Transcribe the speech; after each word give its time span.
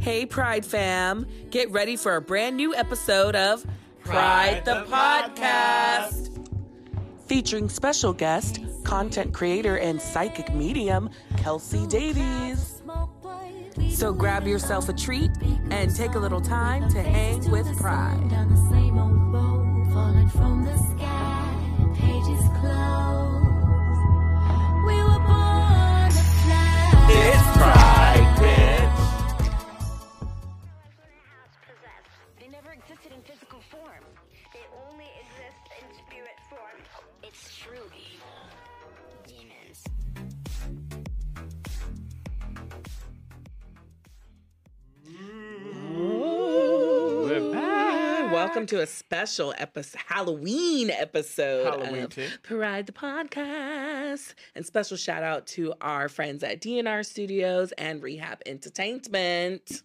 Hey, 0.00 0.24
Pride 0.24 0.64
fam. 0.64 1.26
Get 1.50 1.70
ready 1.70 1.94
for 1.94 2.16
a 2.16 2.22
brand 2.22 2.56
new 2.56 2.74
episode 2.74 3.36
of 3.36 3.66
Pride, 4.02 4.64
Pride 4.64 4.64
the, 4.64 4.74
the 4.74 4.90
Podcast. 4.90 6.48
Featuring 7.26 7.68
special 7.68 8.14
guest, 8.14 8.60
content 8.82 9.34
creator, 9.34 9.76
and 9.76 10.00
psychic 10.00 10.54
medium, 10.54 11.10
Kelsi 11.34 11.86
Davies. 11.86 12.82
So 13.94 14.14
grab 14.14 14.46
yourself 14.46 14.88
a 14.88 14.94
treat 14.94 15.30
and 15.70 15.94
take 15.94 16.14
a 16.14 16.18
little 16.18 16.40
time 16.40 16.88
to 16.92 17.02
hang 17.02 17.50
with 17.50 17.66
Pride. 17.78 18.30
Welcome 48.50 48.66
to 48.66 48.80
a 48.80 48.86
special 48.88 49.54
episode, 49.58 50.00
Halloween 50.08 50.90
episode 50.90 51.66
Halloween 51.66 52.02
of 52.02 52.10
too. 52.10 52.26
Pride 52.42 52.86
the 52.86 52.92
Podcast. 52.92 54.34
And 54.56 54.66
special 54.66 54.96
shout 54.96 55.22
out 55.22 55.46
to 55.48 55.72
our 55.80 56.08
friends 56.08 56.42
at 56.42 56.60
DNR 56.60 57.06
Studios 57.06 57.70
and 57.78 58.02
Rehab 58.02 58.42
Entertainment. 58.46 59.84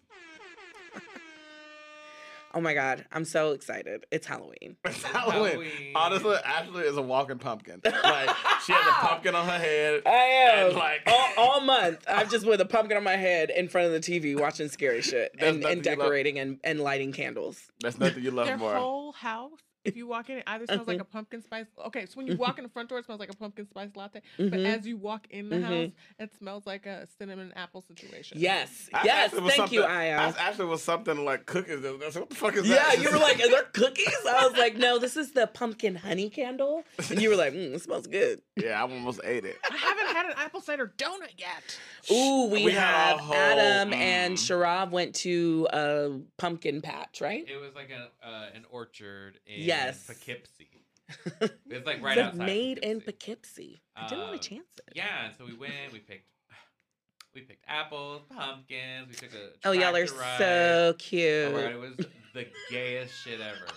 Oh 2.56 2.60
my 2.60 2.72
God, 2.72 3.04
I'm 3.12 3.26
so 3.26 3.52
excited. 3.52 4.06
It's 4.10 4.26
Halloween. 4.26 4.76
It's 4.86 5.02
Halloween. 5.02 5.50
Halloween. 5.52 5.92
Honestly, 5.94 6.36
Ashley 6.44 6.84
is 6.84 6.96
a 6.96 7.02
walking 7.02 7.38
pumpkin. 7.38 7.82
Like 7.84 8.30
she 8.64 8.72
has 8.72 8.86
a 8.86 8.92
pumpkin 9.06 9.34
on 9.34 9.46
her 9.46 9.58
head. 9.58 10.02
I 10.06 10.10
am. 10.10 10.66
And, 10.68 10.76
like- 10.76 11.02
all, 11.06 11.28
all 11.36 11.60
month, 11.74 12.02
I've 12.08 12.30
just 12.30 12.46
with 12.46 12.60
a 12.60 12.64
pumpkin 12.64 12.96
on 12.96 13.04
my 13.04 13.16
head 13.16 13.50
in 13.50 13.68
front 13.68 13.88
of 13.88 13.92
the 13.92 14.00
TV 14.00 14.38
watching 14.40 14.68
scary 14.68 15.02
shit 15.02 15.32
and, 15.38 15.62
and 15.64 15.82
decorating 15.82 16.38
and, 16.38 16.58
and 16.64 16.80
lighting 16.80 17.12
candles. 17.12 17.60
That's 17.82 17.98
nothing 17.98 18.24
you 18.24 18.30
love 18.30 18.46
Their 18.46 18.56
more. 18.56 18.74
whole 18.74 19.12
house, 19.12 19.60
if 19.86 19.96
you 19.96 20.06
walk 20.06 20.28
in, 20.30 20.38
it 20.38 20.44
either 20.46 20.66
smells 20.66 20.80
Mm-hmm. 20.82 20.90
like 20.90 21.00
a 21.00 21.04
pumpkin 21.04 21.42
spice. 21.42 21.66
Okay, 21.86 22.06
so 22.06 22.12
when 22.14 22.26
you 22.26 22.36
walk 22.36 22.58
in 22.58 22.64
the 22.64 22.70
front 22.70 22.88
door, 22.88 22.98
it 22.98 23.04
smells 23.06 23.20
like 23.20 23.32
a 23.32 23.36
pumpkin 23.36 23.66
spice 23.68 23.90
latte. 23.94 24.20
But 24.36 24.50
Mhm. 24.52 24.66
as 24.78 24.86
you 24.86 24.96
walk 24.96 25.26
in 25.30 25.48
the 25.48 25.56
Mhm. 25.56 25.62
house, 25.62 25.90
it 26.18 26.30
smells 26.38 26.66
like 26.66 26.86
a 26.86 27.06
cinnamon 27.18 27.52
apple 27.56 27.82
situation. 27.82 28.38
Yes. 28.40 28.88
I- 28.92 29.04
yes. 29.04 29.32
Ashley 29.32 29.50
Thank 29.50 29.72
you, 29.72 29.80
something- 29.82 29.96
Io. 29.98 30.16
Ash- 30.16 30.36
Ashley 30.38 30.64
was 30.66 30.82
something 30.82 31.24
like 31.24 31.46
cookies. 31.46 31.84
I 31.84 32.10
said, 32.10 32.20
what 32.20 32.30
the 32.30 32.36
fuck 32.36 32.56
is 32.56 32.68
Yeah, 32.68 32.76
that? 32.76 32.96
Yeah, 32.98 33.02
you 33.04 33.10
were 33.12 33.18
like, 33.18 33.40
"Are 33.40 33.48
there 33.50 33.62
cookies?" 33.72 34.06
I 34.28 34.46
was 34.46 34.56
like, 34.58 34.76
"No, 34.76 34.98
this 34.98 35.16
is 35.16 35.32
the 35.32 35.46
pumpkin 35.46 35.96
honey 35.96 36.28
candle." 36.30 36.84
And 37.10 37.20
you 37.22 37.30
were 37.30 37.36
like, 37.36 37.52
mm, 37.52 37.74
"It 37.74 37.80
smells 37.82 38.06
good." 38.06 38.42
yeah, 38.56 38.78
I 38.78 38.82
almost 38.82 39.20
ate 39.24 39.44
it. 39.44 39.58
I 39.70 39.76
haven't 39.76 40.06
had 40.14 40.26
an 40.26 40.32
apple 40.36 40.60
cider 40.60 40.92
donut 40.98 41.32
yet. 41.38 41.78
Ooh, 42.10 42.46
we, 42.50 42.64
We 42.66 42.72
have 42.72 43.18
whole- 43.18 43.34
Adam 43.34 43.90
mm. 43.90 43.96
and 43.96 44.36
Sharav 44.36 44.90
went 44.90 45.14
to 45.16 45.66
a 45.72 46.10
pumpkin 46.38 46.80
patch, 46.82 47.20
right? 47.20 47.44
It 47.48 47.56
was 47.60 47.74
like 47.74 47.90
an 47.90 48.06
uh, 48.22 48.46
an 48.54 48.64
orchard 48.70 49.38
in 49.46 49.60
Yes. 49.84 50.06
Poughkeepsie. 50.06 50.68
It's 51.70 51.86
like 51.86 52.02
right 52.02 52.18
It's 52.18 52.26
outside. 52.28 52.46
made 52.46 52.78
in 52.78 53.00
Poughkeepsie. 53.00 53.80
Poughkeepsie. 53.80 53.80
I 53.96 54.08
didn't 54.08 54.18
want 54.24 54.32
Um, 54.32 54.38
to 54.40 54.48
chance 54.48 54.66
it. 54.78 54.92
Yeah, 54.96 55.26
and 55.26 55.34
so 55.38 55.44
we 55.44 55.54
went. 55.54 55.92
We 55.92 55.98
picked. 56.00 56.26
We 57.34 57.42
picked 57.42 57.64
apples, 57.68 58.22
pumpkins. 58.30 59.08
We 59.08 59.14
took 59.14 59.34
a. 59.34 59.50
Oh, 59.68 59.72
y'all 59.72 59.94
are 59.94 60.06
tractor 60.06 60.18
ride. 60.20 60.38
so 60.38 60.90
Oh 60.90 60.94
cute. 60.98 61.52
my 61.52 61.60
God, 61.62 61.72
it 61.72 61.78
was 61.80 61.96
the 62.34 62.46
gayest 62.70 63.14
shit 63.24 63.40
ever. 63.40 63.66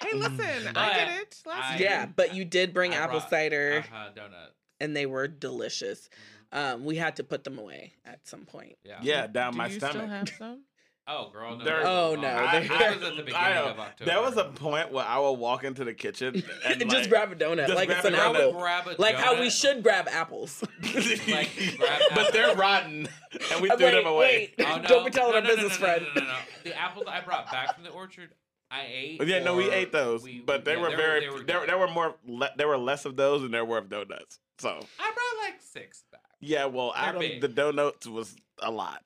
Hey, 0.00 0.14
listen, 0.16 0.76
I. 0.76 0.94
But 0.94 0.94
did 0.94 1.08
it 1.22 1.36
last 1.44 1.72
I- 1.74 1.76
year. 1.78 1.88
yeah, 1.88 2.06
but 2.06 2.32
you 2.32 2.44
did 2.44 2.72
bring 2.72 2.92
I 2.92 2.98
apple 2.98 3.18
brought- 3.18 3.30
cider, 3.30 3.84
Uh-huh, 3.84 4.10
donut. 4.14 4.50
and 4.78 4.94
they 4.94 5.06
were 5.06 5.26
delicious. 5.26 6.08
Mhm. 6.52 6.56
Um, 6.74 6.84
we 6.84 6.94
had 6.96 7.16
to 7.16 7.24
put 7.24 7.42
them 7.42 7.58
away 7.58 7.94
at 8.04 8.24
some 8.28 8.44
point. 8.46 8.76
Yeah. 8.84 9.00
Yeah, 9.02 9.26
down 9.26 9.52
Do 9.52 9.58
my 9.58 9.66
you 9.66 9.74
stomach. 9.78 9.96
still 9.96 10.06
have 10.06 10.28
some? 10.38 10.62
Oh, 11.10 11.30
girl, 11.30 11.56
no. 11.56 11.64
There- 11.64 11.80
Oh, 11.86 12.10
was 12.10 12.20
no, 12.20 12.28
long. 12.28 12.34
there- 12.34 12.72
I- 12.72 12.90
was 12.94 13.02
at 13.02 13.16
the 13.16 13.22
beginning 13.22 13.34
I- 13.34 13.56
of 13.70 13.78
October. 13.80 14.10
There 14.10 14.20
was 14.20 14.36
a 14.36 14.44
point 14.44 14.92
where 14.92 15.04
I 15.06 15.18
would 15.18 15.32
walk 15.38 15.64
into 15.64 15.82
the 15.84 15.94
kitchen 15.94 16.42
and 16.66 16.80
just 16.80 16.92
like, 16.94 17.08
grab 17.08 17.32
a 17.32 17.34
donut 17.34 17.66
just 17.66 17.74
like 17.76 17.88
grab 17.88 17.98
it's 18.04 18.06
an 18.08 18.14
a 18.14 18.18
I 18.18 18.28
would 18.28 18.36
donut. 18.36 18.48
apple. 18.48 18.60
grab 18.60 18.86
a 18.88 18.94
Like 19.02 19.14
how 19.16 19.40
we 19.40 19.48
should 19.50 19.82
grab 19.82 20.06
apples. 20.10 20.62
Like, 20.82 21.50
grab 21.78 22.00
but 22.14 22.32
they're 22.32 22.54
rotten, 22.54 23.08
and 23.52 23.60
we 23.62 23.70
Uh, 23.70 23.76
threw 23.76 23.86
wait, 23.86 23.92
them 23.92 24.06
away. 24.06 24.54
wait. 24.58 24.66
Oh, 24.66 24.76
no. 24.76 24.82
Don't 24.88 25.04
be 25.06 25.10
telling 25.10 25.32
no, 25.32 25.36
our 25.38 25.42
no, 25.42 25.48
no, 25.48 25.54
business 25.56 25.80
no, 25.80 25.86
no, 25.86 25.92
friend. 25.94 26.06
No, 26.14 26.20
no, 26.22 26.26
no, 26.28 26.36
The 26.64 26.78
apples 26.78 27.04
I 27.08 27.20
brought 27.22 27.50
back 27.50 27.74
from 27.74 27.84
the 27.84 27.90
orchard, 27.90 28.30
I 28.70 28.84
ate. 28.86 29.24
Yeah, 29.26 29.38
no, 29.42 29.56
we 29.56 29.70
ate 29.70 29.92
those, 29.92 30.22
we- 30.22 30.40
but 30.40 30.64
they 30.66 30.74
yeah, 30.74 30.82
were 30.82 30.90
very. 30.94 31.20
They 31.20 31.30
were, 31.30 31.42
there, 31.42 31.66
there 31.66 31.78
were 31.78 31.88
more. 31.88 32.16
Le- 32.26 32.50
there 32.56 32.68
were 32.68 32.76
less 32.78 33.06
of 33.06 33.16
those 33.16 33.40
than 33.42 33.50
there 33.50 33.64
were 33.64 33.78
of 33.78 33.88
donuts. 33.88 34.38
So 34.58 34.68
I 34.68 34.72
brought 35.12 35.44
like 35.50 35.60
six 35.62 36.04
back. 36.12 36.20
yeah, 36.40 36.66
well, 36.66 36.92
They're 36.94 37.04
out 37.04 37.14
of 37.14 37.20
big. 37.22 37.40
the 37.40 37.48
donuts 37.48 38.06
was 38.06 38.36
a 38.60 38.70
lot. 38.70 39.02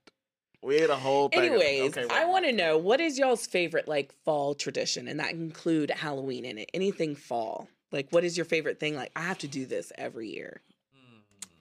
We 0.62 0.76
ate 0.76 0.90
a 0.90 0.96
whole 0.96 1.28
thing. 1.28 1.40
Anyways, 1.40 1.96
okay, 1.96 2.06
I 2.10 2.24
want 2.26 2.44
to 2.44 2.52
know 2.52 2.78
what 2.78 3.00
is 3.00 3.18
y'all's 3.18 3.46
favorite 3.46 3.88
like 3.88 4.12
fall 4.24 4.54
tradition, 4.54 5.08
and 5.08 5.18
that 5.20 5.32
include 5.32 5.90
Halloween 5.90 6.44
in 6.44 6.56
it. 6.58 6.70
Anything 6.72 7.16
fall? 7.16 7.68
Like, 7.90 8.08
what 8.10 8.24
is 8.24 8.36
your 8.36 8.46
favorite 8.46 8.78
thing? 8.80 8.94
Like, 8.94 9.10
I 9.16 9.20
have 9.22 9.38
to 9.38 9.48
do 9.48 9.66
this 9.66 9.92
every 9.98 10.28
year. 10.30 10.62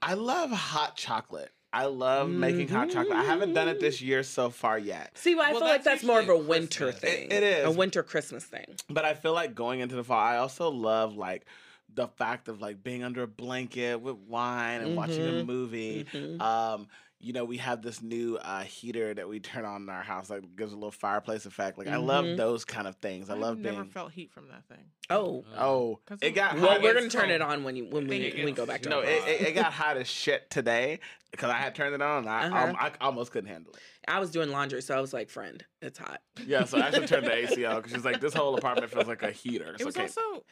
I 0.01 0.13
love 0.13 0.51
hot 0.51 0.95
chocolate. 0.95 1.51
I 1.73 1.85
love 1.85 2.29
making 2.29 2.67
hot 2.67 2.89
chocolate. 2.89 3.15
I 3.17 3.23
haven't 3.23 3.53
done 3.53 3.67
it 3.69 3.79
this 3.79 4.01
year 4.01 4.23
so 4.23 4.49
far 4.49 4.77
yet, 4.77 5.11
See, 5.17 5.35
well, 5.35 5.45
I 5.45 5.51
Well, 5.51 5.61
feel 5.61 5.67
like 5.69 5.83
that's 5.83 6.01
that's 6.01 6.03
more 6.03 6.19
of 6.19 6.27
a 6.29 6.33
usually 6.33 6.47
winter 6.47 6.85
Christmas. 6.91 7.11
thing. 7.11 7.31
It- 7.31 7.43
it 7.43 7.65
a 7.65 7.71
winter 7.71 8.03
Christmas 8.03 8.43
thing. 8.43 8.65
but 8.89 9.05
I 9.05 9.13
feel 9.13 9.33
like 9.33 9.55
going 9.55 9.79
into 9.79 9.95
the 9.95 10.03
fall. 10.03 10.19
I 10.19 10.37
also 10.37 10.69
love 10.69 11.15
like 11.15 11.45
the 11.93 12.07
fact 12.07 12.47
of 12.49 12.61
like 12.61 12.83
being 12.83 13.03
under 13.03 13.23
a 13.23 13.27
blanket 13.27 14.01
with 14.01 14.15
wine 14.17 14.81
and 14.81 14.95
watching 14.95 15.25
a 15.25 15.31
Mhm. 15.31 15.45
movie. 15.45 16.05
Mhm. 16.11 16.41
Um, 16.41 16.87
you 17.21 17.33
know, 17.33 17.45
we 17.45 17.57
have 17.57 17.81
this 17.81 18.01
new 18.01 18.37
uh, 18.37 18.61
heater 18.63 19.13
that 19.13 19.27
we 19.29 19.39
turn 19.39 19.63
on 19.65 19.83
in 19.83 19.89
our 19.89 20.01
house 20.01 20.29
that 20.29 20.55
gives 20.55 20.71
a 20.73 20.75
little 20.75 20.91
fireplace 20.91 21.45
effect. 21.45 21.77
Like 21.77 21.87
I 21.87 21.95
Mhm. 21.95 22.05
love 22.07 22.37
those 22.37 22.65
kind 22.65 22.87
of 22.87 22.95
things. 22.97 23.29
I 23.29 23.33
I've 23.33 23.39
love 23.39 23.57
never 23.59 23.81
being. 23.83 23.91
felt 23.91 24.11
heat 24.11 24.31
from 24.31 24.47
that 24.49 24.65
thing. 24.67 24.85
Oh, 25.09 25.43
oh, 25.57 25.99
it 26.21 26.29
of- 26.29 26.35
got 26.35 26.55
well, 26.55 26.71
hot. 26.73 26.81
we're 26.81 26.93
gonna 26.93 27.09
turn 27.09 27.29
it 27.29 27.41
on 27.41 27.63
when 27.63 27.75
you 27.75 27.85
when 27.85 28.07
we 28.07 28.31
when 28.35 28.45
we 28.45 28.51
go 28.53 28.65
back 28.65 28.81
to 28.83 28.89
No, 28.89 29.01
it, 29.01 29.21
it, 29.27 29.41
it 29.49 29.55
got 29.55 29.73
hot 29.73 29.97
as 29.97 30.07
shit 30.07 30.49
today 30.49 30.99
because 31.31 31.49
I 31.49 31.57
had 31.57 31.75
turned 31.75 31.93
it 31.93 32.01
on. 32.01 32.19
And 32.19 32.29
I, 32.29 32.45
Uh-huh. 32.47 32.57
um, 32.69 32.75
I 32.79 32.91
almost 33.01 33.31
couldn't 33.31 33.49
handle 33.49 33.73
it. 33.73 33.79
I 34.07 34.19
was 34.19 34.31
doing 34.31 34.49
laundry, 34.51 34.81
so 34.81 34.97
I 34.97 35.01
was 35.01 35.13
like, 35.13 35.29
"Friend, 35.29 35.63
it's 35.81 35.99
hot." 35.99 36.21
Yeah, 36.45 36.63
so 36.65 36.77
I 36.77 36.87
actually 36.87 37.07
turn 37.07 37.23
the 37.25 37.33
AC 37.35 37.65
on 37.65 37.77
because 37.77 37.91
she's 37.95 38.05
like, 38.05 38.19
this 38.21 38.33
whole 38.33 38.55
apartment 38.55 38.91
feels 38.91 39.07
like 39.07 39.21
a 39.21 39.31
heater. 39.31 39.73
It 39.73 39.79
So 39.79 39.85
was 39.87 39.95
okay. 39.95 40.03
also, 40.07 40.43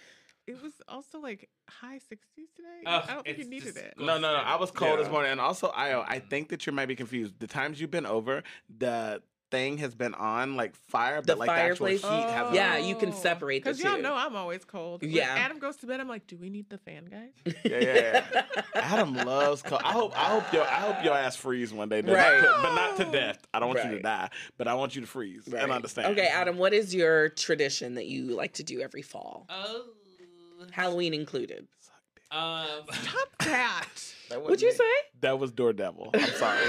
it 0.48 0.62
was 0.62 0.74
also 0.88 1.20
like 1.20 1.50
high 1.70 1.98
60s 1.98 2.20
today. 2.56 2.84
Ugh, 2.86 3.04
I 3.08 3.14
don't 3.14 3.26
think 3.26 3.38
you 3.38 3.50
needed 3.50 3.66
just 3.76 3.78
it. 3.78 3.94
No, 3.98 4.18
no, 4.18 4.20
no. 4.20 4.36
I 4.36 4.56
was 4.56 4.72
cold 4.72 5.00
this 5.00 5.10
morning, 5.10 5.32
and 5.32 5.42
also, 5.42 5.68
I 5.68 6.02
I 6.16 6.20
think 6.20 6.50
that 6.50 6.66
you 6.66 6.74
might 6.74 6.88
be 6.88 6.96
confused. 6.96 7.40
The 7.40 7.48
times 7.48 7.80
you've 7.80 7.92
been 7.92 8.06
over, 8.06 8.44
the 8.76 9.22
thing 9.52 9.80
has 9.80 9.96
been 9.96 10.14
on 10.14 10.56
like 10.56 10.76
fire, 10.76 11.22
The 11.22 11.28
but 11.36 11.40
like 11.40 11.48
the 11.48 11.54
actual 11.54 11.88
heat 11.88 12.02
fireplace? 12.02 12.34
hasn't. 12.36 12.56
Yeah, 12.56 12.78
you 12.78 12.96
can 12.96 13.10
oh, 13.10 13.14
separate 13.14 13.64
the 13.64 13.72
Because 13.72 13.84
y'all 13.84 14.00
know 14.00 14.14
I'm 14.14 14.36
always 14.36 14.64
cold. 14.64 15.02
When 15.02 15.10
Yeah. 15.10 15.34
Adam 15.38 15.58
goes 15.58 15.76
to 15.78 15.88
bed, 15.88 16.00
I'm 16.00 16.08
like, 16.08 16.28
do 16.28 16.38
we 16.38 16.52
need 16.52 16.70
the 16.70 16.78
fan, 16.78 17.06
guys? 17.06 17.56
yeah, 17.66 17.80
yeah. 17.80 18.24
yeah. 18.32 18.62
Adam 18.76 19.16
loves 19.16 19.64
cold. 19.64 19.82
I 19.84 19.92
hope, 19.92 20.14
I 20.16 20.26
hope 20.26 20.54
your, 20.54 20.64
I 20.64 20.76
hope 20.82 21.04
your 21.04 21.16
ass 21.16 21.36
freeze 21.36 21.74
one 21.74 21.90
day, 21.90 22.02
though. 22.02 22.14
Not 22.14 22.30
to- 22.42 22.60
but 22.62 22.76
not 22.76 22.98
to 22.98 23.06
death. 23.06 23.40
I 23.52 23.60
don't 23.60 23.70
want 23.70 23.84
you 23.86 23.92
to 23.98 24.02
die, 24.04 24.30
but 24.60 24.68
I 24.68 24.76
want 24.76 24.94
you 24.96 25.02
to 25.02 25.08
freeze 25.08 25.44
Right. 25.48 25.64
and 25.64 25.72
understand. 25.72 26.12
Okay, 26.16 26.28
Adam, 26.28 26.58
what 26.58 26.74
is 26.74 26.94
your 26.94 27.30
tradition 27.30 27.96
that 27.96 28.06
you 28.06 28.36
like 28.36 28.54
to 28.54 28.64
do 28.64 28.82
every 28.82 29.02
fall? 29.02 29.48
Oh. 29.50 29.86
Halloween 30.72 31.14
included. 31.14 31.68
Um. 32.32 32.68
Stop 32.92 33.28
that. 33.40 33.86
That 34.30 34.42
What'd 34.44 34.62
you 34.62 34.70
me. 34.70 34.76
say? 34.76 34.84
That 35.22 35.40
was 35.40 35.52
Door 35.52 35.74
Devil. 35.74 36.12
I'm 36.14 36.20
sorry. 36.34 36.60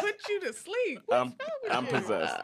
Put 0.00 0.14
you 0.28 0.40
to 0.42 0.52
sleep. 0.52 1.00
I'm, 1.10 1.34
I'm 1.70 1.84
you? 1.86 1.90
possessed. 1.90 2.36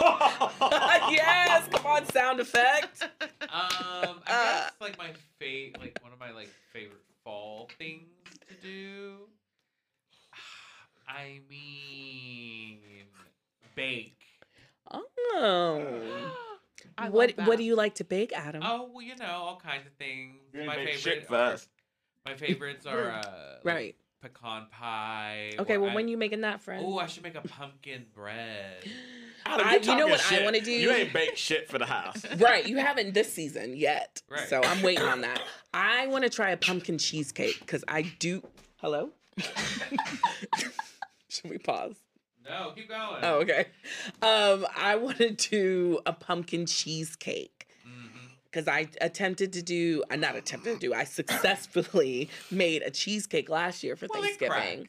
yes, 0.00 1.68
come 1.70 1.86
on, 1.86 2.06
sound 2.06 2.40
effect. 2.40 3.02
Um, 3.02 3.40
I 3.50 4.12
Uh, 4.26 4.44
guess 4.64 4.72
like 4.80 4.96
my 4.96 5.10
fa- 5.38 5.78
like 5.78 5.98
one 6.02 6.12
of 6.12 6.18
my 6.18 6.30
like 6.30 6.48
favorite 6.72 7.02
fall 7.22 7.68
things 7.78 8.08
to 8.48 8.54
do. 8.66 9.16
I 11.08 11.40
mean, 11.50 12.78
bake. 13.74 14.16
Oh. 14.90 16.24
I 16.98 17.08
what 17.08 17.34
what 17.46 17.58
do 17.58 17.64
you 17.64 17.74
like 17.76 17.94
to 17.96 18.04
bake, 18.04 18.32
Adam? 18.34 18.62
Oh 18.64 18.90
well, 18.92 19.02
you 19.02 19.16
know 19.16 19.26
all 19.26 19.56
kinds 19.56 19.86
of 19.86 19.92
things. 19.94 20.36
You 20.52 20.60
ain't 20.60 20.66
my 20.68 20.76
favorite 20.76 20.98
shit 20.98 21.26
for 21.26 21.36
are- 21.36 21.58
My 22.26 22.34
favorites 22.34 22.86
are 22.86 23.10
uh, 23.24 23.56
like 23.64 23.74
Right. 23.74 23.96
pecan 24.20 24.66
pie. 24.70 25.52
okay, 25.58 25.78
well, 25.78 25.90
I- 25.90 25.94
when 25.94 26.08
you 26.08 26.16
making 26.16 26.42
that, 26.42 26.60
friend? 26.60 26.84
Oh, 26.86 26.98
I 26.98 27.06
should 27.06 27.22
make 27.24 27.34
a 27.34 27.40
pumpkin 27.42 28.06
bread. 28.14 28.84
Adam, 29.46 29.66
I- 29.66 29.74
you 29.74 29.80
you 29.80 29.86
know 29.86 29.92
talking 30.08 30.10
what 30.10 30.32
I 30.32 30.44
wanna 30.44 30.60
do? 30.60 30.70
You 30.70 30.90
ain't 30.92 31.12
baked 31.12 31.36
shit 31.38 31.68
for 31.68 31.78
the 31.78 31.86
house. 31.86 32.24
Right, 32.38 32.66
you 32.66 32.76
haven't 32.78 33.12
this 33.14 33.32
season 33.32 33.76
yet. 33.76 34.22
Right. 34.30 34.48
So 34.48 34.60
I'm 34.62 34.82
waiting 34.82 35.04
on 35.04 35.22
that. 35.22 35.40
I 35.74 36.06
want 36.06 36.22
to 36.24 36.30
try 36.30 36.50
a 36.50 36.56
pumpkin 36.56 36.98
cheesecake 36.98 37.58
because 37.60 37.82
I 37.88 38.02
do. 38.02 38.42
Hello? 38.76 39.10
Should 41.28 41.50
we 41.50 41.58
pause? 41.58 41.96
No, 42.52 42.72
keep 42.74 42.88
going. 42.88 43.20
Oh, 43.22 43.34
okay. 43.40 43.66
Um, 44.20 44.66
I 44.76 44.96
want 44.96 45.18
to 45.18 45.30
do 45.30 46.00
a 46.06 46.12
pumpkin 46.12 46.66
cheesecake 46.66 47.66
because 48.44 48.68
I 48.68 48.88
attempted 49.00 49.54
to 49.54 49.62
do, 49.62 50.04
I 50.10 50.16
not 50.16 50.36
attempted 50.36 50.74
to 50.74 50.78
do, 50.78 50.92
I 50.94 51.04
successfully 51.04 52.28
made 52.50 52.82
a 52.82 52.90
cheesecake 52.90 53.48
last 53.48 53.82
year 53.82 53.96
for 53.96 54.06
Well, 54.12 54.20
Thanksgiving. 54.22 54.88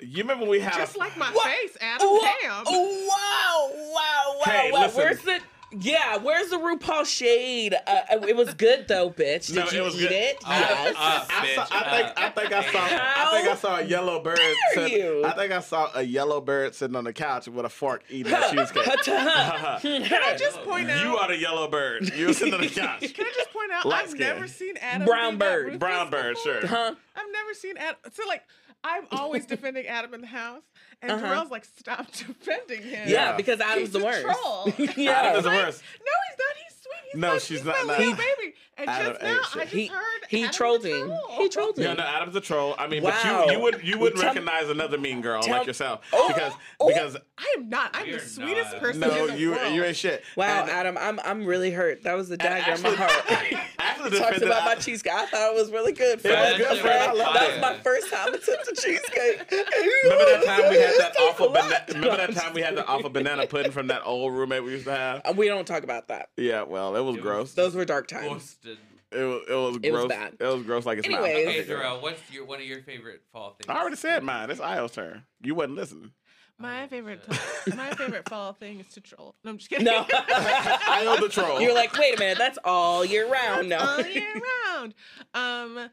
You 0.00 0.22
remember 0.22 0.46
we 0.46 0.60
had 0.60 0.76
Just 0.76 0.96
a, 0.96 0.98
like 0.98 1.16
my 1.18 1.30
What? 1.30 1.46
face, 1.50 1.76
Adam. 1.80 2.08
Wha- 2.10 2.20
Damn. 2.42 2.64
Oh, 2.66 3.06
wow, 3.10 3.92
wow, 3.92 4.38
wow, 4.38 4.44
Hey, 4.50 4.72
wow. 4.72 4.80
listen. 4.80 4.96
Where's 4.98 5.20
the, 5.20 5.40
yeah, 5.72 6.16
where's 6.18 6.50
the 6.50 6.56
RuPaul 6.56 7.06
shade? 7.06 7.74
Uh, 7.86 8.00
it 8.28 8.34
was 8.36 8.54
good 8.54 8.86
though, 8.88 9.10
bitch. 9.10 9.46
Did 9.46 9.56
No, 9.56 9.66
you 9.70 9.80
it 9.82 9.84
was 9.84 9.94
eat 9.96 10.08
good. 10.08 10.12
it? 10.12 10.36
Oh, 10.44 10.50
yes. 10.50 10.94
uh, 10.96 11.24
I, 11.30 11.54
saw, 11.54 11.66
I 11.70 11.90
think 11.90 12.08
uh, 12.08 12.12
I 12.16 12.30
think 12.30 12.52
I 12.52 12.72
saw 12.72 12.80
I 12.82 13.30
think 13.32 13.48
I 13.48 13.54
saw 13.56 13.76
a 13.76 13.82
yellow 13.82 14.20
bird. 14.22 14.36
dare 14.38 14.56
Sit, 14.88 14.92
you? 14.92 15.24
I 15.24 15.32
think 15.32 15.52
I 15.52 15.60
saw 15.60 15.90
a 15.94 16.02
yellow 16.02 16.40
bird 16.40 16.74
sitting 16.74 16.96
on 16.96 17.04
the 17.04 17.12
couch 17.12 17.46
with 17.48 17.64
a 17.64 17.68
fork 17.68 18.02
eating 18.10 18.32
a 18.32 18.50
cheesecake. 18.50 18.84
Can 19.04 20.02
I 20.02 20.36
just 20.38 20.60
point 20.62 20.90
out? 20.90 21.04
you 21.04 21.16
are 21.16 21.28
the 21.28 21.36
yellow 21.38 21.68
bird. 21.68 22.10
You 22.14 22.28
were 22.28 22.32
sitting 22.32 22.54
on 22.54 22.60
the 22.60 22.66
couch. 22.70 23.00
Can 23.14 23.26
I 23.26 23.32
just 23.36 23.52
point 23.52 23.70
out? 23.72 23.86
Light 23.86 24.04
I've 24.04 24.10
skin. 24.10 24.20
never 24.20 24.48
seen 24.48 24.76
Adam. 24.78 25.06
Brown 25.06 25.38
bird. 25.38 25.78
Brown 25.78 26.10
bird, 26.10 26.34
before. 26.36 26.60
sure. 26.60 26.66
huh? 26.66 26.94
I've 27.16 27.32
never 27.32 27.54
seen 27.54 27.76
Adam. 27.76 27.96
So 28.12 28.22
like, 28.26 28.42
I'm 28.82 29.04
always 29.12 29.46
defending 29.46 29.86
Adam 29.86 30.14
in 30.14 30.20
the 30.22 30.26
house, 30.26 30.62
and 31.02 31.12
Uh-huh. 31.12 31.26
Dorell's 31.26 31.50
like, 31.50 31.64
stop 31.64 32.10
defending 32.12 32.82
him. 32.82 33.08
Yeah, 33.08 33.30
Yeah. 33.30 33.36
because 33.36 33.60
Adam's 33.60 33.80
He's 33.88 33.92
the 33.92 34.04
worst. 34.04 34.22
troll. 34.22 34.72
yeah. 34.96 35.10
Adam 35.12 35.36
is 35.38 35.42
the 35.44 35.50
Like, 35.50 35.64
worst. 35.66 35.82
No, 35.98 36.12
he's 36.28 36.38
not. 36.38 36.56
He's 36.64 36.69
sweet. 36.90 37.10
He's 37.12 37.20
No, 37.20 37.28
my, 37.32 37.38
she's 37.38 37.48
he's 37.48 37.64
not- 37.64 37.86
My 37.86 37.92
no. 37.94 37.98
little 37.98 38.14
baby. 38.14 38.54
And 38.78 38.88
Adam 38.88 39.12
just 39.12 39.22
now. 39.22 39.28
I 39.60 39.64
just 39.64 39.72
He- 39.74 39.86
heard 39.88 40.00
he 40.30 40.38
Adam's 40.38 40.54
a 40.54 40.58
trolled 40.58 40.84
him. 40.86 41.06
troll. 41.08 41.20
He 41.36 41.48
trolled 41.50 41.76
him. 41.78 41.84
No, 41.84 41.94
no, 41.94 42.02
Adam's 42.02 42.34
a 42.36 42.40
troll. 42.40 42.74
I 42.78 42.86
mean, 42.86 43.02
Wow. 43.02 43.10
but 43.10 43.46
you 43.48 43.52
you 43.52 43.60
would 43.62 43.80
you 43.84 43.98
would 43.98 44.14
Tell- 44.16 44.24
recognize 44.28 44.70
another 44.70 44.96
mean 44.96 45.20
girl 45.20 45.42
tell- 45.42 45.58
like 45.58 45.66
yourself 45.66 46.00
Oh, 46.14 46.28
because 46.28 46.52
oh. 46.80 46.88
because 46.88 47.16
I 47.36 47.54
am 47.58 47.68
not. 47.68 47.90
I'm 47.92 48.10
the 48.10 48.18
sweetest 48.20 48.72
not. 48.72 48.80
person 48.80 49.00
no 49.00 49.10
in 49.10 49.26
the 49.32 49.38
you 49.38 49.50
world. 49.50 49.74
you 49.74 49.84
ain't 49.84 49.96
shit. 49.96 50.24
Wow, 50.36 50.62
And- 50.62 50.70
Adam, 50.70 50.96
I'm 50.98 51.20
I'm 51.24 51.44
really 51.44 51.70
hurt. 51.72 52.04
That 52.04 52.14
was 52.16 52.30
the 52.30 52.38
dagger 52.38 52.72
in 52.72 52.82
my 52.82 52.88
actually- 52.90 52.96
heart. 52.96 53.66
Actually, 53.80 54.18
Talks 54.18 54.40
about 54.40 54.64
my 54.64 54.74
cheesecake. 54.76 55.12
I 55.12 55.26
thought 55.26 55.50
it 55.52 55.54
was 55.54 55.70
really 55.70 55.92
good. 55.92 56.20
It 56.24 56.24
was 56.24 56.32
Fred. 56.32 56.56
good, 56.58 56.78
Fred. 56.78 57.10
Fred. 57.10 57.16
That 57.18 57.50
was 57.52 57.60
my 57.60 57.74
first 57.82 58.10
time 58.10 58.32
attempting 58.32 58.74
cheesecake. 58.76 59.50
Remember 60.04 60.24
that 60.24 60.44
time 60.46 60.70
we 60.70 60.76
had 60.78 60.94
that 60.98 61.16
awful 61.20 61.48
a 61.48 61.52
banana? 61.52 61.84
Remember 61.88 62.16
that 62.16 62.34
time 62.34 62.54
we 62.54 62.62
had 62.62 62.76
the 62.76 62.86
awful 62.86 63.10
banana 63.10 63.46
pudding 63.46 63.72
from 63.72 63.88
that 63.88 64.02
old 64.04 64.32
roommate 64.32 64.64
we 64.64 64.72
used 64.72 64.84
to 64.86 64.92
have? 64.96 65.36
We 65.36 65.48
don't 65.48 65.66
talk 65.66 65.82
about 65.82 66.08
that. 66.08 66.30
Yeah, 66.36 66.62
well, 66.62 66.79
it 66.88 67.00
was 67.04 67.16
It 67.16 67.18
was- 67.18 67.22
gross. 67.22 67.54
Those 67.54 67.74
were 67.74 67.84
dark 67.84 68.06
times. 68.08 68.28
Busted. 68.56 68.78
It 69.12 69.24
was 69.24 69.42
it 69.48 69.54
was 69.54 69.76
It 69.82 69.90
was 69.92 70.00
gross. 70.02 70.08
bad. 70.08 70.36
It 70.38 70.44
was 70.46 70.62
gross 70.62 70.86
like 70.86 70.98
it's 70.98 71.06
Anyways. 71.06 71.46
not. 71.46 71.54
Okay, 71.54 71.64
Dorell, 71.68 72.00
what's 72.02 72.30
your 72.30 72.44
one 72.44 72.60
of 72.60 72.66
your 72.66 72.80
favorite 72.82 73.22
fall 73.32 73.50
things? 73.54 73.66
I 73.68 73.80
already 73.80 73.96
said 73.96 74.22
mine. 74.22 74.50
It's 74.50 74.60
Io's 74.60 74.92
turn. 74.92 75.24
You 75.42 75.54
wasn't 75.56 75.76
listening. 75.76 76.12
My 76.58 76.84
Oh, 76.84 76.88
favorite, 76.88 77.20
shit. 77.64 77.74
my 77.76 77.90
favorite 77.94 78.28
fall 78.28 78.52
thing 78.52 78.80
is 78.80 78.88
to 78.94 79.00
troll. 79.00 79.34
No, 79.42 79.50
I'm 79.52 79.56
just 79.58 79.68
kidding. 79.70 79.86
No. 79.86 80.06
Io 80.10 81.16
the 81.16 81.28
troll. 81.30 81.60
You're 81.60 81.74
like, 81.74 81.92
wait 81.96 82.14
a 82.16 82.18
minute, 82.20 82.36
that's 82.38 82.58
all 82.64 83.02
year 83.04 83.26
round. 83.28 83.68
No. 83.70 83.78
all 83.78 84.00
year 84.02 84.34
round. 84.68 84.94
Um, 85.32 85.88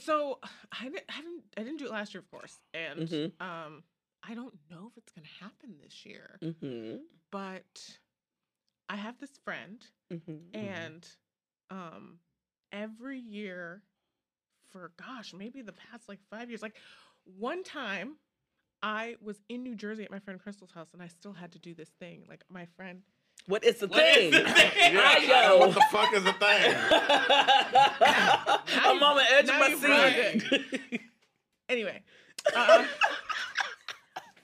so 0.00 0.38
I 0.78 0.84
didn't, 0.84 1.04
I 1.08 1.16
didn't, 1.20 1.42
I 1.56 1.62
didn't 1.62 1.78
do 1.78 1.86
it 1.86 1.90
last 1.92 2.12
year, 2.14 2.20
of 2.20 2.30
course, 2.30 2.58
and 2.74 3.08
Mhm. 3.08 3.32
um, 3.40 3.82
I 4.22 4.34
don't 4.34 4.54
know 4.70 4.90
if 4.90 4.96
it's 4.98 5.12
gonna 5.12 5.26
happen 5.40 5.76
this 5.82 6.04
year, 6.04 6.38
hmm 6.60 6.96
but 7.30 7.98
I 8.88 8.96
have 8.96 9.18
this 9.18 9.38
friend, 9.44 9.80
hmm 10.10 10.36
and 10.52 11.06
um, 11.70 12.18
every 12.72 13.18
year 13.18 13.82
for 14.70 14.90
gosh, 14.98 15.32
maybe 15.32 15.62
the 15.62 15.72
past 15.72 16.08
like 16.08 16.20
five 16.30 16.48
years, 16.50 16.62
like 16.62 16.76
one 17.38 17.62
time. 17.62 18.16
I 18.86 19.16
was 19.22 19.40
in 19.48 19.62
New 19.62 19.74
Jersey 19.76 20.04
at 20.04 20.10
my 20.10 20.18
friend 20.18 20.38
Crystal's 20.38 20.70
house, 20.72 20.88
and 20.92 21.02
I 21.02 21.06
still 21.06 21.32
had 21.32 21.52
to 21.52 21.58
do 21.58 21.72
this 21.72 21.88
thing. 21.98 22.26
Like 22.28 22.44
my 22.50 22.66
friend, 22.76 23.00
What 23.46 23.64
is 23.64 23.78
the 23.78 23.86
What 23.86 24.04
is 24.04 24.14
thing? 24.16 24.44
the 24.44 24.50
thing? 24.50 24.94
Yeah, 24.94 25.14
Io. 25.20 25.54
Io, 25.54 25.58
what 25.58 25.72
the 25.72 25.84
fuck 25.90 26.12
is 26.12 26.22
the 26.22 26.32
thing? 26.44 26.74
I'm 28.84 29.02
on 29.02 29.16
the 29.16 29.24
edge 29.32 29.48
of 29.48 29.58
my 29.58 29.74
seat. 29.74 31.00
Anyway, 31.70 32.02
uh, 32.54 32.84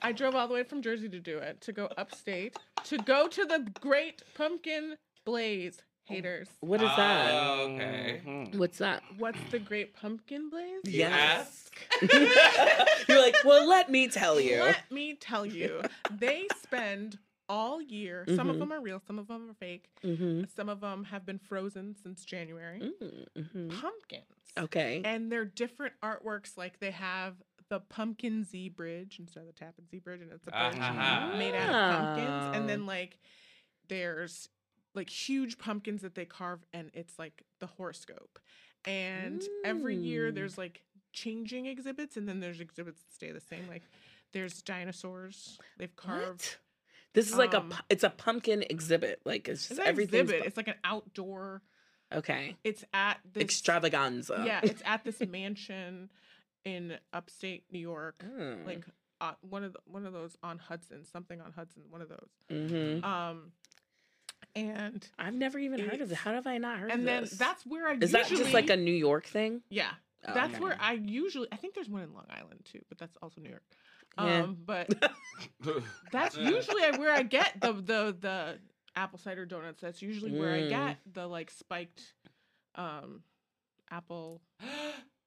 I 0.01 0.11
drove 0.11 0.33
all 0.33 0.47
the 0.47 0.55
way 0.55 0.63
from 0.63 0.81
Jersey 0.81 1.07
to 1.09 1.19
do 1.19 1.37
it, 1.37 1.61
to 1.61 1.71
go 1.71 1.87
upstate, 1.97 2.57
to 2.85 2.97
go 2.97 3.27
to 3.27 3.45
the 3.45 3.67
Great 3.79 4.21
Pumpkin 4.35 4.95
Blaze. 5.25 5.79
Haters. 6.05 6.49
What 6.59 6.81
is 6.81 6.89
that? 6.97 7.29
Oh, 7.31 7.61
okay. 7.75 8.21
Mhm. 8.25 8.55
What's 8.55 8.79
that? 8.79 9.01
What's 9.17 9.37
the 9.49 9.59
Great 9.59 9.93
Pumpkin 9.95 10.49
Blaze? 10.49 10.81
Yes. 10.83 11.69
You're 13.07 13.21
like, 13.21 13.35
well, 13.45 13.67
let 13.67 13.89
me 13.89 14.07
tell 14.09 14.39
you. 14.39 14.59
Let 14.61 14.91
me 14.91 15.13
tell 15.15 15.45
you, 15.45 15.81
they 16.19 16.47
spend 16.61 17.17
all 17.47 17.81
year. 17.81 18.25
Some 18.35 18.49
of 18.49 18.55
Mhm. 18.55 18.59
them 18.59 18.73
are 18.73 18.81
real, 18.81 19.01
some 19.05 19.19
of 19.19 19.27
them 19.27 19.51
are 19.51 19.53
fake. 19.53 19.89
Mm-hmm. 20.03 20.43
Some 20.53 20.69
of 20.69 20.81
them 20.81 21.05
have 21.05 21.25
been 21.25 21.37
frozen 21.39 21.95
since 22.01 22.25
January. 22.25 22.79
Mm-hmm. 23.37 23.69
Pumpkins. 23.69 24.25
Okay. 24.57 25.01
And 25.05 25.31
they're 25.31 25.45
different 25.45 25.93
artworks. 26.03 26.57
Like 26.57 26.79
they 26.79 26.91
have 26.91 27.35
the 27.71 27.79
Pumpkin 27.79 28.43
Zee 28.43 28.67
Bridge 28.67 29.15
instead 29.17 29.39
of 29.39 29.47
the 29.47 29.53
Tappan 29.53 29.87
Zee 29.89 29.99
Bridge, 29.99 30.19
and 30.21 30.29
it's 30.31 30.45
a 30.45 30.51
bridge 30.51 30.75
Ah. 30.81 31.33
made 31.37 31.55
out 31.55 31.69
of 31.69 31.97
pumpkins. 32.17 32.57
And 32.57 32.69
then 32.69 32.85
like 32.85 33.17
there's 33.87 34.49
like 34.93 35.09
huge 35.09 35.57
pumpkins 35.57 36.01
that 36.01 36.15
they 36.15 36.25
carve, 36.25 36.59
and 36.73 36.91
it's 36.93 37.17
like 37.17 37.43
the 37.59 37.67
horoscope. 37.67 38.39
And 38.83 39.41
every 39.63 39.95
year 39.95 40.31
there's 40.33 40.57
like 40.57 40.83
changing 41.13 41.65
exhibits, 41.65 42.17
and 42.17 42.27
then 42.27 42.41
there's 42.41 42.59
exhibits 42.59 43.01
that 43.01 43.13
stay 43.13 43.31
the 43.31 43.39
same. 43.39 43.67
Like 43.69 43.83
there's 44.33 44.61
dinosaurs 44.61 45.57
they've 45.77 45.95
carved. 45.95 46.25
What? 46.27 46.57
This 47.13 47.29
is 47.29 47.35
like 47.37 47.53
a 47.53 47.59
Um, 47.61 47.69
pu- 47.69 47.83
it's 47.89 48.03
a 48.03 48.09
pumpkin 48.09 48.63
exhibit. 48.69 49.21
Like 49.25 49.47
it's 49.47 49.61
It's 49.71 49.77
just 49.77 49.79
everything. 49.81 50.21
exhibit. 50.21 50.45
It's 50.45 50.57
like 50.57 50.67
an 50.67 50.75
outdoor. 50.83 51.61
okay. 52.11 52.57
It's 52.65 52.83
at 52.93 53.19
this 53.33 53.43
Extravaganza. 53.43 54.43
Yeah, 54.45 54.59
it's 54.63 54.81
at 54.85 55.03
this 55.05 55.19
mansion 55.27 56.09
in 56.65 56.97
upstate 57.13 57.65
New 57.71 57.79
York. 57.79 58.23
Mm. 58.25 58.65
like 58.65 58.85
uh, 59.19 59.33
one 59.41 59.63
of 59.63 59.73
the, 59.73 59.79
one 59.85 60.05
of 60.05 60.13
those 60.13 60.35
on 60.43 60.57
Hudson, 60.57 61.05
something 61.05 61.39
on 61.41 61.51
Hudson, 61.51 61.83
one 61.89 62.01
of 62.01 62.09
those. 62.09 62.29
hmm 62.49 63.05
Um, 63.05 63.51
and 64.55 65.07
I've 65.17 65.33
never 65.33 65.59
even 65.59 65.79
heard 65.79 66.01
of 66.01 66.11
it. 66.11 66.15
How 66.17 66.33
have 66.33 66.47
I 66.47 66.57
not 66.57 66.79
heard 66.79 66.91
and 66.91 67.01
of 67.01 67.05
then 67.05 67.21
this? 67.23 67.37
that's 67.37 67.65
where 67.65 67.87
I 67.87 67.93
is 67.93 68.11
usually, 68.11 68.21
that 68.23 68.27
just 68.29 68.53
like 68.53 68.69
a 68.69 68.77
New 68.77 68.91
York 68.91 69.25
thing? 69.25 69.61
yeah. 69.69 69.91
Oh, 70.27 70.33
that's 70.35 70.53
okay. 70.55 70.63
where 70.63 70.75
I 70.79 70.93
usually 70.93 71.47
I 71.51 71.55
think 71.55 71.73
there's 71.73 71.89
one 71.89 72.03
in 72.03 72.13
Long 72.13 72.27
Island 72.29 72.59
too, 72.63 72.81
but 72.89 72.99
that's 72.99 73.17
also 73.23 73.41
New 73.41 73.49
York. 73.49 73.63
Yeah. 74.19 74.41
Um, 74.41 74.57
but 74.65 74.87
that's 76.11 76.37
usually 76.37 76.91
where 76.97 77.11
I 77.11 77.23
get 77.23 77.59
the 77.59 77.73
the 77.73 78.15
the 78.19 78.59
apple 78.95 79.17
cider 79.17 79.45
donuts. 79.45 79.81
That's 79.81 80.01
usually 80.01 80.31
where 80.31 80.51
I 80.51 80.61
Mm. 80.61 80.69
get 80.69 80.97
the 81.11 81.25
like 81.27 81.49
spiked 81.49 82.13
um 82.75 83.21
apple 83.89 84.41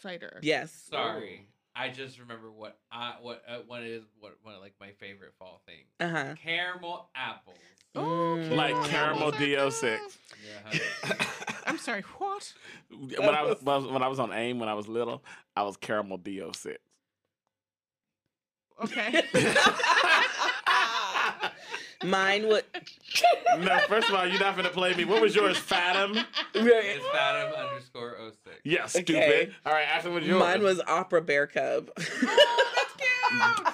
cider. 0.00 0.38
Yes. 0.42 0.72
Sorry. 0.90 1.46
I 1.78 1.90
just 1.90 2.18
remember 2.18 2.50
what 2.50 2.78
I 2.90 3.14
what 3.20 3.42
uh, 3.46 3.58
what 3.66 3.82
is 3.82 4.02
what 4.18 4.36
one 4.42 4.54
of 4.54 4.60
like 4.62 4.74
my 4.80 4.92
favorite 4.92 5.34
fall 5.38 5.60
things. 5.66 5.86
Uh 6.00 6.08
huh. 6.08 6.34
Caramel 6.42 7.10
apples. 7.14 7.58
Oh, 7.94 8.00
Mm. 8.38 8.56
Like 8.56 8.72
caramel 8.90 9.32
caramel 9.32 9.34
I 9.34 9.70
DO6. 9.70 9.82
know. 9.82 9.98
Yeah. 10.46 11.14
I'm 11.66 11.78
sorry. 11.78 12.02
What? 12.18 12.52
when 12.90 13.20
I 13.34 13.42
was 13.42 13.62
when 13.62 13.74
I 13.74 13.78
was- 13.78 13.86
when 13.92 14.02
I 14.02 14.08
was 14.08 14.18
on 14.20 14.32
AIM 14.32 14.58
when 14.58 14.68
I 14.68 14.74
was 14.74 14.88
little, 14.88 15.22
I 15.56 15.62
was 15.64 15.76
caramel 15.76 16.18
DO6. 16.18 16.76
Okay. 18.84 19.22
Mine 22.04 22.46
would. 22.48 22.64
no, 23.58 23.78
first 23.88 24.08
of 24.08 24.14
all, 24.14 24.26
you're 24.26 24.40
not 24.40 24.56
gonna 24.56 24.68
play 24.68 24.94
me. 24.94 25.04
What 25.04 25.22
was 25.22 25.34
yours, 25.34 25.56
Fathom? 25.56 26.16
It's 26.54 27.06
Fathom 27.06 27.54
underscore 27.54 28.16
06. 28.44 28.56
Yeah, 28.64 28.86
stupid. 28.86 29.16
Okay. 29.16 29.50
All 29.64 29.72
right, 29.72 29.86
Ashley, 29.88 30.10
what 30.10 30.20
was 30.20 30.28
yours? 30.28 30.40
Mine 30.40 30.62
was 30.62 30.80
opera 30.86 31.22
bear 31.22 31.46
cub. 31.46 31.90
That's 31.96 32.92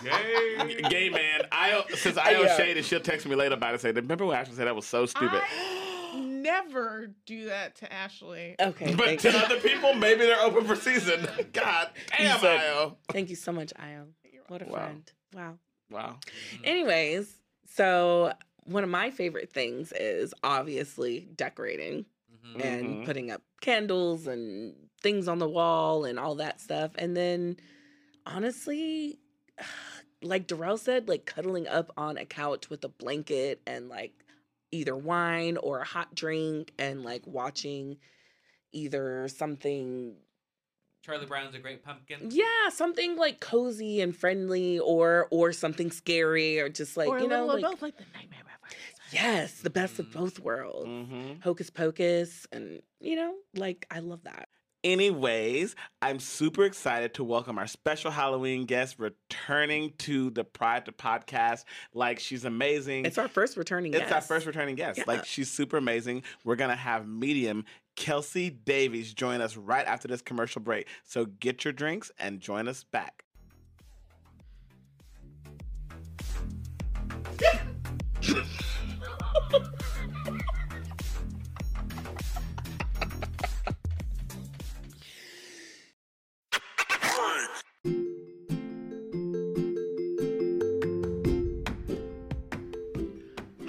cute. 0.00 0.82
Gay. 0.82 0.82
Gay 0.88 1.08
man. 1.08 1.42
I 1.50 1.82
since 1.94 2.16
I 2.16 2.34
uh, 2.34 2.38
owe 2.38 2.42
Yeah. 2.42 2.56
shade, 2.56 2.84
she'll 2.84 3.00
text 3.00 3.26
me 3.26 3.34
later 3.34 3.54
about 3.54 3.74
it. 3.74 3.80
Say, 3.80 3.92
remember 3.92 4.26
when 4.26 4.36
Ashley 4.36 4.54
said 4.56 4.66
that 4.66 4.76
was 4.76 4.86
so 4.86 5.06
stupid? 5.06 5.40
I 5.42 6.20
never 6.20 7.10
do 7.26 7.46
that 7.46 7.76
to 7.76 7.92
Ashley. 7.92 8.56
okay. 8.60 8.94
but 8.94 9.18
to 9.20 9.30
you. 9.30 9.36
other 9.38 9.60
people, 9.60 9.94
maybe 9.94 10.20
they're 10.20 10.40
open 10.40 10.64
for 10.64 10.76
season. 10.76 11.26
God 11.52 11.88
damn, 12.16 12.38
said- 12.40 12.60
Io. 12.60 12.96
thank 13.10 13.30
you 13.30 13.36
so 13.36 13.52
much, 13.52 13.72
Io. 13.78 14.06
What 14.48 14.62
a 14.62 14.66
Wow. 14.66 14.72
friend. 14.78 15.12
Wow. 15.34 15.58
Wow. 15.90 16.16
Anyways, 16.64 17.32
so 17.74 18.32
one 18.64 18.84
of 18.84 18.90
my 18.90 19.10
favorite 19.10 19.52
things 19.52 19.92
is 19.92 20.34
obviously 20.42 21.28
decorating 21.34 22.06
Mhm. 22.32 22.60
and 22.64 22.98
Mhm. 22.98 23.04
putting 23.04 23.30
up 23.30 23.42
candles 23.60 24.26
and 24.26 24.88
things 25.00 25.26
on 25.28 25.38
the 25.38 25.48
wall 25.48 26.04
and 26.04 26.18
all 26.18 26.34
that 26.36 26.60
stuff. 26.60 26.92
And 26.96 27.16
then 27.16 27.56
honestly, 28.26 29.18
like 30.22 30.46
Dorell 30.46 30.78
said, 30.78 31.08
like 31.08 31.24
cuddling 31.26 31.66
up 31.66 31.92
on 31.96 32.16
a 32.16 32.24
couch 32.24 32.70
with 32.70 32.84
a 32.84 32.88
blanket 32.88 33.60
and 33.66 33.88
like 33.88 34.12
either 34.70 34.96
wine 34.96 35.56
or 35.56 35.80
a 35.80 35.84
hot 35.84 36.14
drink 36.14 36.72
and 36.78 37.02
like 37.02 37.26
watching 37.26 37.98
either 38.72 39.28
something 39.28 40.16
Charlie 41.02 41.26
Brown's 41.26 41.54
a 41.54 41.58
great 41.58 41.84
pumpkin. 41.84 42.28
Yeah, 42.30 42.68
something 42.70 43.16
like 43.16 43.40
cozy 43.40 44.00
and 44.00 44.16
friendly, 44.16 44.78
or 44.78 45.26
or 45.30 45.52
something 45.52 45.90
scary, 45.90 46.60
or 46.60 46.68
just 46.68 46.96
like 46.96 47.08
or 47.08 47.18
you 47.18 47.28
know, 47.28 47.46
like 47.46 47.62
both, 47.62 47.82
like 47.82 47.96
the 47.96 48.04
Nightmare 48.14 48.40
Before 48.44 48.68
Christmas. 48.68 49.12
yes, 49.12 49.60
the 49.60 49.70
best 49.70 49.98
of 49.98 50.06
Mm. 50.06 50.12
both 50.12 50.38
worlds. 50.38 50.86
hmm 50.88 51.32
Hocus 51.42 51.70
Pocus, 51.70 52.46
and 52.52 52.80
you 53.00 53.16
know, 53.16 53.34
like 53.54 53.86
I 53.90 53.98
love 53.98 54.22
that. 54.24 54.48
Anyways, 54.84 55.76
I'm 56.00 56.18
super 56.18 56.64
excited 56.64 57.14
to 57.14 57.22
welcome 57.22 57.56
our 57.56 57.68
special 57.68 58.10
Halloween 58.10 58.64
guest 58.64 58.98
returning 58.98 59.92
to 59.98 60.30
the 60.30 60.42
Pride 60.42 60.86
to 60.86 60.92
podcast. 60.92 61.62
Like 61.94 62.18
she's 62.18 62.44
amazing. 62.44 63.06
It's 63.06 63.16
our 63.16 63.28
first 63.28 63.56
returning. 63.56 63.94
It's 63.94 64.02
our 64.02 64.08
guest. 64.08 64.26
first 64.26 64.44
returning 64.44 64.74
guest. 64.74 64.98
Yeah. 64.98 65.04
Like 65.06 65.24
she's 65.24 65.48
super 65.48 65.76
amazing. 65.76 66.24
We're 66.44 66.56
gonna 66.56 66.74
have 66.74 67.06
medium 67.06 67.64
Kelsi 67.96 68.56
Davies 68.64 69.14
join 69.14 69.40
us 69.40 69.56
right 69.56 69.86
after 69.86 70.08
this 70.08 70.20
commercial 70.20 70.60
break. 70.60 70.88
So 71.04 71.26
get 71.26 71.64
your 71.64 71.72
drinks 71.72 72.10
and 72.18 72.40
join 72.40 72.66
us 72.66 72.82
back. 72.82 73.22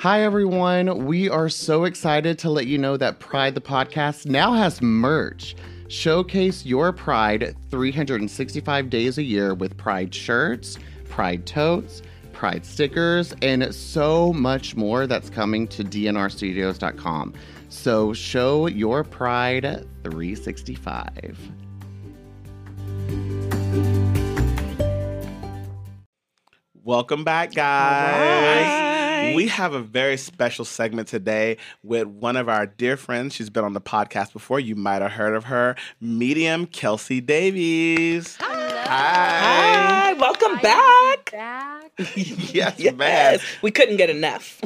Hi, 0.03 0.23
everyone. 0.23 1.05
We 1.05 1.29
are 1.29 1.47
so 1.47 1.85
excited 1.85 2.37
to 2.39 2.49
let 2.49 2.67
you 2.67 2.77
know 2.77 2.97
that 2.97 3.19
Pride 3.19 3.55
the 3.55 3.61
Podcast 3.61 4.25
now 4.25 4.51
has 4.51 4.81
merch. 4.81 5.55
Showcase 5.87 6.65
your 6.65 6.91
pride 6.91 7.55
365 7.71 8.89
days 8.89 9.17
a 9.17 9.23
year 9.23 9.53
with 9.53 9.77
Pride 9.77 10.13
shirts, 10.13 10.77
Pride 11.07 11.45
totes, 11.45 12.01
Pride 12.33 12.65
stickers, 12.65 13.33
and 13.41 13.73
so 13.73 14.33
much 14.33 14.75
more 14.75 15.07
that's 15.07 15.29
coming 15.29 15.69
to 15.69 15.85
dnrstudios.com. 15.85 17.33
So 17.69 18.11
show 18.11 18.67
your 18.67 19.05
pride 19.05 19.87
365. 20.03 21.39
Welcome 26.83 27.23
back, 27.23 27.53
guys. 27.53 28.92
Right. 29.23 29.35
We 29.35 29.47
have 29.47 29.73
a 29.73 29.79
very 29.79 30.17
special 30.17 30.65
segment 30.65 31.07
today 31.07 31.57
with 31.81 32.07
one 32.07 32.35
of 32.35 32.49
our 32.49 32.65
dear 32.65 32.97
friends. 32.97 33.33
She's 33.33 33.49
been 33.49 33.63
on 33.63 33.73
the 33.73 33.81
podcast 33.81 34.33
before. 34.33 34.59
You 34.59 34.75
might 34.75 35.01
have 35.01 35.11
heard 35.13 35.33
of 35.35 35.45
her, 35.45 35.75
medium 36.01 36.67
Kelsi 36.67 37.25
Davies. 37.25 38.37
Hi. 38.41 38.83
Hi, 38.85 40.13
welcome 40.13 40.55
Hi, 40.55 40.61
back. 40.61 41.31
Back. 41.31 41.91
yes, 42.15 42.79
man. 42.95 43.39
we 43.61 43.71
couldn't 43.71 43.95
get 43.97 44.09
enough. 44.09 44.61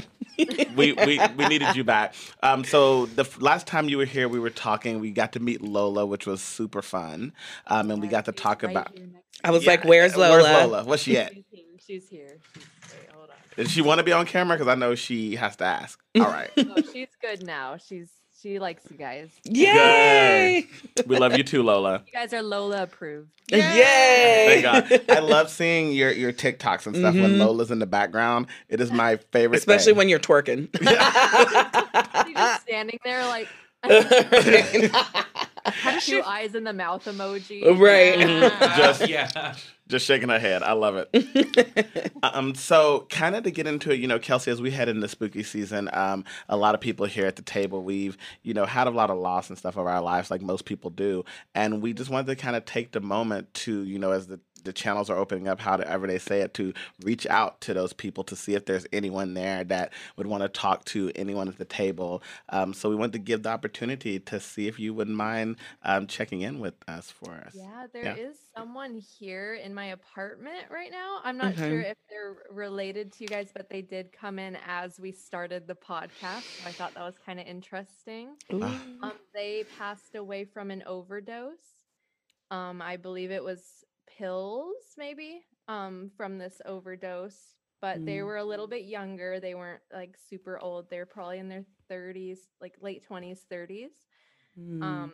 we, 0.75 0.93
we 0.93 1.19
we 1.37 1.47
needed 1.47 1.75
you 1.75 1.83
back. 1.83 2.13
Um, 2.43 2.63
so 2.63 3.05
the 3.05 3.21
f- 3.23 3.41
last 3.41 3.67
time 3.67 3.89
you 3.89 3.97
were 3.97 4.05
here, 4.05 4.27
we 4.27 4.39
were 4.39 4.49
talking. 4.49 4.99
We 4.99 5.11
got 5.11 5.33
to 5.33 5.39
meet 5.39 5.61
Lola, 5.61 6.05
which 6.05 6.25
was 6.25 6.41
super 6.41 6.81
fun. 6.81 7.31
Um, 7.67 7.89
and 7.91 8.01
we 8.01 8.07
got 8.07 8.25
to 8.25 8.31
talk 8.31 8.63
right 8.63 8.71
about. 8.71 8.91
here 8.97 9.07
next 9.07 9.39
to 9.41 9.47
I 9.47 9.51
was 9.51 9.61
me. 9.61 9.67
like, 9.67 9.83
"Where's 9.83 10.15
Lola?" 10.15 10.31
Where's 10.41 10.43
Lola? 10.45 10.83
What's 10.83 11.03
she 11.03 11.17
at? 11.17 11.33
She's 11.33 11.43
here. 11.51 11.63
She's 11.85 12.09
here. 12.09 12.37
Wait, 13.57 13.63
hold 13.63 13.65
on. 13.65 13.65
Does 13.65 13.71
she 13.71 13.81
want 13.81 13.97
to 13.99 14.03
be 14.03 14.11
on 14.11 14.25
camera? 14.25 14.57
Because 14.57 14.67
I 14.71 14.75
know 14.75 14.95
she 14.95 15.35
has 15.35 15.55
to 15.57 15.65
ask. 15.65 15.99
All 16.19 16.23
right. 16.27 16.51
Oh, 16.57 16.81
she's 16.93 17.07
good 17.21 17.43
now. 17.45 17.77
She's 17.77 18.09
she 18.41 18.59
likes 18.59 18.83
you 18.91 18.97
guys. 18.97 19.29
Yay! 19.45 20.67
we 21.07 21.17
love 21.17 21.35
you 21.35 21.43
too, 21.43 21.63
Lola. 21.63 22.03
You 22.05 22.13
guys 22.13 22.33
are 22.33 22.43
Lola 22.43 22.83
approved. 22.83 23.29
Yay! 23.51 24.61
Thank 24.61 24.63
God. 24.63 25.01
I 25.17 25.19
love 25.21 25.49
seeing 25.49 25.91
your 25.91 26.11
your 26.11 26.31
TikToks 26.31 26.85
and 26.85 26.95
stuff 26.95 27.15
when 27.15 27.31
Mhm. 27.31 27.39
Lola's 27.39 27.71
in 27.71 27.79
the 27.79 27.87
background. 27.87 28.45
It 28.69 28.79
is 28.79 28.91
my 28.91 29.17
favorite. 29.31 29.57
Especially 29.57 29.93
thing. 29.93 29.97
when 29.97 30.09
you're 30.09 30.19
twerking. 30.19 30.69
She's 32.27 32.35
just 32.35 32.61
standing 32.61 32.99
there 33.03 33.25
like 33.25 33.47
two 36.01 36.21
eyes 36.23 36.55
in 36.55 36.63
the 36.63 36.73
mouth 36.73 37.05
emoji. 37.05 37.77
Right. 37.79 38.19
Just- 38.77 39.07
yeah. 39.07 39.55
just 39.87 40.05
shaking 40.05 40.29
her 40.29 40.39
head. 40.39 40.63
I 40.63 40.73
love 40.73 40.95
it. 41.11 42.11
um, 42.23 42.55
so 42.55 43.07
kind 43.09 43.35
of 43.35 43.43
to 43.43 43.51
get 43.51 43.67
into 43.67 43.91
it, 43.91 43.99
you 43.99 44.07
know, 44.07 44.19
Kelsi, 44.19 44.49
as 44.49 44.61
we 44.61 44.69
head 44.71 44.89
into 44.89 45.07
spooky 45.07 45.43
season, 45.43 45.89
um, 45.93 46.25
a 46.49 46.57
lot 46.57 46.75
of 46.75 46.81
people 46.81 47.05
here 47.05 47.25
at 47.25 47.37
the 47.37 47.41
table, 47.41 47.81
we've, 47.83 48.17
you 48.43 48.53
know, 48.53 48.65
had 48.65 48.87
a 48.87 48.91
lot 48.91 49.09
of 49.09 49.17
loss 49.17 49.49
and 49.49 49.57
stuff 49.57 49.77
of 49.77 49.87
our 49.87 50.01
lives, 50.01 50.29
like 50.29 50.41
most 50.41 50.65
people 50.65 50.89
do, 50.89 51.23
and 51.55 51.81
we 51.81 51.93
just 51.93 52.09
wanted 52.09 52.27
to 52.27 52.35
kind 52.35 52.55
of 52.55 52.65
take 52.65 52.91
the 52.91 52.99
moment 52.99 53.53
to, 53.53 53.83
you 53.83 53.97
know, 53.97 54.11
as 54.11 54.27
the 54.27 54.39
the 54.67 54.73
channels 54.73 55.09
are 55.09 55.17
opening 55.17 55.47
up, 55.47 55.59
however 55.61 56.07
they 56.07 56.19
say 56.19 56.41
it, 56.41 56.53
to 56.55 56.73
reach 57.03 57.25
out 57.27 57.61
to 57.61 57.73
those 57.73 57.93
people 57.93 58.23
to 58.25 58.35
see 58.35 58.55
if 58.55 58.65
there's 58.65 58.85
anyone 58.93 59.33
there 59.33 59.63
that 59.65 59.93
would 60.17 60.27
want 60.27 60.43
to 60.43 60.49
talk 60.49 60.85
to 60.85 61.11
anyone 61.15 61.47
at 61.49 61.57
the 61.57 61.65
table. 61.65 62.23
Um, 62.49 62.73
so 62.73 62.89
we 62.89 62.95
wanted 62.95 63.13
to 63.13 63.19
give 63.19 63.43
the 63.43 63.49
opportunity 63.49 64.19
to 64.19 64.39
see 64.39 64.67
if 64.67 64.79
you 64.79 64.93
wouldn't 64.93 65.17
mind 65.17 65.57
um, 65.83 66.07
checking 66.07 66.41
in 66.41 66.59
with 66.59 66.75
us 66.87 67.11
for 67.11 67.33
us. 67.35 67.55
Yeah, 67.55 67.87
there 67.93 68.09
is 68.09 68.37
Yeah. 68.57 68.63
someone 68.63 68.95
here 69.19 69.55
in 69.55 69.73
my 69.73 69.85
apartment 69.87 70.69
right 70.69 70.91
now. 70.91 71.19
I'm 71.23 71.37
not 71.37 71.57
Okay. 71.57 71.57
sure 71.57 71.81
if 71.81 71.97
they're 72.09 72.37
related 72.51 73.11
to 73.13 73.23
you 73.23 73.29
guys, 73.29 73.51
but 73.53 73.69
they 73.69 73.81
did 73.81 74.11
come 74.11 74.39
in 74.39 74.57
as 74.65 74.99
we 74.99 75.11
started 75.11 75.67
the 75.67 75.75
podcast. 75.75 76.45
So 76.57 76.63
I 76.65 76.73
thought 76.73 76.93
that 76.95 77.03
was 77.03 77.17
kind 77.19 77.39
of 77.39 77.47
interesting. 77.47 78.35
Um, 78.61 79.13
they 79.33 79.65
passed 79.69 80.15
away 80.15 80.45
from 80.45 80.71
an 80.71 80.83
overdose. 80.85 81.57
Um, 82.51 82.81
I 82.81 82.97
believe 82.97 83.31
it 83.31 83.43
was 83.43 83.83
pills, 84.17 84.95
maybe, 84.97 85.45
um, 85.67 86.11
from 86.17 86.37
this 86.37 86.61
overdose. 86.65 87.55
But 87.81 88.05
they 88.05 88.21
Mm. 88.21 88.23
were 88.23 88.37
a 88.37 88.43
little 88.45 88.67
bit 88.67 88.85
younger. 88.85 89.39
They 89.39 89.55
weren't 89.55 89.83
like 89.93 90.17
super 90.17 90.59
old. 90.59 90.89
They're 90.89 91.05
probably 91.05 91.39
in 91.39 91.49
their 91.49 91.65
30s, 91.89 92.49
like 92.61 92.77
late 92.81 93.03
20s, 93.03 93.43
30s. 93.49 94.07
Mm. 94.57 95.07
Um, 95.07 95.13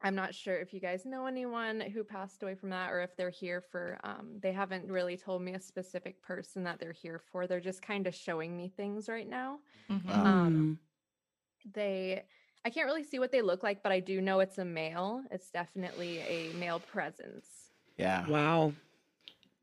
I'm 0.00 0.14
not 0.14 0.34
sure 0.34 0.56
if 0.60 0.72
you 0.72 0.80
guys 0.80 1.04
know 1.04 1.26
anyone 1.26 1.80
who 1.80 2.04
passed 2.04 2.42
away 2.42 2.54
from 2.54 2.70
that 2.70 2.90
or 2.92 3.00
if 3.00 3.16
they're 3.16 3.30
here 3.30 3.60
for 3.60 3.98
um 4.04 4.38
they 4.40 4.52
haven't 4.52 4.90
really 4.90 5.16
told 5.16 5.42
me 5.42 5.54
a 5.54 5.60
specific 5.60 6.22
person 6.22 6.64
that 6.64 6.78
they're 6.80 6.92
here 6.92 7.18
for. 7.18 7.46
They're 7.46 7.60
just 7.60 7.82
kind 7.82 8.06
of 8.06 8.14
showing 8.14 8.56
me 8.56 8.68
things 8.68 9.08
right 9.08 9.28
now. 9.28 9.60
Mhm. 9.88 10.38
Um 10.38 10.78
they 11.64 12.24
I 12.64 12.70
can't 12.70 12.86
really 12.86 13.04
see 13.04 13.18
what 13.18 13.32
they 13.32 13.42
look 13.42 13.62
like, 13.62 13.82
but 13.82 13.92
I 13.92 14.00
do 14.00 14.20
know 14.20 14.40
it's 14.40 14.58
a 14.58 14.64
male. 14.64 15.24
It's 15.30 15.50
definitely 15.50 16.20
a 16.20 16.52
male 16.52 16.80
presence. 16.80 17.67
Yeah. 17.98 18.26
wow. 18.28 18.72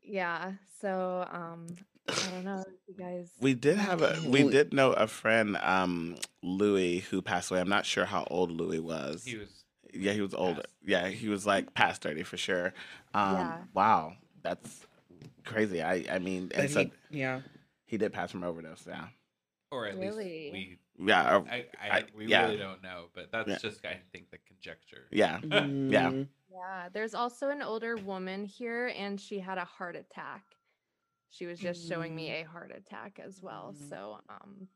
Yeah. 0.02 0.52
So 0.80 1.26
um 1.30 1.66
I 2.08 2.30
don't 2.30 2.44
know 2.44 2.60
if 2.66 2.74
you 2.86 2.94
guys 2.96 3.30
We 3.40 3.54
did 3.54 3.78
have 3.78 4.02
a 4.02 4.16
we 4.28 4.48
did 4.48 4.72
know 4.72 4.92
a 4.92 5.06
friend, 5.08 5.56
um, 5.60 6.16
Louis, 6.42 7.00
who 7.00 7.20
passed 7.22 7.50
away. 7.50 7.60
I'm 7.60 7.68
not 7.68 7.84
sure 7.84 8.04
how 8.04 8.26
old 8.30 8.52
Louis 8.52 8.78
was. 8.78 9.24
He 9.24 9.36
was. 9.36 9.64
yeah, 9.92 10.12
he 10.12 10.20
was 10.20 10.32
older. 10.34 10.60
past. 10.62 10.66
Yeah, 10.84 11.08
he 11.08 11.28
was 11.28 11.44
like 11.46 11.74
past 11.74 12.02
thirty 12.02 12.22
for 12.22 12.36
sure. 12.36 12.72
Um, 13.12 13.34
Yeah. 13.34 13.56
wow, 13.74 14.12
that's 14.42 14.86
crazy. 15.44 15.82
I 15.82 16.04
I 16.08 16.18
mean, 16.20 16.52
and 16.54 16.70
so 16.70 16.80
he- 16.84 16.92
yeah. 17.10 17.40
he 17.86 17.96
did 17.96 18.12
pass 18.12 18.30
from 18.30 18.44
overdose. 18.44 18.84
Yeah, 18.86 19.06
Or 19.72 19.86
at 19.86 19.98
Really? 19.98 20.50
least 20.52 20.80
yeah, 20.98 21.36
uh, 21.36 21.40
we. 21.40 21.50
I, 21.50 21.54
I, 21.82 21.98
I- 21.98 22.04
we 22.16 22.26
yeah. 22.26 22.44
really 22.44 22.56
don't 22.58 22.82
know, 22.84 23.06
but 23.14 23.32
that's 23.32 23.48
Yeah. 23.48 23.58
just 23.60 23.84
I 23.84 23.98
think 24.12 24.30
the 24.30 24.38
conjecture. 24.46 25.06
yeah. 25.10 25.40
Yeah. 25.42 25.60
Mm. 25.66 25.90
Yeah, 25.92 26.10
there's 26.92 27.14
also 27.14 27.48
an 27.50 27.62
older 27.62 27.96
woman 27.96 28.44
here, 28.44 28.92
and 28.96 29.20
she 29.20 29.38
had 29.38 29.58
a 29.58 29.64
heart 29.64 29.96
attack. 29.96 30.42
She 31.28 31.46
was 31.46 31.58
just 31.58 31.88
showing 31.88 32.14
me 32.14 32.30
a 32.30 32.44
heart 32.44 32.72
attack 32.76 33.20
as 33.24 33.42
well. 33.42 33.74
Mm. 33.76 33.88
So, 33.88 34.18
um, 34.28 34.68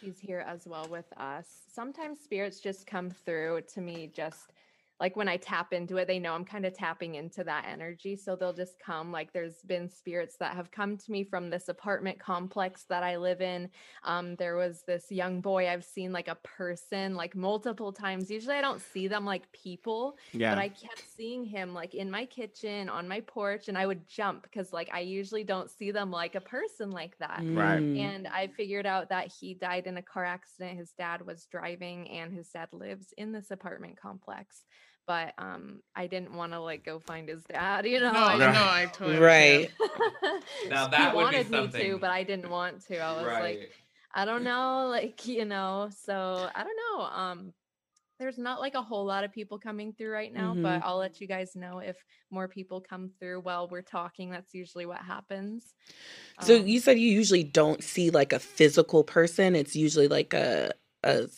she's 0.00 0.18
here 0.18 0.44
as 0.46 0.66
well 0.66 0.86
with 0.88 1.06
us. 1.16 1.46
Sometimes 1.72 2.20
spirits 2.20 2.60
just 2.60 2.86
come 2.86 3.10
through 3.10 3.62
to 3.74 3.80
me 3.80 4.10
just 4.12 4.52
like 5.00 5.14
when 5.14 5.28
I 5.28 5.36
tap 5.36 5.72
into 5.72 5.96
it, 5.98 6.08
they 6.08 6.18
know 6.18 6.32
I'm 6.34 6.44
kind 6.44 6.66
of 6.66 6.74
tapping 6.74 7.14
into 7.14 7.44
that 7.44 7.66
energy. 7.70 8.16
So 8.16 8.34
they'll 8.34 8.52
just 8.52 8.80
come. 8.84 9.12
Like 9.12 9.32
there's 9.32 9.62
been 9.62 9.88
spirits 9.88 10.36
that 10.40 10.56
have 10.56 10.72
come 10.72 10.96
to 10.96 11.12
me 11.12 11.22
from 11.22 11.50
this 11.50 11.68
apartment 11.68 12.18
complex 12.18 12.84
that 12.88 13.04
I 13.04 13.16
live 13.16 13.40
in. 13.40 13.70
Um, 14.02 14.34
there 14.36 14.56
was 14.56 14.82
this 14.86 15.10
young 15.10 15.40
boy 15.40 15.68
I've 15.68 15.84
seen 15.84 16.12
like 16.12 16.26
a 16.26 16.34
person 16.36 17.14
like 17.14 17.36
multiple 17.36 17.92
times. 17.92 18.28
Usually 18.28 18.56
I 18.56 18.60
don't 18.60 18.80
see 18.80 19.06
them 19.06 19.24
like 19.24 19.50
people, 19.52 20.16
Yeah. 20.32 20.52
but 20.52 20.60
I 20.60 20.68
kept 20.68 21.04
seeing 21.16 21.44
him 21.44 21.74
like 21.74 21.94
in 21.94 22.10
my 22.10 22.24
kitchen, 22.24 22.88
on 22.88 23.06
my 23.06 23.20
porch, 23.20 23.68
and 23.68 23.78
I 23.78 23.86
would 23.86 24.08
jump 24.08 24.42
because 24.42 24.72
like 24.72 24.90
I 24.92 25.00
usually 25.00 25.44
don't 25.44 25.70
see 25.70 25.92
them 25.92 26.10
like 26.10 26.34
a 26.34 26.40
person 26.40 26.90
like 26.90 27.16
that. 27.18 27.40
Right. 27.44 27.80
Mm. 27.80 27.98
And 28.00 28.28
I 28.28 28.48
figured 28.48 28.86
out 28.86 29.10
that 29.10 29.28
he 29.28 29.54
died 29.54 29.86
in 29.86 29.96
a 29.96 30.02
car 30.02 30.24
accident. 30.24 30.76
His 30.76 30.90
dad 30.92 31.24
was 31.24 31.46
driving, 31.46 32.08
and 32.10 32.32
his 32.32 32.48
dad 32.48 32.68
lives 32.72 33.14
in 33.16 33.30
this 33.30 33.52
apartment 33.52 33.96
complex. 34.00 34.64
But 35.08 35.32
um, 35.38 35.82
I 35.96 36.06
didn't 36.06 36.34
want 36.34 36.52
to 36.52 36.60
like 36.60 36.84
go 36.84 37.00
find 37.00 37.28
his 37.28 37.42
dad, 37.44 37.86
you 37.86 37.98
know. 37.98 38.12
No, 38.12 38.20
I 38.20 38.36
no, 38.38 38.44
Right. 38.46 38.56
I 38.56 38.86
totally 38.92 39.18
Right. 39.18 39.70
Now 40.70 40.86
He 40.86 40.90
that 40.90 41.16
would 41.16 41.20
be 41.20 41.24
wanted 41.24 41.50
me 41.50 41.68
to, 41.68 41.98
but 41.98 42.10
I 42.10 42.22
didn't 42.24 42.50
want 42.50 42.86
to. 42.88 42.98
I 42.98 43.16
was 43.16 43.26
right. 43.26 43.40
like, 43.40 43.72
I 44.14 44.26
don't 44.26 44.44
know, 44.52 44.88
like 44.90 45.26
you 45.26 45.46
know. 45.46 45.88
So 46.04 46.48
I 46.54 46.62
don't 46.62 46.76
know. 46.98 47.04
Um, 47.06 47.54
there's 48.20 48.36
not 48.36 48.60
like 48.60 48.74
a 48.74 48.82
whole 48.82 49.06
lot 49.06 49.24
of 49.24 49.32
people 49.32 49.58
coming 49.58 49.92
through 49.94 50.10
right 50.10 50.32
now, 50.32 50.54
Mhm. 50.54 50.62
but 50.62 50.82
I'll 50.84 50.98
let 50.98 51.20
you 51.22 51.26
guys 51.26 51.56
know 51.56 51.78
if 51.78 51.96
more 52.30 52.48
people 52.48 52.80
come 52.80 53.10
through 53.18 53.40
while 53.40 53.66
we're 53.68 53.80
talking. 53.80 54.30
That's 54.30 54.54
usually 54.54 54.86
what 54.86 54.98
happens. 54.98 55.72
So 56.42 56.56
Um, 56.56 56.66
you 56.66 56.80
said 56.80 56.98
you 56.98 57.08
usually 57.10 57.44
don't 57.44 57.82
see 57.82 58.10
like 58.10 58.32
a 58.34 58.38
physical 58.38 59.04
person. 59.04 59.56
It's 59.56 59.74
usually 59.74 60.08
like 60.08 60.34
a 60.34 60.72
a 61.02 61.28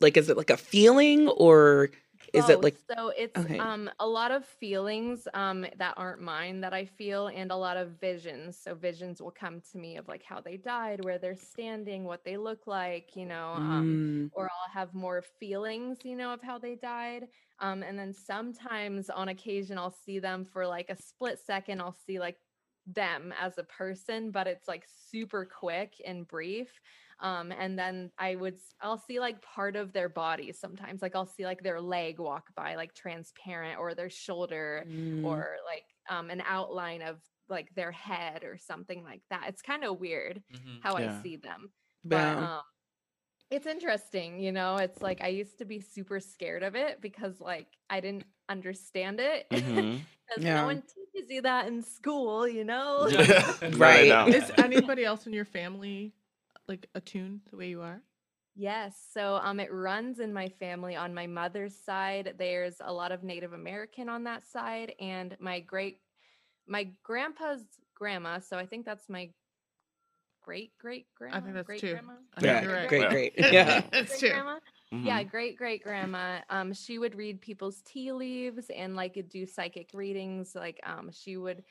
like 0.00 0.16
is 0.16 0.28
it 0.30 0.36
like 0.36 0.50
a 0.50 0.56
feeling 0.56 1.28
or 1.28 1.90
is 2.34 2.48
it 2.48 2.62
like 2.62 2.78
so 2.90 3.10
it's 3.16 3.46
okay. 3.46 3.58
um 3.58 3.90
a 4.00 4.06
lot 4.06 4.30
of 4.30 4.44
feelings 4.44 5.28
um 5.34 5.66
that 5.76 5.94
aren't 5.96 6.20
mine 6.22 6.60
that 6.60 6.72
I 6.74 6.84
feel 6.86 7.28
and 7.28 7.50
a 7.52 7.56
lot 7.56 7.76
of 7.76 8.00
visions. 8.00 8.58
So 8.58 8.74
visions 8.74 9.20
will 9.22 9.30
come 9.30 9.60
to 9.72 9.78
me 9.78 9.96
of 9.96 10.08
like 10.08 10.22
how 10.22 10.40
they 10.40 10.56
died, 10.56 11.04
where 11.04 11.18
they're 11.18 11.36
standing, 11.36 12.04
what 12.04 12.24
they 12.24 12.36
look 12.36 12.66
like, 12.66 13.16
you 13.16 13.26
know, 13.26 13.54
um 13.68 13.98
Mm, 13.98 14.30
or 14.32 14.44
I'll 14.44 14.72
have 14.72 14.94
more 14.94 15.22
feelings, 15.22 15.98
you 16.04 16.14
know, 16.16 16.32
of 16.32 16.42
how 16.42 16.58
they 16.58 16.76
died. 16.76 17.28
Um, 17.60 17.82
and 17.82 17.98
then 17.98 18.12
sometimes 18.12 19.10
on 19.10 19.28
occasion 19.28 19.78
I'll 19.78 19.90
see 19.90 20.18
them 20.18 20.44
for 20.44 20.66
like 20.66 20.90
a 20.90 20.96
split 20.96 21.38
second, 21.40 21.80
I'll 21.80 21.96
see 22.06 22.20
like 22.20 22.38
them 22.86 23.32
as 23.38 23.58
a 23.58 23.64
person, 23.64 24.30
but 24.30 24.46
it's 24.46 24.68
like 24.68 24.84
super 24.86 25.44
quick 25.44 26.00
and 26.04 26.26
brief. 26.26 26.80
Um, 27.20 27.52
and 27.52 27.78
then 27.78 28.12
I 28.18 28.36
would 28.36 28.58
I'll 28.80 28.98
see 28.98 29.20
like 29.20 29.42
part 29.42 29.76
of 29.76 29.92
their 29.92 30.08
body 30.08 30.52
sometimes. 30.52 31.02
Like 31.02 31.16
I'll 31.16 31.26
see 31.26 31.44
like 31.44 31.62
their 31.62 31.80
leg 31.80 32.18
walk 32.20 32.54
by, 32.54 32.76
like 32.76 32.94
transparent, 32.94 33.78
or 33.80 33.94
their 33.94 34.10
shoulder, 34.10 34.86
mm, 34.86 35.18
or 35.22 35.56
like 35.66 35.84
um 36.08 36.30
an 36.30 36.42
outline 36.46 37.02
of 37.02 37.20
like 37.48 37.74
their 37.74 37.92
head 37.92 38.44
or 38.44 38.56
something 38.58 39.02
like 39.04 39.22
that. 39.30 39.46
It's 39.48 39.62
kind 39.62 39.84
of 39.84 39.98
weird 39.98 40.42
Mhm. 40.50 40.80
how 40.80 40.96
Yeah. 40.96 40.96
I 40.96 41.08
see 41.08 41.36
them 41.36 41.72
but 42.04 42.38
yeah. 42.38 42.38
um 42.38 42.62
it's 43.50 43.66
interesting 43.66 44.38
you 44.40 44.52
know 44.52 44.76
it's 44.78 45.02
like 45.02 45.20
i 45.22 45.28
used 45.28 45.58
to 45.58 45.64
be 45.64 45.80
super 45.80 46.20
scared 46.20 46.62
of 46.62 46.74
it 46.76 47.00
because 47.00 47.40
like 47.40 47.68
i 47.90 48.00
didn't 48.00 48.26
understand 48.48 49.20
it 49.20 49.46
because 49.50 49.86
Mhm. 49.86 50.06
Yeah. 50.36 50.44
no 50.54 50.64
one 50.64 50.82
teaches 50.82 51.30
you 51.30 51.42
that 51.42 51.66
in 51.66 51.82
school 51.82 52.46
you 52.46 52.64
know 52.64 53.08
No, 53.74 53.92
they 53.92 54.04
Right. 54.04 54.06
don't. 54.06 54.34
Is 54.34 54.52
anybody 54.58 55.04
else 55.04 55.26
in 55.26 55.32
your 55.32 55.44
family 55.44 56.14
like 56.68 56.88
attuned 56.94 57.42
the 57.50 57.56
way 57.56 57.68
you 57.70 57.82
are? 57.82 58.02
yes 58.54 59.00
so 59.12 59.36
um 59.36 59.60
it 59.60 59.72
runs 59.72 60.18
in 60.20 60.32
my 60.32 60.48
family 60.48 60.96
on 60.96 61.14
my 61.14 61.26
mother's 61.26 61.76
side 61.76 62.34
there's 62.38 62.76
a 62.80 62.92
lot 62.92 63.12
of 63.12 63.22
native 63.22 63.52
american 63.52 64.08
on 64.08 64.24
that 64.24 64.44
side 64.44 64.94
and 64.98 65.36
my 65.40 65.60
great 65.60 66.00
my 66.68 66.84
grandpa's 67.02 67.66
grandma 67.94 68.38
so 68.38 68.58
i 68.58 68.66
think 68.66 68.86
that's 68.86 69.08
my 69.08 69.32
great 70.42 70.76
great 70.78 71.06
grandma 71.14 71.38
I 71.38 71.40
think 71.40 71.54
that's 71.54 71.66
great 71.66 71.80
two. 71.80 71.88
grandma 71.88 72.14
I 72.34 72.42
think 72.42 72.60
Yeah, 72.60 72.60
you're 72.60 72.72
right. 72.72 72.90
Great, 72.90 73.08
Well. 73.08 73.10
great. 73.10 73.34
Yeah. 73.38 73.82
that's 73.92 74.18
great 74.20 74.20
two. 74.20 74.30
grandma 74.30 74.58
yeah 75.02 75.22
great 75.22 75.56
great 75.56 75.82
grandma 75.82 76.40
um 76.50 76.72
she 76.72 76.98
would 76.98 77.14
read 77.14 77.40
people's 77.40 77.82
tea 77.82 78.12
leaves 78.12 78.70
and 78.70 78.96
like 78.96 79.28
do 79.28 79.46
psychic 79.46 79.90
readings 79.92 80.54
like 80.54 80.80
um 80.84 81.10
she 81.12 81.36
would 81.36 81.62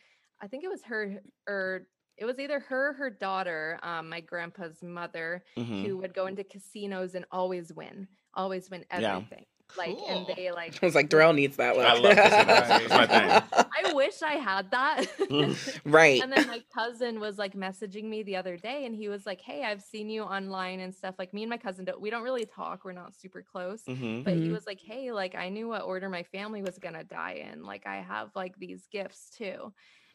i 0.41 0.47
think 0.47 0.63
it 0.63 0.69
was 0.69 0.83
her 0.83 1.19
or 1.47 1.87
it 2.17 2.25
was 2.25 2.39
either 2.39 2.59
her 2.59 2.89
or 2.89 2.93
her 2.93 3.09
daughter 3.09 3.79
um 3.83 4.09
my 4.09 4.19
grandpa's 4.21 4.81
mother 4.81 5.43
Mhm. 5.57 5.85
who 5.85 5.97
would 5.97 6.13
go 6.13 6.25
into 6.27 6.43
casinos 6.43 7.15
and 7.15 7.25
always 7.31 7.71
win 7.73 8.07
always 8.33 8.69
win 8.69 8.85
everything. 8.91 9.05
Yeah. 9.05 9.15
everything 9.15 9.45
like 9.77 9.97
and 10.09 10.25
they 10.35 10.49
like 10.51 10.81
I 10.81 10.85
was 10.85 10.95
like, 10.95 11.09
Dorell 11.09 11.35
needs 11.35 11.57
that. 11.57 11.77
I 11.77 11.93
love 11.99 12.15
casinos. 12.15 12.89
My 12.89 13.05
thing. 13.05 13.65
i 13.87 13.93
wish 13.93 14.21
i 14.23 14.33
had 14.33 14.71
that 14.71 15.05
right. 15.85 16.21
and 16.23 16.31
then 16.31 16.47
my 16.47 16.61
cousin 16.73 17.19
was 17.19 17.37
like 17.37 17.53
messaging 17.53 18.05
me 18.05 18.23
the 18.23 18.35
other 18.35 18.57
day 18.57 18.85
and 18.85 18.95
he 18.95 19.07
was 19.09 19.25
like 19.25 19.39
hey 19.41 19.63
i've 19.63 19.81
seen 19.81 20.09
you 20.09 20.23
online 20.23 20.79
and 20.79 20.93
stuff 20.95 21.15
like 21.19 21.33
me 21.33 21.43
and 21.43 21.49
my 21.49 21.57
cousin 21.57 21.85
don't, 21.85 21.99
we 22.01 22.09
don't 22.09 22.23
really 22.23 22.45
talk 22.45 22.83
we're 22.85 22.91
not 22.91 23.15
super 23.15 23.41
close 23.43 23.83
Mhm. 23.83 24.23
but 24.23 24.33
he 24.33 24.47
Mhm. 24.47 24.51
was 24.51 24.65
like 24.65 24.79
hey 24.79 25.11
like 25.11 25.35
i 25.35 25.49
knew 25.49 25.67
what 25.67 25.83
order 25.83 26.09
my 26.09 26.23
family 26.23 26.61
was 26.63 26.77
gonna 26.79 27.03
die 27.03 27.43
in 27.51 27.63
like 27.63 27.85
i 27.85 27.97
have 27.97 28.29
like 28.35 28.57
these 28.57 28.87
gifts 28.91 29.29
too 29.29 29.71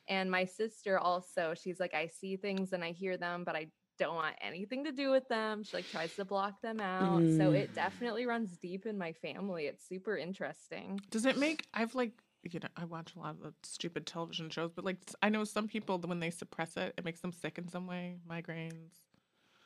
and 0.08 0.30
my 0.30 0.44
sister 0.44 0.98
also 0.98 1.54
she's 1.54 1.78
like 1.80 1.94
i 1.94 2.06
see 2.06 2.36
things 2.36 2.72
and 2.72 2.82
i 2.84 2.90
hear 2.92 3.16
them 3.16 3.44
but 3.44 3.54
i 3.56 3.66
don't 3.98 4.14
want 4.14 4.34
anything 4.40 4.84
to 4.84 4.90
do 4.92 5.10
with 5.10 5.26
them 5.28 5.62
she 5.62 5.76
like 5.76 5.88
tries 5.90 6.12
to 6.14 6.24
block 6.24 6.60
them 6.62 6.80
out 6.80 7.20
so 7.36 7.50
Mm. 7.50 7.56
it 7.56 7.74
definitely 7.74 8.26
runs 8.26 8.56
deep 8.56 8.86
in 8.86 8.96
my 8.98 9.12
family 9.12 9.66
it's 9.66 9.86
super 9.86 10.16
interesting 10.16 10.98
Does 11.10 11.26
it 11.26 11.36
make? 11.38 11.66
I've 11.74 11.94
like 11.94 12.12
you 12.42 12.58
know 12.58 12.68
I 12.76 12.84
watch 12.86 13.14
a 13.14 13.20
lot 13.20 13.36
of 13.36 13.40
the 13.40 13.54
stupid 13.62 14.04
television 14.06 14.50
shows, 14.50 14.72
but 14.74 14.84
like 14.84 14.98
I 15.22 15.28
know 15.28 15.44
some 15.44 15.68
people 15.68 15.98
when 16.00 16.18
they 16.18 16.30
suppress 16.30 16.76
it, 16.76 16.92
it 16.98 17.04
makes 17.04 17.20
them 17.20 17.32
sick 17.32 17.56
in 17.58 17.68
some 17.68 17.86
way. 17.86 18.16
Migraines. 18.28 18.94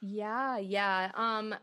Yeah, 0.03 0.59
yeah. 0.59 1.11
Um 1.15 1.55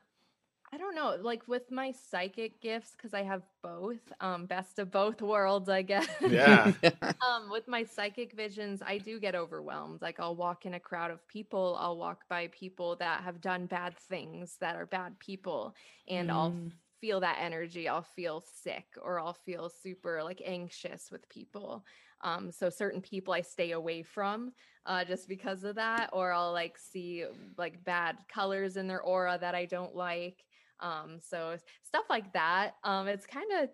I 0.73 0.77
don't 0.77 0.95
know, 0.95 1.15
like 1.21 1.47
with 1.47 1.69
my 1.71 1.91
psychic 1.91 2.59
gifts 2.61 2.95
cuz 2.95 3.13
I 3.13 3.21
have 3.23 3.43
both, 3.61 4.11
um 4.19 4.47
best 4.47 4.79
of 4.79 4.89
both 4.91 5.21
worlds, 5.21 5.69
I 5.69 5.83
guess. 5.83 6.07
Yeah. 6.25 6.73
um 7.29 7.49
with 7.51 7.67
my 7.67 7.83
psychic 7.83 8.33
visions, 8.33 8.81
I 8.81 8.97
do 8.97 9.19
get 9.19 9.35
overwhelmed. 9.35 10.01
Like 10.01 10.19
I'll 10.19 10.35
walk 10.35 10.65
in 10.65 10.73
a 10.73 10.79
crowd 10.79 11.11
of 11.11 11.27
people, 11.27 11.77
I'll 11.79 11.97
walk 11.97 12.27
by 12.29 12.47
people 12.47 12.95
that 12.97 13.23
have 13.23 13.39
done 13.41 13.67
bad 13.67 13.97
things 13.99 14.57
that 14.59 14.75
are 14.75 14.87
bad 14.87 15.19
people 15.19 15.75
and 16.07 16.31
I'll 16.31 16.59
Mm. 16.59 16.73
feel 17.01 17.19
that 17.19 17.37
energy. 17.39 17.87
I'll 17.89 18.01
feel 18.01 18.41
sick 18.41 18.87
or 19.01 19.19
I'll 19.19 19.33
feel 19.33 19.69
super 19.69 20.23
like 20.23 20.41
anxious 20.45 21.11
with 21.11 21.27
people. 21.29 21.85
Um, 22.21 22.51
so 22.51 22.69
certain 22.69 23.01
people 23.01 23.33
I 23.33 23.41
stay 23.41 23.71
away 23.71 24.03
from 24.03 24.53
uh, 24.85 25.03
just 25.05 25.27
because 25.27 25.65
of 25.65 25.75
that, 25.75 26.09
or 26.13 26.31
I'll 26.31 26.53
like 26.53 26.77
see 26.77 27.25
like 27.57 27.83
bad 27.83 28.19
colors 28.29 28.77
in 28.77 28.87
their 28.87 29.01
aura 29.01 29.37
that 29.41 29.55
I 29.55 29.65
don't 29.65 29.95
like. 29.95 30.45
Um, 30.79 31.19
so 31.21 31.57
stuff 31.83 32.05
like 32.09 32.33
that. 32.33 32.75
Um, 32.83 33.07
it's 33.07 33.25
kind 33.25 33.51
of 33.53 33.69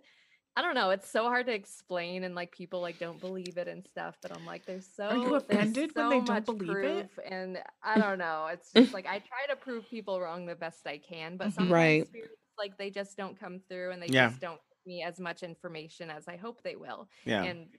I 0.55 0.62
don't 0.62 0.75
know. 0.75 0.89
It's 0.89 1.09
so 1.09 1.23
hard 1.25 1.45
to 1.47 1.53
explain, 1.53 2.23
and 2.25 2.35
like 2.35 2.51
people 2.51 2.81
like 2.81 2.99
don't 2.99 3.19
believe 3.21 3.57
it 3.57 3.67
and 3.69 3.85
stuff. 3.85 4.17
But 4.21 4.31
I'm 4.33 4.45
like, 4.45 4.65
there's 4.65 4.93
so 4.93 5.13
you 5.15 5.35
there's 5.49 5.73
offended 5.75 5.95
when 5.95 6.09
they 6.09 6.19
so 6.19 6.21
don't 6.21 6.45
much 6.45 6.45
believe 6.45 6.83
it? 6.83 7.07
proof, 7.07 7.17
and 7.25 7.59
I 7.83 7.97
don't 7.99 8.17
know. 8.19 8.47
It's 8.47 8.73
just 8.73 8.93
like 8.93 9.05
I 9.07 9.19
try 9.19 9.45
to 9.49 9.55
prove 9.55 9.89
people 9.89 10.19
wrong 10.21 10.45
the 10.45 10.55
best 10.55 10.85
I 10.88 10.97
can, 10.99 11.38
but 11.38 11.53
sometimes 11.53 11.69
Right. 11.69 12.09
like 12.57 12.77
they 12.77 12.89
just 12.89 13.17
don't 13.17 13.39
come 13.39 13.59
through, 13.69 13.91
and 13.91 14.01
they 14.01 14.12
Yeah. 14.12 14.33
just 14.33 14.41
don't 14.41 14.59
give 14.69 14.77
me 14.85 15.03
as 15.03 15.19
much 15.19 15.43
information 15.43 16.09
as 16.09 16.27
I 16.27 16.38
hope 16.38 16.62
they 16.63 16.75
will 16.75 17.07
Yeah. 17.25 17.49
and 17.49 17.69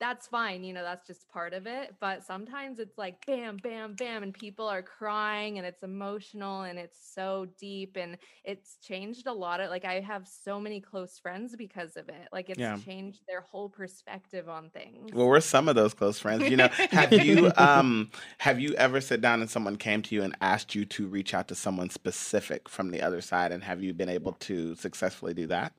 that's 0.00 0.26
fine 0.26 0.64
you 0.64 0.72
know 0.72 0.82
that's 0.82 1.06
just 1.06 1.28
part 1.28 1.52
of 1.52 1.66
it 1.66 1.94
but 2.00 2.24
sometimes 2.24 2.78
it's 2.80 2.98
like 2.98 3.24
bam 3.26 3.58
bam 3.58 3.94
bam 3.94 4.22
and 4.22 4.34
people 4.34 4.66
are 4.66 4.82
crying 4.82 5.58
and 5.58 5.66
it's 5.66 5.82
emotional 5.82 6.62
and 6.62 6.78
it's 6.78 6.98
so 7.14 7.46
deep 7.58 7.96
and 7.96 8.16
it's 8.44 8.78
changed 8.78 9.26
a 9.26 9.32
lot 9.32 9.60
of 9.60 9.70
like 9.70 9.84
i 9.84 10.00
have 10.00 10.26
so 10.26 10.58
many 10.58 10.80
close 10.80 11.18
friends 11.18 11.54
because 11.56 11.96
of 11.96 12.08
it 12.08 12.28
like 12.32 12.50
it's 12.50 12.60
Yeah. 12.60 12.72
changed 12.72 13.20
their 13.28 13.42
whole 13.42 13.68
perspective 13.68 14.48
on 14.48 14.70
things 14.70 15.12
Well, 15.12 15.26
we're 15.26 15.40
some 15.40 15.68
of 15.68 15.74
those 15.74 15.92
close 15.94 16.20
friends. 16.20 16.48
You 16.48 16.56
know, 16.56 16.68
have 16.92 17.16
you 17.18 17.50
um 17.56 18.10
have 18.38 18.60
you 18.60 18.74
ever 18.74 19.00
sat 19.00 19.20
down 19.20 19.40
and 19.40 19.50
someone 19.50 19.76
came 19.76 20.02
to 20.02 20.14
you 20.14 20.22
and 20.22 20.36
asked 20.40 20.74
you 20.74 20.84
to 20.86 21.06
reach 21.08 21.34
out 21.34 21.48
to 21.48 21.54
someone 21.56 21.90
specific 21.90 22.68
from 22.68 22.90
the 22.90 23.02
other 23.02 23.20
side, 23.20 23.50
and 23.52 23.64
have 23.64 23.82
you 23.82 23.92
been 23.92 24.08
able 24.08 24.32
to 24.34 24.74
successfully 24.76 25.34
do 25.34 25.46
that? 25.48 25.72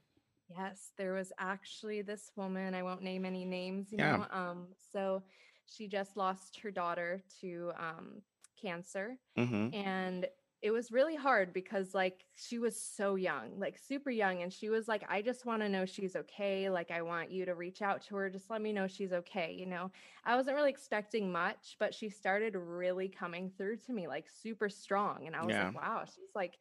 Yes, 0.58 0.92
there 0.98 1.14
was 1.14 1.32
actually 1.38 2.02
this 2.02 2.32
woman, 2.36 2.74
I 2.74 2.84
won't 2.84 3.02
name 3.04 3.26
any 3.26 3.46
names, 3.46 3.92
you 3.92 3.98
Yeah. 3.98 4.00
know. 4.00 4.28
Um, 4.32 4.70
so 4.76 5.24
she 5.66 5.88
just 5.88 6.18
lost 6.18 6.60
her 6.62 6.72
daughter 6.72 7.22
to 7.42 7.72
um 7.78 8.22
cancer 8.60 9.18
Mm-hmm. 9.38 9.70
and 9.72 10.28
it 10.62 10.72
was 10.72 10.92
really 10.92 11.16
hard 11.16 11.54
because 11.54 11.94
like 11.96 12.26
she 12.36 12.60
was 12.60 12.80
so 12.82 13.16
young, 13.16 13.60
like 13.60 13.78
super 13.78 14.12
young 14.12 14.42
and 14.44 14.54
she 14.54 14.70
was 14.70 14.88
like 14.88 15.04
I 15.10 15.22
just 15.22 15.46
want 15.46 15.62
to 15.64 15.70
know 15.70 15.86
she's 15.86 16.16
okay, 16.16 16.70
like 16.70 16.92
I 16.92 17.02
want 17.02 17.32
you 17.32 17.46
to 17.46 17.56
reach 17.56 17.82
out 17.82 18.02
to 18.04 18.16
her, 18.18 18.30
just 18.30 18.50
let 18.50 18.62
me 18.62 18.74
know 18.74 18.88
she's 18.88 19.14
okay, 19.14 19.54
you 19.54 19.66
know. 19.68 19.92
I 20.26 20.36
wasn't 20.36 20.56
really 20.58 20.70
expecting 20.72 21.32
much, 21.32 21.78
but 21.80 21.94
she 21.96 22.10
started 22.10 22.56
really 22.56 23.10
coming 23.10 23.50
through 23.52 23.78
to 23.78 23.94
me 23.94 24.08
like 24.08 24.30
super 24.30 24.70
strong 24.70 25.28
and 25.28 25.36
I 25.36 25.44
was 25.46 25.58
Yeah. 25.58 25.72
like 25.72 25.74
wow, 25.76 26.04
she's 26.06 26.36
like 26.36 26.60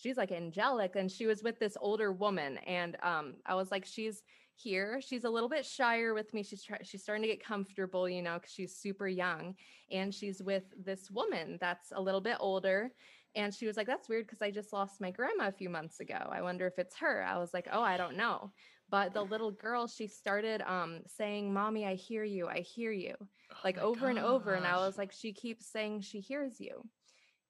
she's 0.00 0.16
like 0.16 0.32
angelic 0.32 0.96
and 0.96 1.10
she 1.10 1.26
was 1.26 1.42
with 1.42 1.58
this 1.58 1.76
older 1.80 2.10
woman 2.12 2.56
and 2.58 2.96
um 3.02 3.34
i 3.46 3.54
was 3.54 3.70
like 3.70 3.84
she's 3.86 4.22
here. 4.56 5.00
She's 5.00 5.24
a 5.24 5.30
little 5.30 5.48
bit 5.48 5.64
shyer 5.64 6.12
with 6.12 6.34
me. 6.34 6.42
She's 6.42 6.62
try- 6.62 6.82
she's 6.82 7.02
starting 7.02 7.22
to 7.22 7.28
get 7.28 7.42
comfortable 7.42 8.06
you 8.06 8.20
know 8.20 8.34
because 8.34 8.52
she's 8.52 8.76
super 8.76 9.08
young 9.08 9.54
and 9.90 10.14
she's 10.14 10.42
with 10.42 10.64
this 10.84 11.10
woman 11.10 11.56
that's 11.62 11.92
a 11.92 12.00
little 12.06 12.20
bit 12.20 12.36
older 12.40 12.90
and 13.34 13.54
she 13.54 13.66
was 13.66 13.78
like 13.78 13.86
that's 13.86 14.06
weird 14.10 14.26
because 14.26 14.42
i 14.42 14.50
just 14.50 14.70
lost 14.74 15.00
my 15.00 15.10
grandma 15.10 15.48
a 15.48 15.52
few 15.52 15.70
months 15.70 16.00
ago. 16.00 16.18
I 16.30 16.42
wonder 16.42 16.66
if 16.66 16.78
it's 16.78 16.96
her. 16.96 17.24
I 17.24 17.38
was 17.38 17.54
like 17.54 17.68
oh 17.72 17.80
i 17.80 17.96
don't 17.96 18.18
know. 18.18 18.52
But 18.90 19.14
the 19.14 19.22
little 19.22 19.50
girl 19.52 19.86
she 19.86 20.06
started 20.06 20.60
um 20.66 21.00
saying 21.06 21.54
mommy 21.54 21.86
i 21.86 21.94
hear 21.94 22.24
you. 22.24 22.46
I 22.46 22.60
hear 22.60 22.92
you 22.92 23.14
like 23.64 23.76
my 23.76 23.82
over 23.82 24.08
and 24.08 24.18
over 24.18 24.52
and 24.52 24.66
i 24.66 24.76
was 24.76 24.98
like 24.98 25.10
she 25.12 25.32
keeps 25.32 25.64
saying 25.72 26.02
she 26.02 26.20
hears 26.20 26.60
you 26.60 26.84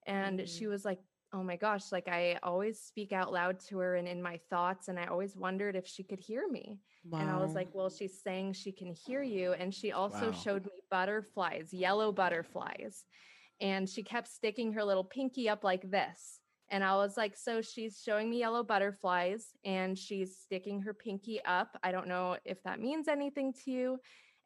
and 0.07 0.49
she 0.49 0.67
Mm. 0.67 0.71
was 0.71 0.85
like 0.85 1.01
oh 1.33 1.43
my 1.43 1.57
gosh 1.57 1.93
like 1.93 2.09
i 2.09 2.39
always 2.43 2.81
speak 2.81 3.13
out 3.13 3.33
loud 3.33 3.59
to 3.61 3.79
her 3.79 3.97
and 3.97 4.09
in 4.09 4.23
my 4.23 4.39
thoughts 4.51 4.89
and 4.89 4.99
i 4.99 5.05
always 5.07 5.37
wondered 5.37 5.77
if 5.77 5.87
she 5.87 6.03
could 6.03 6.19
hear 6.21 6.49
me 6.49 6.79
and 7.21 7.31
i 7.31 7.37
was 7.39 7.55
like 7.55 7.69
well 7.73 7.89
she's 7.91 8.21
saying 8.23 8.53
she 8.53 8.73
can 8.73 8.93
hear 8.93 9.23
you 9.23 9.53
and 9.53 9.73
she 9.75 9.93
also 9.93 10.27
Wow. 10.27 10.33
showed 10.33 10.65
me 10.65 10.73
butterflies 10.91 11.73
yellow 11.73 12.13
butterflies 12.13 13.05
and 13.61 13.89
she 13.89 14.03
kept 14.03 14.29
sticking 14.29 14.73
her 14.73 14.85
little 14.85 15.05
pinky 15.05 15.49
up 15.49 15.65
like 15.65 15.89
this 15.91 16.41
And 16.73 16.85
I 16.85 16.95
was 17.03 17.17
like, 17.17 17.37
so 17.37 17.61
she's 17.63 18.01
showing 18.07 18.31
me 18.31 18.39
yellow 18.39 18.63
butterflies 18.63 19.43
and 19.65 19.99
she's 19.99 20.39
sticking 20.39 20.81
her 20.83 20.95
pinky 20.95 21.41
up. 21.45 21.77
I 21.83 21.91
don't 21.91 22.07
know 22.07 22.37
if 22.45 22.63
that 22.63 22.79
means 22.79 23.09
anything 23.09 23.53
to 23.65 23.71
you. 23.73 23.99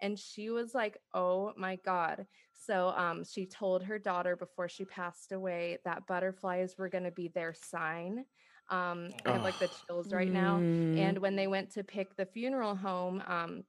And 0.05 0.19
she 0.19 0.51
was 0.51 0.75
like, 0.75 0.99
oh 1.15 1.55
my 1.57 1.77
God. 1.77 2.27
So 2.53 2.89
um, 2.89 3.25
she 3.25 3.47
told 3.47 3.83
her 3.85 3.99
daughter 3.99 4.37
before 4.37 4.69
she 4.69 4.85
passed 4.85 5.33
away 5.33 5.79
that 5.87 6.07
butterflies 6.07 6.77
were 6.77 6.91
going 6.91 7.05
to 7.05 7.11
be 7.11 7.29
their 7.29 7.55
sign. 7.55 8.27
Um, 8.69 9.09
I 9.25 9.33
have 9.33 9.43
like 9.43 9.59
the 9.59 9.71
chills 9.87 10.13
right 10.13 10.31
now. 10.31 10.59
Mm. 10.59 10.99
And 10.99 11.19
when 11.19 11.37
they 11.37 11.47
went 11.47 11.71
to 11.73 11.83
pick 11.83 12.17
the 12.17 12.27
funeral 12.27 12.75
home, 12.75 13.23
um, 13.27 13.65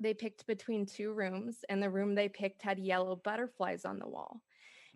they 0.00 0.12
picked 0.12 0.44
between 0.48 0.86
two 0.86 1.12
rooms, 1.12 1.64
and 1.68 1.80
the 1.80 1.88
room 1.88 2.16
they 2.16 2.28
picked 2.28 2.62
had 2.62 2.80
yellow 2.80 3.14
butterflies 3.14 3.84
on 3.84 4.00
the 4.00 4.08
wall. 4.08 4.42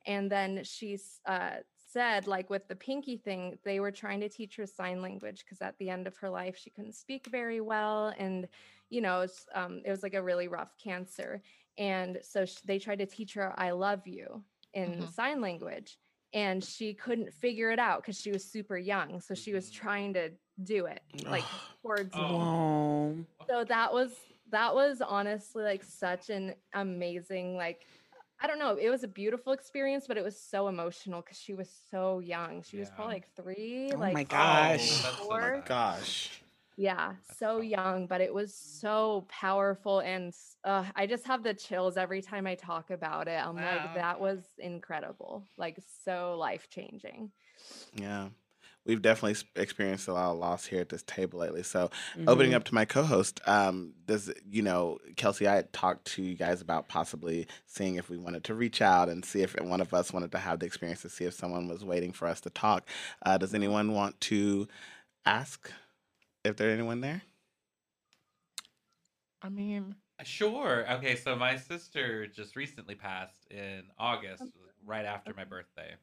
And 0.06 0.28
then 0.30 0.64
she 0.64 0.98
uh, 1.24 1.58
said, 1.92 2.26
like 2.26 2.50
with 2.50 2.66
the 2.66 2.76
pinky 2.76 3.16
thing, 3.16 3.58
they 3.64 3.78
were 3.78 3.92
trying 3.92 4.20
to 4.20 4.28
teach 4.28 4.56
her 4.56 4.66
sign 4.66 5.02
language 5.02 5.44
because 5.44 5.62
at 5.62 5.78
the 5.78 5.88
end 5.88 6.08
of 6.08 6.16
her 6.16 6.30
life, 6.30 6.56
she 6.58 6.70
couldn't 6.70 6.96
speak 6.96 7.28
very 7.30 7.60
well. 7.60 8.12
And, 8.18 8.48
you 8.90 9.00
know, 9.00 9.22
it's, 9.22 9.46
um, 9.54 9.80
it 9.84 9.90
was 9.90 10.02
like 10.02 10.14
a 10.14 10.22
really 10.22 10.48
rough 10.48 10.76
cancer. 10.82 11.40
And 11.78 12.18
so 12.22 12.44
sh- 12.44 12.56
they 12.64 12.78
tried 12.78 12.98
to 12.98 13.06
teach 13.06 13.32
her, 13.34 13.54
I 13.56 13.70
love 13.70 14.06
you 14.06 14.44
in 14.74 14.98
Mhm. 14.98 15.12
sign 15.12 15.40
language. 15.40 15.98
And 16.32 16.62
she 16.62 16.94
couldn't 16.94 17.32
figure 17.32 17.70
it 17.70 17.78
out 17.78 18.02
because 18.02 18.20
she 18.20 18.30
was 18.30 18.44
super 18.44 18.76
young. 18.76 19.20
So 19.20 19.34
she 19.34 19.52
was 19.52 19.70
trying 19.70 20.12
to 20.14 20.30
do 20.62 20.86
it 20.86 21.00
like 21.26 21.44
towards 21.82 22.14
me 22.14 22.22
Oh. 22.22 23.16
so 23.48 23.64
that 23.64 23.92
was 23.94 24.14
that 24.50 24.74
was 24.74 25.00
honestly 25.00 25.64
like 25.64 25.82
such 25.82 26.28
an 26.28 26.54
amazing 26.74 27.56
like 27.56 27.86
i 28.42 28.46
don't 28.46 28.58
know 28.58 28.76
it 28.76 28.90
was 28.90 29.02
a 29.04 29.08
beautiful 29.08 29.54
experience 29.54 30.06
but 30.06 30.18
it 30.18 30.22
was 30.24 30.38
so 30.38 30.68
emotional 30.68 31.22
because 31.22 31.38
she 31.38 31.54
was 31.54 31.70
so 31.90 32.18
young 32.18 32.62
she 32.62 32.76
was 32.78 32.90
probably 32.90 33.14
like 33.14 33.34
three 33.34 33.90
Oh 33.94 33.98
like 33.98 34.12
my 34.12 34.22
Oh, 34.22 34.26
gosh. 34.28 35.02
that's 35.02 35.02
so 35.02 35.24
Four? 35.24 35.64
Gosh. 35.66 36.39
Yeah 36.80 37.14
That's 37.28 37.40
so 37.40 37.60
tough. 37.60 37.66
young 37.72 38.06
but 38.06 38.20
it 38.20 38.32
was 38.32 38.54
so 38.54 39.26
powerful 39.28 40.00
and 40.00 40.32
uh, 40.64 40.84
i 40.96 41.06
just 41.06 41.26
have 41.26 41.42
the 41.42 41.54
chills 41.54 41.96
every 41.96 42.22
time 42.22 42.46
i 42.46 42.54
talk 42.54 42.90
about 42.90 43.28
it 43.28 43.40
i'm 43.44 43.60
Wow. 43.60 43.62
like 43.62 43.92
that 43.94 44.20
was 44.20 44.44
incredible 44.58 45.48
like 45.58 45.78
so 46.04 46.36
life 46.38 46.68
changing 46.70 47.32
Yeah. 47.94 48.28
We've 48.86 49.02
definitely 49.02 49.40
experienced 49.56 50.08
a 50.08 50.14
lot 50.14 50.32
of 50.32 50.38
loss 50.38 50.66
here 50.66 50.80
at 50.80 50.88
this 50.90 51.02
table 51.04 51.38
lately. 51.40 51.62
So, 51.62 51.90
Mm-hmm. 52.16 52.26
opening 52.26 52.54
up 52.54 52.64
to 52.64 52.74
my 52.74 52.84
co-host, 52.84 53.40
um, 53.46 53.94
does 54.06 54.32
you 54.50 54.62
know, 54.62 54.98
Kelsi? 55.16 55.46
I 55.46 55.56
had 55.56 55.72
talked 55.72 56.06
to 56.14 56.22
you 56.22 56.34
guys 56.36 56.62
about 56.62 56.88
possibly 56.88 57.46
seeing 57.66 57.96
if 57.96 58.10
we 58.10 58.18
wanted 58.18 58.44
to 58.44 58.54
reach 58.54 58.82
out 58.82 59.08
and 59.08 59.24
see 59.24 59.42
if 59.42 59.54
one 59.60 59.80
of 59.80 59.94
us 59.94 60.12
wanted 60.12 60.32
to 60.32 60.38
have 60.38 60.60
the 60.60 60.66
experience 60.66 61.02
to 61.02 61.10
see 61.10 61.24
if 61.26 61.34
someone 61.34 61.68
was 61.68 61.84
waiting 61.84 62.12
for 62.12 62.26
us 62.28 62.40
to 62.42 62.50
talk. 62.50 62.88
Uh, 63.24 63.38
does 63.38 63.54
anyone 63.54 63.92
want 63.94 64.20
to 64.22 64.68
ask 65.26 65.72
if 66.44 66.56
there's 66.56 66.74
anyone 66.78 67.00
there? 67.00 67.22
I 69.42 69.48
mean, 69.48 69.94
Sure. 70.22 70.84
Okay, 70.92 71.16
so 71.16 71.34
my 71.34 71.56
sister 71.56 72.26
just 72.26 72.54
recently 72.54 72.94
passed 72.94 73.46
in 73.50 73.84
August, 73.98 74.42
right 74.84 75.06
after 75.06 75.32
my 75.34 75.44
birthday. 75.44 75.94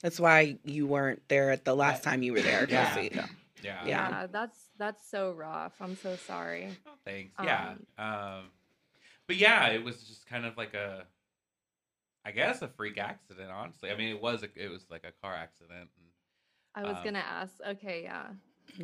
That's 0.00 0.20
why 0.20 0.58
you 0.64 0.86
weren't 0.86 1.22
there 1.28 1.50
at 1.50 1.64
the 1.64 1.74
last 1.74 2.04
time 2.04 2.22
you 2.22 2.32
were 2.34 2.40
there, 2.40 2.68
Yeah. 2.70 2.94
Kelsi. 2.96 3.14
Yeah. 3.16 3.26
Yeah. 3.64 3.84
Yeah. 3.84 4.26
that's 4.28 4.68
that's 4.78 5.10
so 5.10 5.32
rough 5.32 5.72
i'm 5.80 5.96
so 5.96 6.14
sorry 6.14 6.68
Oh, 6.86 6.92
thanks. 7.04 7.34
Yeah. 7.42 7.74
Um, 7.98 8.04
Um, 8.06 8.42
but 9.26 9.34
yeah, 9.34 9.66
it 9.70 9.82
was 9.82 10.00
just 10.04 10.24
kind 10.26 10.46
of 10.46 10.56
like 10.56 10.74
a, 10.74 11.04
I 12.24 12.30
guess 12.30 12.62
a 12.62 12.68
freak 12.68 12.96
accident. 12.98 13.50
Honestly, 13.50 13.90
I 13.90 13.96
mean, 13.96 14.14
it 14.14 14.22
was 14.22 14.44
a, 14.44 14.48
it 14.54 14.70
was 14.70 14.86
like 14.88 15.02
a 15.04 15.10
car 15.20 15.34
accident. 15.34 15.90
And, 15.96 16.06
I 16.76 16.88
was 16.88 16.98
Um, 16.98 17.04
gonna 17.04 17.18
ask. 17.18 17.54
Okay, 17.70 18.02
yeah. 18.04 18.28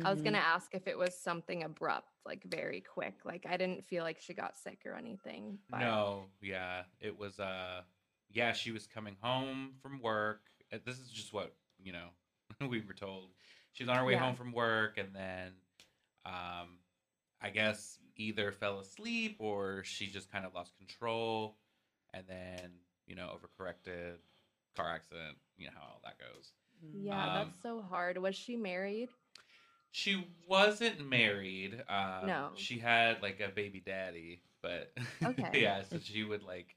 I 0.03 0.09
was 0.11 0.19
Mhm. 0.19 0.25
gonna 0.25 0.37
ask 0.37 0.73
if 0.73 0.87
it 0.87 0.97
was 0.97 1.17
something 1.17 1.63
abrupt, 1.63 2.09
like 2.25 2.43
very 2.43 2.81
quick. 2.81 3.15
Like 3.25 3.45
I 3.47 3.57
didn't 3.57 3.85
feel 3.85 4.03
like 4.03 4.19
she 4.21 4.33
got 4.33 4.57
sick 4.57 4.79
or 4.85 4.93
anything. 4.95 5.59
But 5.69 5.79
No, 5.79 6.29
yeah, 6.41 6.83
it 6.99 7.17
was. 7.17 7.39
Uh, 7.39 7.81
yeah, 8.31 8.53
she 8.53 8.71
was 8.71 8.87
coming 8.87 9.15
home 9.21 9.75
from 9.81 9.99
work. 10.01 10.41
This 10.85 10.99
is 10.99 11.09
just 11.11 11.33
what 11.33 11.55
you 11.81 11.91
know 11.91 12.09
we 12.67 12.81
were 12.81 12.93
told. 12.93 13.29
She 13.73 13.83
was 13.83 13.89
on 13.89 13.97
her 13.97 14.05
way 14.05 14.13
Yeah. 14.13 14.19
home 14.23 14.35
from 14.35 14.51
work, 14.51 14.97
and 14.97 15.13
then, 15.13 15.51
um, 16.25 16.79
I 17.41 17.49
guess 17.49 17.99
either 18.15 18.51
fell 18.51 18.79
asleep 18.79 19.37
or 19.39 19.83
she 19.83 20.07
just 20.07 20.31
kind 20.31 20.45
of 20.45 20.53
lost 20.53 20.77
control, 20.77 21.57
and 22.13 22.25
then 22.27 22.71
you 23.07 23.15
know 23.15 23.35
overcorrected, 23.35 24.17
car 24.75 24.89
accident. 24.89 25.37
You 25.57 25.67
know 25.67 25.73
how 25.75 25.81
all 25.81 26.01
that 26.03 26.17
goes. 26.19 26.53
yeah, 26.93 27.29
Um, 27.29 27.33
that's 27.33 27.61
so 27.61 27.81
hard. 27.81 28.17
Was 28.17 28.35
she 28.35 28.55
married? 28.55 29.09
She 29.95 30.27
wasn't 30.45 31.07
married. 31.07 31.83
Um, 31.89 32.49
No. 32.49 32.51
She 32.53 32.79
had 32.79 33.21
like 33.21 33.39
a 33.39 33.49
baby 33.49 33.79
daddy, 33.79 34.43
but 34.61 34.93
Okay. 35.25 35.53
yeah, 35.53 35.83
so 35.83 35.99
she 35.99 36.23
would 36.23 36.43
like, 36.43 36.75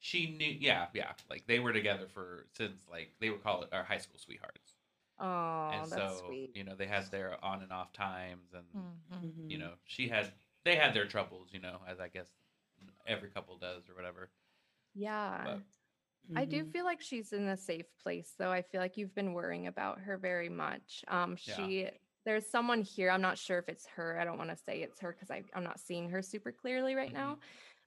she 0.00 0.30
knew, 0.36 0.48
yeah, 0.60 0.90
yeah, 0.94 1.14
like 1.30 1.46
they 1.46 1.60
were 1.60 1.72
together 1.74 2.08
for 2.08 2.48
since 2.52 2.88
like 2.88 3.16
they 3.20 3.30
were 3.30 3.38
called 3.38 3.68
our 3.72 3.84
high 3.84 3.98
school 3.98 4.18
sweethearts, 4.18 4.76
Oh, 5.18 5.66
and 5.70 5.88
that's 5.88 6.12
so 6.12 6.24
sweet. 6.24 6.54
you 6.54 6.64
know 6.64 6.76
they 6.76 6.86
had 6.88 7.10
their 7.12 7.42
on 7.44 7.62
and 7.62 7.72
off 7.72 7.92
times, 7.92 8.54
and 8.54 8.66
mhm. 8.72 9.00
Mhm. 9.10 9.34
you 9.48 9.58
know 9.58 9.76
she 9.86 10.08
had 10.08 10.34
they 10.64 10.76
had 10.76 10.94
their 10.94 11.08
troubles, 11.08 11.52
you 11.52 11.60
know, 11.60 11.82
as 11.86 12.00
I 12.00 12.08
guess 12.08 12.30
every 13.06 13.30
couple 13.30 13.58
does 13.58 13.88
or 13.90 13.94
whatever. 13.96 14.32
Yeah. 14.94 15.50
But 15.52 15.64
I 16.36 16.46
do 16.46 16.64
Mhm. 16.64 16.72
feel 16.72 16.84
like 16.84 17.02
she's 17.02 17.32
in 17.32 17.48
a 17.48 17.56
safe 17.56 17.86
place 17.98 18.34
though. 18.38 18.52
I 18.52 18.62
feel 18.62 18.80
like 18.80 18.96
you've 18.98 19.14
been 19.14 19.34
worrying 19.34 19.66
about 19.68 20.00
her 20.00 20.18
very 20.18 20.48
much. 20.50 21.04
Um 21.08 21.36
Yeah. 21.46 21.70
There's 22.24 22.46
someone 22.46 22.82
here. 22.82 23.10
I'm 23.10 23.20
not 23.20 23.38
sure 23.38 23.58
if 23.58 23.68
it's 23.68 23.86
her. 23.96 24.18
I 24.18 24.24
don't 24.24 24.38
want 24.38 24.50
to 24.50 24.56
say 24.56 24.82
it's 24.82 25.00
her 25.00 25.12
because 25.18 25.30
I'm 25.54 25.64
not 25.64 25.78
seeing 25.78 26.08
her 26.10 26.22
super 26.22 26.52
clearly 26.52 26.94
right 26.94 27.12
now. 27.12 27.38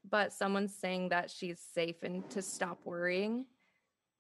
But 0.10 0.32
someone's 0.32 0.73
saying 0.76 1.10
that 1.10 1.30
she's 1.30 1.60
safe 1.60 2.04
and 2.04 2.30
to 2.30 2.41
stop 2.41 2.80
worrying, 2.86 3.45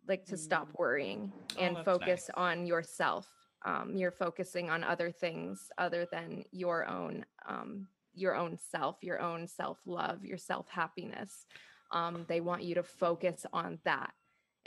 like 0.07 0.25
to 0.25 0.37
stop 0.37 0.67
worrying 0.77 1.31
Oh, 1.57 1.61
and 1.61 1.75
that's 1.77 1.85
focus 1.85 2.29
nice. 2.29 2.35
on 2.35 2.65
yourself. 2.65 3.27
Um, 3.65 3.95
you're 3.95 4.11
focusing 4.11 4.69
on 4.69 4.83
other 4.83 5.11
things 5.11 5.71
other 5.77 6.07
than 6.11 6.43
your 6.51 6.87
own 6.87 7.25
um, 7.47 7.87
your 8.13 8.35
own 8.35 8.57
self, 8.57 8.97
your 9.01 9.21
own 9.21 9.47
self 9.47 9.79
love, 9.85 10.25
your 10.25 10.37
self 10.37 10.67
happiness. 10.69 11.45
Um, 11.91 12.25
they 12.27 12.41
want 12.41 12.63
you 12.63 12.75
to 12.75 12.83
focus 12.83 13.45
on 13.53 13.79
that 13.85 14.13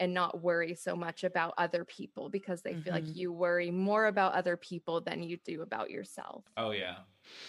and 0.00 0.12
not 0.12 0.42
worry 0.42 0.74
so 0.74 0.96
much 0.96 1.22
about 1.22 1.54
other 1.58 1.84
people 1.84 2.28
because 2.30 2.62
they 2.62 2.74
feel 2.74 2.92
like 2.92 3.04
Mhm. 3.04 3.14
you 3.16 3.32
worry 3.32 3.70
more 3.70 4.06
about 4.06 4.32
other 4.34 4.56
people 4.56 5.00
than 5.00 5.22
you 5.22 5.36
do 5.44 5.62
about 5.62 5.90
yourself, 5.90 6.42
Oh 6.56 6.72
yeah, 6.72 6.96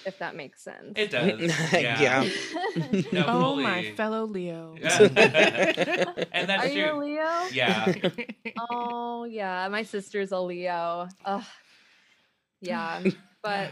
if 0.06 0.20
that 0.20 0.36
makes 0.36 0.62
sense. 0.62 0.94
it 0.96 1.10
does. 1.10 1.40
Yeah. 1.74 2.00
Yeah. 2.02 2.30
No, 3.12 3.26
oh 3.28 3.56
my 3.56 3.84
fellow 3.96 4.26
Leo. 4.26 4.76
and 4.82 6.50
that's 6.50 6.66
Are 6.66 6.68
you 6.68 6.86
a. 6.92 6.96
Leo? 6.98 7.48
Yeah. 7.52 7.94
Oh 8.70 9.24
yeah, 9.26 9.68
my 9.70 9.84
sister's 9.84 10.32
a 10.32 10.40
Leo. 10.40 11.08
Ugh. 11.26 11.44
Yeah, 12.62 13.04
but 13.42 13.72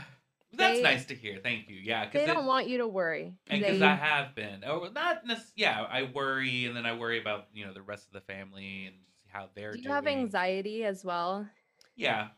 that's 0.54 0.78
they- 0.78 0.82
nice 0.84 1.06
to 1.06 1.16
hear. 1.16 1.40
Thank 1.42 1.70
you. 1.70 1.76
Yeah, 1.78 2.06
because 2.06 2.14
they 2.22 2.26
because 2.26 2.36
don't 2.36 2.46
want 2.48 2.68
you 2.68 2.80
to 2.80 2.88
worry. 2.88 3.34
and 3.48 3.62
because 3.62 3.82
I 3.82 3.96
have 3.96 4.36
been, 4.36 4.64
or 4.64 4.90
not. 4.92 5.26
Nec- 5.26 5.38
yeah, 5.56 5.84
I 5.90 6.04
worry, 6.14 6.66
and 6.66 6.76
then 6.76 6.86
I 6.86 6.96
worry 6.98 7.20
about 7.22 7.48
you 7.54 7.66
know 7.66 7.74
the 7.74 7.82
rest 7.82 8.08
of 8.08 8.14
the 8.14 8.22
family 8.22 8.86
and 8.88 8.96
how 9.28 9.50
they're 9.56 9.72
do 9.74 9.78
you 9.78 9.84
doing. 9.84 9.96
have 9.96 10.08
anxiety 10.08 10.84
as 10.86 11.06
well? 11.06 11.48
Yeah. 11.96 12.30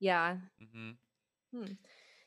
Yeah. 0.00 0.36
Mm-hmm. 0.62 1.72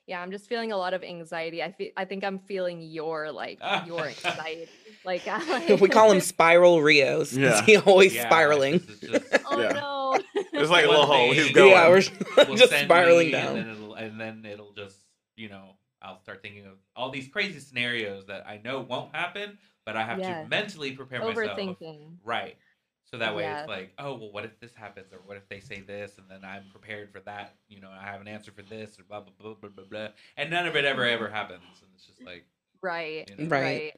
Yeah, 0.08 0.21
I'm 0.21 0.32
just 0.32 0.47
feeling 0.47 0.71
a 0.71 0.77
lot 0.77 0.93
of 0.95 1.03
anxiety. 1.03 1.62
I 1.62 1.71
feel 1.71 1.89
I 1.95 2.05
think 2.05 2.23
I'm 2.23 2.39
feeling 2.39 2.82
your 2.82 3.32
like 3.32 3.60
your 3.86 4.05
anxiety. 4.08 4.67
Like 5.05 5.25
I 5.29 5.75
we 5.82 5.88
call 5.88 6.12
him 6.12 6.19
spiral 6.36 6.82
Rios. 6.82 7.29
'cause 7.29 7.38
Yeah. 7.38 7.62
He 7.62 7.77
always 7.77 8.13
Yeah, 8.13 8.25
spiraling. 8.27 8.79
just- 8.79 9.23
Oh 9.49 9.62
Yeah. 9.62 9.71
no. 9.71 10.19
It's 10.36 10.69
like 10.69 10.84
a 10.86 10.89
little 10.89 11.05
hole. 11.05 11.32
He's 11.32 11.51
going. 11.53 11.69
Yeah, 11.71 11.88
we're 11.88 12.45
will 12.47 12.55
just 12.58 12.73
spiraling 12.73 13.27
me, 13.27 13.32
down. 13.32 13.55
and 13.55 13.65
then 13.67 13.69
it'll 13.75 13.93
and 13.93 14.19
then 14.19 14.45
it'll 14.45 14.73
just 14.73 14.97
you 15.39 15.49
know 15.49 15.78
I'll 16.02 16.19
start 16.21 16.41
thinking 16.41 16.65
of 16.65 16.73
all 16.95 17.10
these 17.10 17.28
crazy 17.28 17.60
scenarios 17.60 18.25
that 18.28 18.45
I 18.47 18.60
know 18.63 18.80
won't 18.82 19.13
happen, 19.15 19.58
but 19.86 19.97
I 19.97 20.04
have 20.04 20.19
Yes. 20.19 20.43
to 20.45 20.49
mentally 20.49 20.91
prepare 20.93 21.19
myself. 21.19 21.78
Right. 22.23 22.58
So 23.04 23.17
that 23.17 23.36
way 23.36 23.43
Yes. 23.43 23.62
it's 23.62 23.69
like, 23.69 23.93
oh 23.97 24.13
well, 24.15 24.32
what 24.32 24.45
if 24.45 24.60
this 24.60 24.73
happens, 24.75 25.12
or 25.12 25.19
what 25.25 25.36
if 25.36 25.47
they 25.49 25.60
say 25.60 25.82
this, 25.82 26.17
and 26.17 26.30
then 26.30 26.45
I'm 26.45 26.69
prepared 26.71 27.12
for 27.12 27.19
that. 27.21 27.56
You 27.67 27.80
know, 27.82 27.89
I 27.89 28.04
have 28.04 28.21
an 28.21 28.28
answer 28.28 28.52
for 28.52 28.62
this, 28.62 28.99
or 28.99 29.04
blah 29.04 29.21
blah 29.21 29.34
blah 29.39 29.56
blah 29.56 29.69
blah 29.69 29.86
blah, 29.89 30.08
and 30.38 30.49
none 30.52 30.67
of 30.67 30.75
it 30.75 30.86
ever 30.86 31.06
ever 31.06 31.28
happens, 31.30 31.63
and 31.82 31.89
it's 31.95 32.06
just 32.06 32.23
like, 32.23 32.45
Right. 32.82 33.30
you 33.38 33.45
know. 33.45 33.49
Right. 33.49 33.93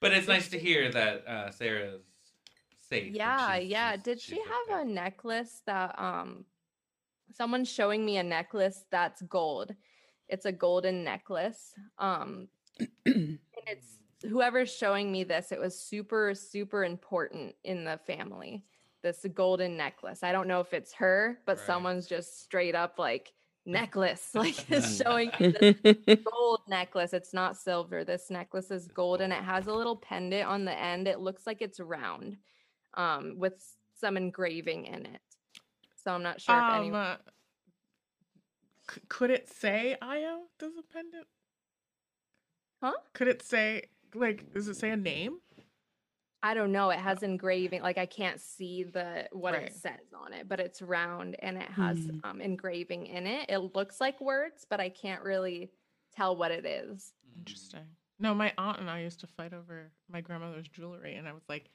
But 0.00 0.12
it's 0.12 0.28
nice 0.28 0.48
to 0.50 0.58
hear 0.58 0.90
that 0.92 1.26
uh, 1.26 1.50
Sarah's 1.50 2.02
safe. 2.88 3.12
Yeah, 3.14 3.56
she's- 3.56 3.68
yeah. 3.70 3.90
she's- 3.92 4.02
Did 4.04 4.20
she 4.20 4.36
have 4.40 4.68
okay. 4.70 4.82
a 4.82 4.84
necklace 4.84 5.62
that 5.66 5.98
um 5.98 6.44
someone's 7.32 7.68
showing 7.70 8.06
me 8.06 8.16
a 8.18 8.22
necklace 8.22 8.84
that's 8.90 9.20
gold. 9.22 9.74
It's 10.28 10.44
a 10.46 10.52
golden 10.52 11.04
necklace. 11.04 11.72
Um 11.98 12.48
and 13.06 13.38
it's 13.66 13.98
whoever's 14.22 14.72
showing 14.74 15.10
me 15.12 15.24
this, 15.24 15.52
it 15.52 15.60
was 15.60 15.78
super, 15.78 16.34
super 16.34 16.84
important 16.84 17.54
in 17.64 17.84
the 17.84 17.98
family. 18.06 18.64
this 19.02 19.24
golden 19.34 19.76
necklace. 19.76 20.22
I 20.24 20.32
don't 20.32 20.48
know 20.48 20.60
if 20.60 20.72
it's 20.74 20.92
her, 20.94 21.38
but 21.46 21.56
Right. 21.56 21.66
someone's 21.66 22.06
just 22.08 22.42
straight 22.42 22.74
up 22.74 22.98
like 22.98 23.32
necklace, 23.66 24.30
like 24.34 24.70
is 24.72 24.96
showing 24.96 25.30
me 25.38 25.54
this 25.84 26.18
gold 26.24 26.60
necklace. 26.68 27.12
It's 27.12 27.32
not 27.32 27.56
silver. 27.56 28.04
This 28.04 28.28
necklace 28.30 28.70
is 28.70 28.88
gold 28.88 29.20
and 29.20 29.32
it 29.32 29.42
has 29.42 29.66
a 29.68 29.72
little 29.72 29.96
pendant 29.96 30.46
on 30.48 30.64
the 30.64 30.72
end. 30.76 31.06
It 31.06 31.20
looks 31.20 31.46
like 31.46 31.62
it's 31.62 31.78
round, 31.80 32.36
um, 32.94 33.34
with 33.38 33.54
some 33.94 34.16
engraving 34.16 34.86
in 34.86 35.06
it. 35.06 35.20
So 36.02 36.10
I'm 36.12 36.22
not 36.22 36.40
sure 36.40 36.56
if 36.58 36.64
Um, 36.64 36.74
anyone. 36.74 37.16
C- 38.90 39.00
could 39.08 39.30
it 39.30 39.48
say 39.48 39.96
Io? 40.02 40.42
Does 40.58 40.72
a 40.78 40.82
pendant? 40.92 41.26
Huh? 42.82 42.92
Could 43.14 43.28
it 43.28 43.42
say 43.42 43.82
like? 44.14 44.52
Does 44.52 44.68
it 44.68 44.74
say 44.76 44.90
a 44.90 44.96
name? 44.96 45.38
I 46.42 46.54
don't 46.54 46.70
know. 46.70 46.90
It 46.90 47.00
has 47.00 47.22
engraving. 47.24 47.82
Like 47.82 47.98
I 47.98 48.06
can't 48.06 48.40
see 48.40 48.84
the 48.84 49.28
what 49.32 49.54
Right. 49.54 49.64
it 49.64 49.74
says 49.74 50.12
on 50.16 50.32
it, 50.32 50.48
but 50.48 50.60
it's 50.60 50.80
round 50.80 51.34
and 51.40 51.56
it 51.56 51.68
has 51.70 51.98
Hmm. 51.98 52.18
um, 52.22 52.40
engraving 52.40 53.06
in 53.06 53.26
it. 53.26 53.46
It 53.50 53.58
looks 53.74 54.00
like 54.00 54.20
words, 54.20 54.64
but 54.68 54.78
I 54.80 54.88
can't 54.88 55.22
really 55.22 55.70
tell 56.14 56.36
what 56.36 56.52
it 56.52 56.64
is. 56.64 57.12
Interesting. 57.36 57.86
No, 58.20 58.34
my 58.34 58.52
aunt 58.58 58.78
and 58.78 58.88
I 58.90 59.00
used 59.00 59.20
to 59.20 59.26
fight 59.26 59.52
over 59.52 59.90
my 60.08 60.20
grandmother's 60.20 60.68
jewelry, 60.68 61.14
and 61.16 61.26
I 61.28 61.32
was 61.32 61.44
like, 61.48 61.70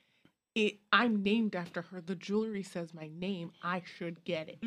it, 0.56 0.80
"I'm 0.92 1.24
named 1.24 1.56
after 1.56 1.82
her. 1.84 2.02
The 2.02 2.16
jewelry 2.16 2.64
says 2.64 2.94
my 2.94 3.08
name. 3.08 3.52
I 3.62 3.82
should 3.86 4.24
get 4.24 4.50
it." 4.50 4.64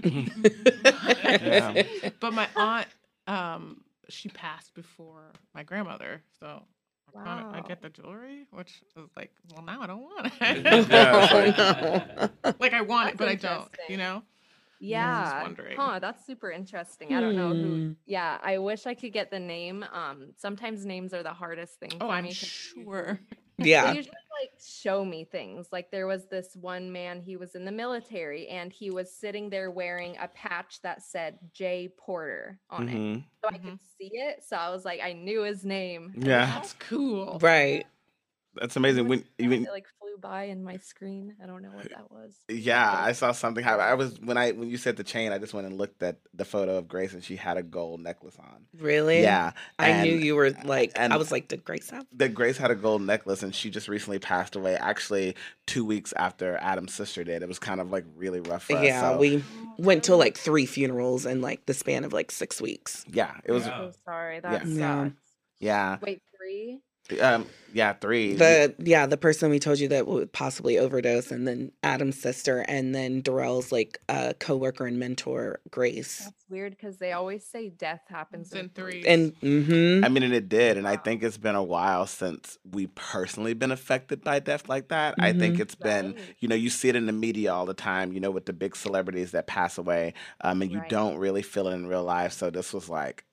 Yeah. 1.39 1.77
But 2.21 2.33
my 2.35 2.49
aunt, 2.57 2.89
um, 3.27 3.85
she 4.09 4.29
passed 4.29 4.75
before 4.75 5.33
my 5.55 5.63
grandmother, 5.63 6.23
so 6.39 6.65
I, 7.09 7.13
kinda, 7.29 7.47
I 7.51 7.61
get 7.61 7.81
the 7.83 7.91
jewelry, 7.91 8.47
which 8.51 8.83
is 8.97 9.11
like, 9.17 9.33
well, 9.49 9.63
now 9.63 9.83
I 9.83 9.87
don't 9.87 10.03
want 10.03 10.33
Yeah, 10.91 11.27
it. 11.33 12.31
like 12.59 12.73
I 12.73 12.81
want 12.83 13.11
it, 13.11 13.19
but 13.19 13.29
I 13.29 13.35
don't. 13.35 13.71
You 13.89 13.97
know? 13.97 14.23
Yeah. 14.79 15.33
wondering. 15.41 15.79
Huh, 15.79 15.99
that's 16.01 16.25
super 16.27 16.51
interesting. 16.51 17.13
I 17.15 17.21
don't 17.21 17.35
know 17.35 17.55
Hmm. 17.55 17.57
who. 17.57 17.83
Yeah, 18.07 18.39
I 18.43 18.59
wish 18.59 18.87
I 18.87 18.95
could 18.95 19.13
get 19.13 19.31
the 19.31 19.41
name. 19.41 19.83
Um, 19.93 20.33
sometimes 20.37 20.87
names 20.87 21.13
are 21.15 21.23
the 21.23 21.33
hardest 21.35 21.79
thing. 21.81 22.01
Oh, 22.01 22.09
for 22.09 22.17
I'm 22.17 22.29
me 22.29 22.35
'cause 22.35 22.51
they 23.59 23.65
sure. 23.65 23.67
They 23.67 23.71
yeah. 23.71 23.93
usually 23.93 24.17
like 24.41 24.53
show 24.65 25.05
me 25.05 25.25
things. 25.25 25.69
Like 25.73 25.91
there 25.91 26.07
was 26.07 26.27
this 26.27 26.57
one 26.61 26.93
man, 26.93 27.21
he 27.21 27.37
was 27.37 27.55
in 27.55 27.65
the 27.65 27.73
military 27.73 28.49
and 28.49 28.73
he 28.73 28.91
was 28.91 29.13
sitting 29.13 29.49
there 29.49 29.71
wearing 29.71 30.17
a 30.21 30.29
patch 30.29 30.83
that 30.83 31.03
said 31.03 31.39
J 31.53 31.89
Porter 31.97 32.59
on 32.71 32.89
it. 32.89 32.95
Mhm. 32.95 33.25
So 33.43 33.49
I 33.49 33.59
could 33.59 33.79
see 33.99 34.11
it. 34.13 34.45
So 34.47 34.57
I 34.57 34.71
was 34.71 34.85
like, 34.85 35.01
I 35.03 35.13
knew 35.13 35.43
his 35.43 35.65
name. 35.65 36.13
Yeah. 36.17 36.47
That's 36.47 36.75
cool. 36.75 37.39
Right. 37.41 37.87
That's 38.61 38.77
amazing. 38.77 39.09
When 39.09 39.25
even 39.39 39.65
It 39.65 39.71
like 39.71 39.87
flew 40.01 40.17
by 40.21 40.45
in 40.45 40.65
my 40.65 40.79
screen. 40.79 41.35
I 41.43 41.47
don't 41.47 41.63
know 41.63 41.71
what 41.71 41.89
that 41.91 42.11
was. 42.11 42.35
Yeah, 42.49 42.91
I 42.91 43.13
saw 43.13 43.33
something 43.33 43.63
happen. 43.63 43.81
I 43.85 43.95
was 43.95 44.19
when 44.21 44.37
I 44.37 44.53
when 44.53 44.69
you 44.69 44.77
said 44.77 44.97
the 44.97 45.05
chain, 45.05 45.33
I 45.33 45.39
just 45.39 45.53
went 45.55 45.67
and 45.67 45.77
looked 45.77 46.03
at 46.03 46.17
the 46.35 46.45
photo 46.45 46.77
of 46.79 46.89
Grace 46.89 47.13
and 47.13 47.23
she 47.23 47.37
had 47.37 47.57
a 47.59 47.63
gold 47.63 48.01
necklace 48.01 48.37
on. 48.39 48.65
Really? 48.79 49.21
Yeah. 49.23 49.53
I 49.79 50.03
knew 50.03 50.15
you 50.17 50.35
were 50.35 50.53
like, 50.65 50.93
and- 50.97 51.13
I 51.13 51.17
was 51.17 51.31
like, 51.31 51.49
did 51.49 51.65
Grace 51.65 51.91
have? 51.91 52.07
That 52.13 52.35
Grace 52.35 52.57
had 52.57 52.71
a 52.71 52.75
gold 52.75 53.03
necklace 53.03 53.43
and 53.43 53.55
she 53.55 53.71
just 53.71 53.89
recently 53.89 54.19
passed 54.19 54.57
away. 54.57 54.77
Actually, 54.77 55.37
two 55.67 55.85
weeks 55.85 56.13
after 56.17 56.57
Adam's 56.59 56.95
sister 56.95 57.25
did. 57.25 57.43
It 57.43 57.49
was 57.49 57.59
kind 57.59 57.81
of 57.81 57.91
like 57.91 58.05
really 58.17 58.41
rough 58.41 58.65
for 58.65 58.77
us. 58.77 58.85
Yeah, 58.85 59.13
so, 59.13 59.19
we 59.19 59.39
oh, 59.39 59.75
went 59.79 60.05
to 60.05 60.17
like 60.17 60.37
three 60.37 60.67
funerals 60.67 61.27
in 61.27 61.41
like 61.43 61.67
the 61.67 61.75
span 61.75 62.05
of 62.05 62.13
like 62.13 62.31
six 62.31 62.61
weeks. 62.61 63.05
yeah, 63.13 63.35
it 63.45 63.53
was 63.53 63.67
Yeah. 63.67 63.79
So 63.79 63.93
sorry. 64.05 64.37
Yeah. 64.37 64.41
That 64.51 64.67
Yeah. 64.67 65.05
sucks. 65.05 65.17
yeah, 65.59 65.99
Wait, 66.03 66.23
three? 66.37 66.81
Um, 67.21 67.47
yeah, 67.73 67.93
three. 67.93 68.35
The 68.35 68.75
yeah, 68.79 69.07
the 69.07 69.17
person 69.17 69.51
we 69.51 69.59
told 69.59 69.79
you 69.79 69.89
that 69.89 70.07
would 70.07 70.33
possibly 70.33 70.79
overdose, 70.79 71.31
and 71.31 71.47
then 71.47 71.73
Adam's 71.83 72.21
sister, 72.21 72.65
and 72.67 72.95
then 72.95 73.23
Dorell's 73.23 73.71
like 73.71 73.99
uh, 74.09 74.33
coworker 74.41 74.87
and 74.87 74.99
mentor, 74.99 75.61
Grace. 75.71 76.21
That's 76.25 76.45
weird 76.49 76.73
because 76.73 76.97
they 76.97 77.13
always 77.13 77.45
say 77.45 77.69
death 77.69 78.01
happens 78.09 78.53
in 78.53 78.71
three. 78.71 79.05
And 79.07 79.35
mm-hmm, 79.41 80.05
I 80.05 80.09
mean, 80.09 80.23
and 80.23 80.33
it 80.35 80.49
did, 80.49 80.79
and 80.79 80.89
I 80.89 80.97
think 80.97 81.23
it's 81.23 81.37
been 81.39 81.55
a 81.55 81.63
while 81.63 82.07
since 82.07 82.57
we 82.73 82.87
personally 82.89 83.53
been 83.55 83.73
affected 83.73 84.25
by 84.25 84.39
death 84.41 84.69
like 84.69 84.89
that. 84.89 85.17
I 85.21 85.33
think 85.33 85.57
Mhm. 85.57 85.61
it's 85.61 85.75
been, 85.75 86.17
you 86.41 86.49
know, 86.49 86.57
you 86.57 86.71
see 86.71 86.89
it 86.89 86.97
in 86.97 87.07
the 87.07 87.13
media 87.13 87.53
all 87.53 87.67
the 87.67 87.75
time, 87.75 88.13
you 88.13 88.21
know, 88.21 88.31
with 88.31 88.47
the 88.47 88.53
big 88.55 88.75
celebrities 88.75 89.33
that 89.33 89.47
pass 89.47 89.77
away, 89.77 90.15
um, 90.41 90.63
and 90.63 90.73
you 90.73 90.79
Right. 90.81 90.89
don't 90.89 91.19
really 91.19 91.43
feel 91.43 91.69
it 91.69 91.75
in 91.75 91.87
real 91.87 92.05
life. 92.05 92.33
So 92.33 92.49
this 92.51 92.73
was 92.73 92.89
like 92.89 93.25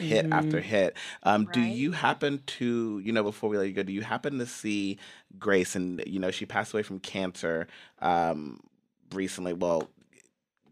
hit 0.00 0.26
after 0.32 0.58
Mhm. 0.60 0.64
hit. 0.64 0.96
Um, 1.22 1.44
Do 1.46 1.60
you 1.60 1.92
happen 1.92 2.42
to, 2.58 2.98
you 3.04 3.12
know, 3.12 3.22
before 3.22 3.50
we 3.50 3.58
let 3.58 3.68
you 3.68 3.74
go, 3.74 3.82
do 3.82 3.92
you 3.92 4.02
happen 4.02 4.38
to 4.38 4.46
see 4.46 4.98
Grace? 5.38 5.76
And 5.76 6.02
you 6.06 6.18
know, 6.18 6.30
she 6.30 6.46
passed 6.46 6.72
away 6.72 6.82
from 6.82 7.00
cancer 7.00 7.66
um, 8.00 8.60
recently. 9.12 9.52
Well. 9.52 9.88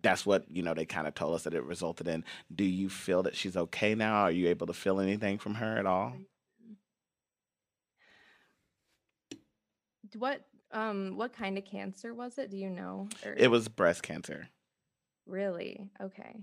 That's 0.02 0.24
what 0.24 0.44
you 0.48 0.62
know. 0.62 0.72
They 0.72 0.84
kind 0.84 1.08
of 1.08 1.14
told 1.16 1.34
us 1.34 1.42
that 1.44 1.54
it 1.54 1.64
resulted 1.64 2.06
in. 2.06 2.22
Do 2.54 2.62
you 2.62 2.88
feel 2.88 3.24
that 3.24 3.34
she's 3.34 3.56
okay 3.56 3.96
now? 3.96 4.22
Are 4.22 4.30
you 4.30 4.46
able 4.48 4.68
to 4.68 4.72
feel 4.72 5.00
anything 5.00 5.36
from 5.36 5.56
her 5.56 5.76
at 5.78 5.86
all? 5.86 6.12
What 10.14 10.42
um 10.72 11.16
what 11.16 11.32
kind 11.32 11.58
of 11.58 11.64
cancer 11.64 12.14
was 12.14 12.38
it? 12.38 12.50
Do 12.50 12.56
you 12.56 12.70
know? 12.70 13.08
Or 13.24 13.32
It 13.32 13.50
was 13.50 13.68
breast 13.68 14.02
cancer. 14.02 14.48
really 15.26 15.88
okay. 16.00 16.36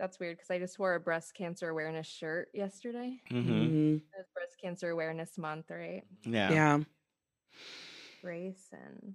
That's 0.00 0.18
weird 0.18 0.38
because 0.38 0.50
I 0.50 0.58
just 0.58 0.78
wore 0.78 0.94
a 0.94 1.00
breast 1.00 1.34
cancer 1.34 1.68
awareness 1.68 2.06
shirt 2.06 2.48
yesterday. 2.54 3.20
Mm-hmm. 3.30 3.52
mm-hmm, 3.52 3.96
Breast 4.32 4.56
Cancer 4.62 4.88
Awareness 4.88 5.36
Month, 5.36 5.66
right? 5.68 6.04
Yeah. 6.24 6.50
yeah. 6.50 6.78
Grace 8.22 8.66
and 8.72 9.14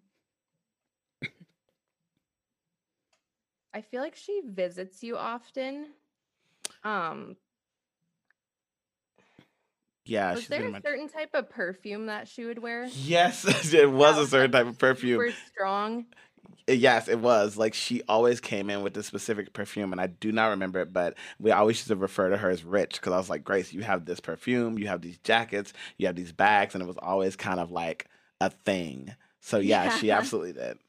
I 3.73 3.81
feel 3.81 4.01
like 4.01 4.15
she 4.15 4.41
visits 4.45 5.01
you 5.01 5.17
often. 5.17 5.87
Um, 6.83 7.35
Yeah. 10.05 10.33
was 10.33 10.41
she's 10.41 10.49
there 10.49 10.59
been 10.59 10.65
a 10.65 10.67
in 10.67 10.73
my- 10.73 10.81
certain 10.81 11.09
type 11.09 11.31
of 11.33 11.49
perfume 11.49 12.05
that 12.05 12.27
she 12.27 12.45
would 12.45 12.59
wear? 12.59 12.85
Yes, 12.93 13.43
it 13.73 13.89
was 13.91 14.17
a 14.17 14.19
was, 14.19 14.29
certain 14.29 14.51
type 14.51 14.67
of 14.67 14.77
perfume. 14.77 15.19
Super 15.19 15.35
strong. 15.51 16.05
Yes, 16.67 17.07
it 17.07 17.19
was. 17.19 17.57
Like 17.57 17.73
she 17.75 18.01
always 18.09 18.39
came 18.41 18.69
in 18.71 18.81
with 18.81 18.93
this 18.95 19.05
specific 19.07 19.53
perfume, 19.53 19.91
and 19.91 20.01
I 20.01 20.07
do 20.07 20.31
not 20.31 20.47
remember 20.47 20.79
it, 20.81 20.91
but 20.91 21.15
we 21.39 21.51
always 21.51 21.77
used 21.77 21.87
to 21.89 21.95
refer 21.95 22.29
to 22.29 22.37
her 22.37 22.49
as 22.49 22.63
rich 22.63 22.93
because 22.93 23.13
I 23.13 23.17
was 23.17 23.29
like, 23.29 23.43
Grace, 23.43 23.71
you 23.71 23.81
have 23.83 24.05
this 24.05 24.19
perfume, 24.19 24.79
you 24.79 24.87
have 24.87 25.01
these 25.01 25.19
jackets, 25.19 25.73
you 25.97 26.07
have 26.07 26.15
these 26.15 26.31
bags, 26.31 26.73
and 26.73 26.81
it 26.83 26.87
was 26.87 26.97
always 26.97 27.35
kind 27.35 27.59
of 27.59 27.71
like 27.71 28.07
a 28.41 28.49
thing. 28.49 29.15
So 29.41 29.59
yeah, 29.59 29.89
she 29.89 30.09
absolutely 30.11 30.53
did. 30.53 30.79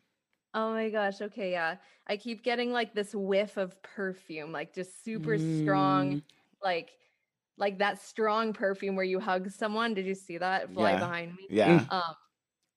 Oh 0.55 0.73
my 0.73 0.89
gosh. 0.91 1.21
Okay, 1.21 1.51
yeah. 1.53 1.77
I 2.07 2.17
keep 2.17 2.43
getting 2.43 2.73
like 2.73 2.95
this 2.95 3.15
whiff 3.15 3.57
of 3.57 3.81
perfume, 3.83 4.53
like 4.53 4.75
just 4.75 5.05
super 5.05 5.39
strong, 5.39 6.19
Mm. 6.19 6.23
like 6.63 6.93
like 7.59 7.79
that 7.79 8.03
strong 8.03 8.53
perfume 8.53 8.97
where 8.97 9.05
you 9.05 9.21
hug 9.21 9.51
someone. 9.51 9.95
Did 9.95 10.07
you 10.07 10.15
see 10.15 10.39
that 10.39 10.73
fly 10.75 10.93
Yeah. 10.93 11.01
behind 11.01 11.35
me? 11.37 11.49
Yeah. 11.51 11.85
Um 11.91 12.15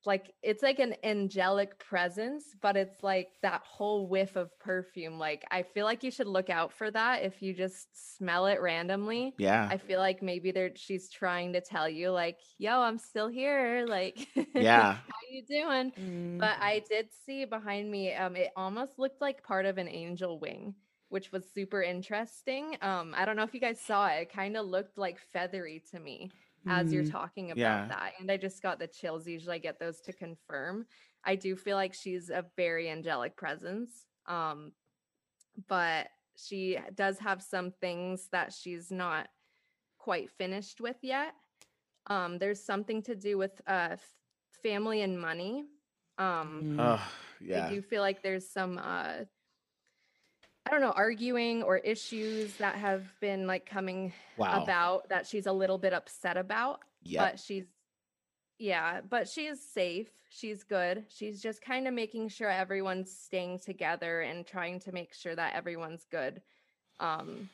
like 0.06 0.34
it's 0.42 0.64
like 0.64 0.80
an 0.80 0.96
angelic 1.04 1.78
presence, 1.80 2.56
but 2.62 2.78
it's 2.78 3.04
like 3.04 3.30
that 3.42 3.62
whole 3.66 4.08
whiff 4.08 4.36
of 4.36 4.58
perfume. 4.60 5.20
Like 5.20 5.44
I 5.52 5.64
feel 5.64 5.86
like 5.86 6.04
you 6.04 6.12
should 6.12 6.28
look 6.28 6.50
out 6.50 6.72
for 6.72 6.90
that 6.92 7.24
if 7.24 7.42
you 7.42 7.54
just 7.54 8.16
smell 8.18 8.46
it 8.48 8.62
randomly. 8.62 9.34
Yeah. 9.38 9.68
I 9.70 9.78
feel 9.78 10.00
like 10.00 10.22
maybe 10.22 10.52
they're 10.52 10.72
she's 10.76 11.10
trying 11.10 11.54
to 11.54 11.62
tell 11.62 11.90
you 11.90 12.12
like, 12.12 12.38
"Yo, 12.58 12.80
I'm 12.80 12.98
still 12.98 13.28
here." 13.28 13.86
Like, 13.88 14.28
Yeah. 14.56 14.94
how 14.94 15.20
you 15.30 15.44
doing? 15.48 15.92
Mm. 15.92 16.40
But 16.40 16.58
I 16.62 16.82
did 16.90 17.08
see 17.26 17.46
behind 17.46 17.92
me, 17.92 18.14
um, 18.14 18.36
it 18.36 18.52
almost 18.56 18.98
looked 19.00 19.22
like 19.22 19.44
part 19.44 19.66
of 19.66 19.78
an 19.78 19.88
angel 19.90 20.40
wing, 20.40 20.76
which 21.10 21.32
was 21.32 21.44
super 21.54 21.82
interesting. 21.84 22.78
Um, 22.82 23.14
I 23.18 23.26
don't 23.26 23.36
know 23.36 23.44
if 23.44 23.54
you 23.54 23.60
guys 23.60 23.80
saw 23.82 24.08
it. 24.08 24.22
It 24.22 24.34
kind 24.34 24.56
of 24.56 24.66
looked 24.66 24.98
like 24.98 25.20
feathery 25.34 25.84
to 25.92 26.00
me 26.00 26.32
as 26.68 26.92
you're 26.94 27.04
Mm. 27.04 27.12
talking 27.12 27.52
about 27.52 27.58
Yeah. 27.58 27.88
that. 27.88 28.14
And 28.20 28.32
I 28.32 28.38
just 28.38 28.62
got 28.62 28.80
the 28.80 28.88
chills. 28.88 29.28
Usually 29.28 29.56
I 29.56 29.60
get 29.60 29.80
those 29.80 30.02
to 30.02 30.14
confirm. 30.14 30.88
I 31.24 31.36
do 31.36 31.56
feel 31.56 31.76
like 31.78 31.94
she's 31.94 32.30
a 32.30 32.46
very 32.56 32.90
angelic 32.90 33.36
presence. 33.36 34.06
Um, 34.26 34.74
but 35.68 36.08
she 36.36 36.78
does 36.96 37.20
have 37.20 37.42
some 37.42 37.72
things 37.72 38.30
that 38.32 38.54
she's 38.54 38.92
not 38.92 39.30
quite 39.98 40.30
finished 40.32 40.80
with 40.82 40.98
yet. 41.02 41.34
Um, 42.08 42.38
there's 42.38 42.64
something 42.64 43.02
to 43.04 43.16
do 43.16 43.38
with 43.38 43.62
uh, 43.68 43.90
f- 43.94 44.16
family 44.64 45.02
and 45.02 45.20
money. 45.20 45.66
Um. 46.18 46.76
Oh, 46.80 47.12
I 47.42 47.70
do 47.70 47.82
feel 47.82 48.02
like 48.02 48.22
there's 48.22 48.50
some 48.50 48.78
uh 48.78 49.24
I 50.66 50.72
don't 50.72 50.82
know, 50.82 50.92
arguing 50.92 51.64
or 51.64 51.78
issues 51.78 52.54
that 52.58 52.76
have 52.76 53.04
been 53.20 53.48
like 53.48 53.66
coming 53.66 54.14
Wow. 54.38 54.64
about 54.64 55.10
that 55.10 55.26
she's 55.26 55.48
a 55.48 55.52
little 55.52 55.78
bit 55.78 55.94
upset 55.94 56.38
about. 56.38 56.82
Yep. 57.04 57.32
But 57.32 57.40
she's 57.40 57.66
yeah, 58.58 59.02
but 59.08 59.28
she's 59.30 59.62
safe. 59.62 60.10
She's 60.30 60.64
good. 60.64 61.06
She's 61.08 61.42
just 61.42 61.62
kind 61.62 61.88
of 61.88 61.94
making 61.94 62.28
sure 62.30 62.50
everyone's 62.50 63.10
staying 63.12 63.60
together 63.60 64.22
and 64.22 64.46
trying 64.46 64.80
to 64.82 64.92
make 64.92 65.14
sure 65.14 65.34
that 65.36 65.56
everyone's 65.56 66.06
good. 66.12 66.42
Um 67.00 67.50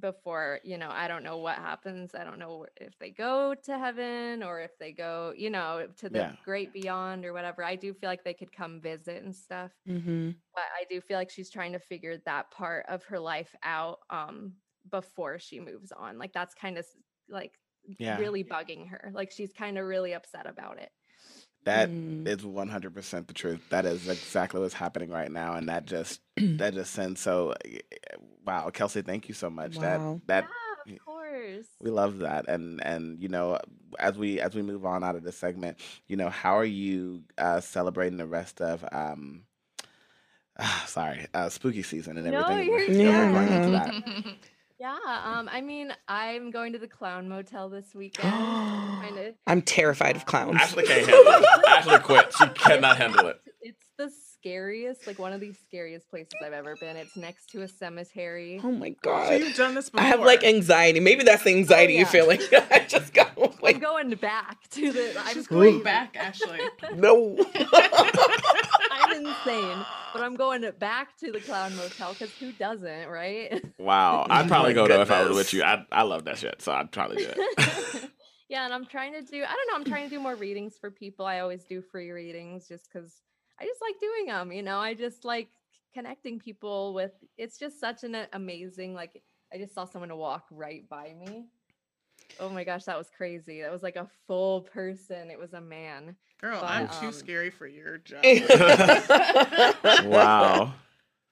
before 0.00 0.60
you 0.64 0.78
know 0.78 0.90
i 0.90 1.08
don't 1.08 1.22
know 1.24 1.38
what 1.38 1.56
happens 1.56 2.14
i 2.14 2.24
don't 2.24 2.38
know 2.38 2.66
if 2.76 2.98
they 2.98 3.10
go 3.10 3.54
to 3.54 3.78
heaven 3.78 4.42
or 4.42 4.60
if 4.60 4.78
they 4.78 4.92
go 4.92 5.32
you 5.36 5.50
know 5.50 5.88
to 5.96 6.08
the 6.10 6.28
Yeah. 6.28 6.36
great 6.42 6.72
beyond 6.72 7.24
or 7.24 7.32
whatever 7.32 7.62
i 7.64 7.76
do 7.76 7.92
feel 7.94 8.08
like 8.10 8.24
they 8.24 8.34
could 8.34 8.52
come 8.52 8.80
visit 8.80 9.22
and 9.22 9.34
stuff 9.34 9.72
Mm-hmm. 9.88 10.30
but 10.54 10.64
i 10.80 10.84
do 10.88 11.00
feel 11.00 11.18
like 11.18 11.30
she's 11.30 11.50
trying 11.50 11.72
to 11.72 11.78
figure 11.78 12.18
that 12.18 12.50
part 12.50 12.86
of 12.88 13.04
her 13.04 13.18
life 13.20 13.54
out 13.62 14.00
um 14.10 14.56
before 14.90 15.38
she 15.38 15.60
moves 15.60 15.92
on 15.92 16.18
like 16.18 16.32
that's 16.32 16.54
kind 16.54 16.78
of 16.78 16.86
like 17.28 17.58
Yeah. 17.98 18.16
really 18.16 18.44
bugging 18.44 18.88
her 18.88 19.10
like 19.14 19.30
she's 19.30 19.52
kind 19.52 19.78
of 19.78 19.86
really 19.86 20.12
upset 20.14 20.46
about 20.46 20.78
it 20.78 20.90
That 21.64 21.90
Mm. 21.90 22.26
is 22.26 22.44
100% 22.44 23.26
the 23.28 23.34
truth. 23.34 23.60
That 23.70 23.84
is 23.84 24.08
exactly 24.08 24.60
what's 24.60 24.74
happening 24.74 25.10
right 25.10 25.30
now. 25.30 25.54
And 25.54 25.68
that 25.68 25.84
just, 25.86 26.20
that 26.36 26.74
just 26.74 26.92
sends 26.92 27.20
so, 27.20 27.54
wow. 28.46 28.70
Kelsi, 28.72 29.04
thank 29.04 29.28
you 29.28 29.34
so 29.34 29.50
much. 29.50 29.76
Wow. 29.76 29.82
That, 29.82 30.26
that, 30.26 30.48
yeah 30.86 30.94
of 30.94 31.04
course 31.04 31.66
we 31.82 31.90
love 31.90 32.18
that. 32.20 32.48
And, 32.48 32.82
and, 32.84 33.20
you 33.22 33.28
know, 33.28 33.58
as 33.98 34.16
we, 34.16 34.40
as 34.40 34.54
we 34.54 34.62
move 34.62 34.84
on 34.86 35.04
out 35.04 35.16
of 35.16 35.22
this 35.22 35.36
segment, 35.36 35.78
you 36.08 36.16
know, 36.16 36.30
how 36.30 36.56
are 36.58 36.64
you 36.64 37.24
uh, 37.38 37.60
celebrating 37.60 38.16
the 38.16 38.26
rest 38.26 38.60
of, 38.62 38.84
um, 38.92 39.42
sorry, 40.86 41.26
uh, 41.34 41.48
spooky 41.48 41.82
season 41.82 42.16
and 42.16 42.26
No, 42.26 42.38
everything? 42.40 42.98
you're 42.98 43.12
that 43.12 43.18
we're 43.18 43.32
going 43.32 43.52
into 43.52 43.70
that? 43.70 43.94
Yeah, 44.80 44.96
um, 45.24 45.46
I 45.52 45.60
mean, 45.60 45.92
I'm 46.08 46.50
going 46.50 46.72
to 46.72 46.78
the 46.78 46.88
clown 46.88 47.28
motel 47.28 47.68
this 47.68 47.94
weekend. 47.94 48.32
kind 48.32 49.18
of. 49.26 49.34
I'm 49.46 49.60
terrified 49.60 50.16
of 50.16 50.24
clowns. 50.24 50.56
Ashley 50.58 50.84
can't 50.86 51.06
handle 51.06 51.32
it. 51.34 51.68
Ashley 51.68 51.98
quit. 51.98 52.32
She 52.32 52.46
cannot 52.48 52.96
handle 52.96 53.26
it. 53.28 53.40
It's 53.62 53.84
the 53.98 54.10
scariest, 54.32 55.06
like 55.06 55.18
one 55.18 55.34
of 55.34 55.40
the 55.42 55.52
scariest 55.52 56.08
places 56.08 56.32
I've 56.42 56.54
ever 56.54 56.76
been. 56.80 56.96
It's 56.96 57.14
next 57.14 57.50
to 57.50 57.60
a 57.60 57.68
cemetery. 57.68 58.58
Oh 58.64 58.72
my 58.72 58.88
So 58.88 58.96
god. 59.02 59.38
you've 59.38 59.54
done 59.54 59.74
this 59.74 59.90
before. 59.90 60.06
I 60.06 60.08
have 60.08 60.20
like 60.20 60.42
anxiety. 60.42 60.98
Maybe 60.98 61.24
that's 61.24 61.42
the 61.44 61.50
anxiety 61.50 61.92
yeah. 61.92 61.98
you're 61.98 62.08
feeling. 62.08 62.40
I 62.70 62.86
just 62.88 63.12
got 63.12 63.32
I'm 63.62 63.78
going 63.78 64.08
back 64.14 64.66
to 64.70 64.92
the. 64.92 65.14
I'm 65.20 65.34
She's 65.34 65.46
going 65.46 65.72
crazy. 65.72 65.84
back, 65.84 66.16
Ashley. 66.16 66.58
no. 66.96 67.36
I'm 69.10 69.26
insane, 69.26 69.84
but 70.12 70.22
I'm 70.22 70.36
going 70.36 70.64
back 70.78 71.16
to 71.18 71.32
the 71.32 71.40
clown 71.40 71.76
motel 71.76 72.12
because 72.12 72.30
who 72.38 72.52
doesn't, 72.52 73.08
right? 73.08 73.62
Wow. 73.78 74.26
I'd 74.28 74.44
Oh 74.44 74.48
probably 74.48 74.70
my 74.70 74.74
go 74.74 74.88
though 74.88 75.00
if 75.00 75.10
I 75.10 75.24
was 75.24 75.36
with 75.36 75.54
you. 75.54 75.62
I, 75.62 75.86
I 75.90 76.02
love 76.02 76.24
that 76.24 76.38
shit. 76.38 76.60
So 76.60 76.72
I'd 76.72 76.92
probably 76.92 77.24
do 77.24 77.30
it. 77.34 78.10
yeah, 78.48 78.64
and 78.66 78.74
I'm 78.74 78.84
trying 78.84 79.14
to 79.14 79.22
do. 79.22 79.42
I 79.42 79.54
don't 79.54 79.68
know. 79.70 79.74
I'm 79.76 79.84
trying 79.84 80.08
to 80.08 80.14
do 80.14 80.20
more 80.20 80.34
readings 80.34 80.76
for 80.78 80.90
people. 80.90 81.24
I 81.24 81.40
always 81.40 81.64
do 81.64 81.80
free 81.80 82.10
readings 82.10 82.68
just 82.68 82.88
because 82.92 83.22
I 83.58 83.64
just 83.64 83.80
like 83.80 83.98
doing 83.98 84.26
them. 84.26 84.52
You 84.52 84.62
know, 84.62 84.78
I 84.78 84.92
just 84.94 85.24
like 85.24 85.48
connecting 85.94 86.38
people 86.38 86.92
with. 86.92 87.12
It's 87.38 87.58
just 87.58 87.80
such 87.80 88.04
an 88.04 88.16
amazing. 88.34 88.92
Like 88.94 89.22
I 89.52 89.56
just 89.58 89.74
saw 89.74 89.86
someone 89.86 90.14
walk 90.16 90.44
right 90.50 90.86
by 90.88 91.14
me. 91.18 91.46
Oh 92.38 92.48
my 92.48 92.64
gosh, 92.64 92.84
that 92.84 92.96
was 92.96 93.08
crazy. 93.16 93.60
That 93.62 93.72
was 93.72 93.82
like 93.82 93.96
a 93.96 94.08
full 94.26 94.62
person. 94.62 95.30
It 95.30 95.38
was 95.38 95.52
a 95.52 95.60
man. 95.60 96.16
Girl, 96.40 96.58
But, 96.60 96.70
I'm 96.70 96.88
too 96.88 97.06
um, 97.08 97.12
scary 97.12 97.50
for 97.50 97.66
your 97.66 97.98
job. 97.98 98.24
wow. 100.04 100.72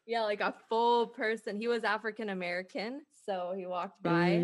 Yeah, 0.06 0.22
like 0.22 0.40
a 0.40 0.54
full 0.70 1.06
person. 1.08 1.58
He 1.58 1.68
was 1.68 1.84
African 1.84 2.30
American, 2.30 3.02
so 3.26 3.52
he 3.54 3.66
walked 3.66 4.02
by. 4.02 4.42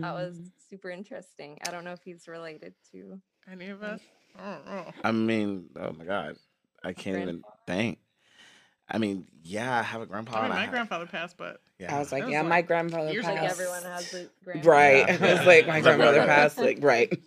That 0.00 0.12
was 0.14 0.38
Mm. 0.38 0.50
super 0.70 0.90
interesting. 0.90 1.58
I 1.66 1.72
don't 1.72 1.82
know 1.82 1.90
if 1.92 2.04
he's 2.04 2.28
related 2.28 2.74
to. 2.92 3.20
Any 3.50 3.70
of 3.70 3.82
us? 3.82 4.00
I. 4.38 4.92
I 5.02 5.10
mean, 5.10 5.70
oh 5.74 5.92
my 5.92 6.04
God. 6.04 6.36
I 6.84 6.92
can't 6.92 7.18
even 7.18 7.42
think. 7.66 7.98
I 8.94 8.98
mean, 8.98 9.26
yeah, 9.42 9.78
I 9.78 9.82
have 9.82 10.02
a 10.02 10.06
grandpa. 10.06 10.36
I 10.36 10.42
mean, 10.42 10.44
and 10.44 10.52
I 10.52 10.56
my 10.56 10.62
have- 10.62 10.70
grandfather 10.70 11.06
passed, 11.06 11.36
but 11.38 11.60
yeah. 11.78 11.96
I 11.96 11.98
was 11.98 12.12
like, 12.12 12.24
was 12.24 12.32
yeah, 12.32 12.40
like 12.40 12.48
my 12.50 12.62
grandfather 12.62 13.10
years 13.10 13.24
passed. 13.24 13.40
Like 13.40 13.50
everyone 13.50 13.82
has 13.84 14.12
a 14.14 14.28
grandfather. 14.44 14.68
Right. 14.70 15.08
Yeah. 15.08 15.16
I 15.28 15.34
was 15.38 15.46
like, 15.46 15.66
my 15.66 15.76
It's 15.78 15.86
like, 15.86 15.96
grandmother 15.96 16.18
right, 16.18 16.28
right. 16.28 16.36
passed. 16.36 16.58
Like, 16.58 16.78
right. 16.82 17.18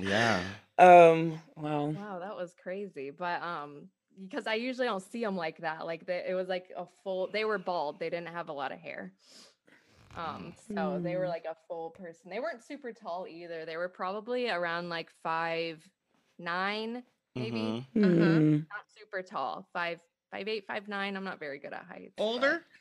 yeah. 0.00 0.40
um. 0.78 1.38
Well. 1.56 1.92
Wow, 1.92 2.18
that 2.20 2.34
was 2.34 2.54
crazy. 2.62 3.10
But 3.10 3.42
um, 3.42 3.88
because 4.22 4.46
I 4.46 4.54
usually 4.54 4.86
don't 4.86 5.02
see 5.02 5.22
them 5.22 5.36
like 5.36 5.58
that. 5.58 5.84
Like 5.86 6.06
they, 6.06 6.24
it 6.26 6.34
was 6.34 6.48
like 6.48 6.70
a 6.76 6.86
full. 7.04 7.28
They 7.32 7.44
were 7.44 7.58
bald. 7.58 8.00
They 8.00 8.08
didn't 8.08 8.28
have 8.28 8.48
a 8.48 8.52
lot 8.54 8.72
of 8.72 8.78
hair. 8.78 9.12
Um, 10.16 10.52
so 10.74 10.98
they 11.00 11.16
were 11.16 11.24
Hmm. 11.26 11.30
like 11.30 11.44
a 11.44 11.54
full 11.68 11.90
person. 11.90 12.30
They 12.30 12.40
weren't 12.40 12.64
super 12.64 12.92
tall 12.92 13.26
either. 13.28 13.64
They 13.66 13.76
were 13.76 13.88
probably 13.90 14.48
around 14.48 14.88
like 14.88 15.10
five 15.22 15.86
nine, 16.38 17.02
maybe. 17.36 17.86
Mhm. 17.94 18.02
hmm. 18.02 18.52
Not 18.54 18.86
super 18.96 19.22
tall. 19.22 19.68
Five, 19.72 20.00
five 20.30 20.48
eight, 20.48 20.66
five 20.66 20.88
nine. 20.88 21.16
I'm 21.16 21.24
not 21.24 21.38
very 21.38 21.58
good 21.58 21.72
at 21.72 21.84
heights. 21.84 22.14
but- 22.16 22.22
older. 22.24 22.62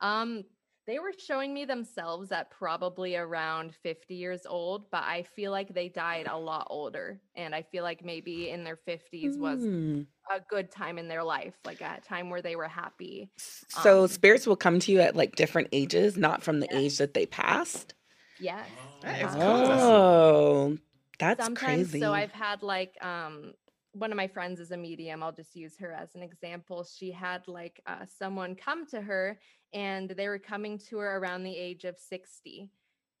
Um, 0.00 0.44
they 0.86 0.98
were 0.98 1.12
showing 1.18 1.52
me 1.54 1.64
themselves 1.64 2.30
at 2.30 2.50
probably 2.50 3.16
around 3.16 3.74
50 3.82 4.14
years 4.14 4.42
old, 4.46 4.90
but 4.90 5.02
I 5.02 5.22
feel 5.34 5.50
like 5.50 5.72
they 5.74 5.88
died 5.88 6.28
a 6.30 6.36
lot 6.38 6.66
older. 6.70 7.18
And 7.34 7.54
I 7.54 7.62
feel 7.62 7.82
like 7.82 8.04
maybe 8.04 8.50
in 8.50 8.62
their 8.62 8.76
50s 8.76 9.36
was 9.38 9.58
Mm. 9.60 10.06
a 10.30 10.38
good 10.40 10.70
time 10.70 10.98
in 10.98 11.08
their 11.08 11.24
life, 11.24 11.54
like 11.64 11.80
a 11.80 11.98
time 12.06 12.30
where 12.30 12.42
they 12.42 12.54
were 12.56 12.68
happy. 12.68 13.30
So 13.36 14.02
Um, 14.02 14.08
spirits 14.08 14.46
will 14.46 14.54
come 14.56 14.78
to 14.80 14.92
you 14.92 15.00
at 15.00 15.16
like 15.16 15.34
different 15.34 15.68
ages, 15.72 16.16
not 16.16 16.42
from 16.42 16.60
the 16.60 16.68
Yeah. 16.70 16.78
age 16.78 16.98
that 16.98 17.14
they 17.14 17.26
passed. 17.26 17.94
Yes. 18.38 18.68
That 19.00 19.22
is 19.22 19.34
um, 19.34 19.40
cool. 19.40 19.70
Oh, 19.72 20.78
that's 21.18 21.42
sometimes 21.42 21.88
crazy. 21.88 22.00
so 22.00 22.12
i've 22.12 22.30
had 22.32 22.62
like 22.62 22.94
um 23.02 23.54
one 23.98 24.12
of 24.12 24.16
my 24.16 24.28
friends 24.28 24.60
is 24.60 24.70
a 24.72 24.76
medium 24.76 25.22
i'll 25.22 25.32
just 25.32 25.56
use 25.56 25.76
her 25.78 25.92
as 25.92 26.14
an 26.14 26.22
example 26.22 26.84
she 26.84 27.10
had 27.10 27.46
like 27.48 27.80
uh, 27.86 28.04
someone 28.06 28.54
come 28.54 28.86
to 28.86 29.00
her 29.00 29.38
and 29.72 30.10
they 30.10 30.28
were 30.28 30.38
coming 30.38 30.78
to 30.78 30.98
her 30.98 31.16
around 31.18 31.42
the 31.42 31.56
age 31.56 31.84
of 31.84 31.98
60 31.98 32.70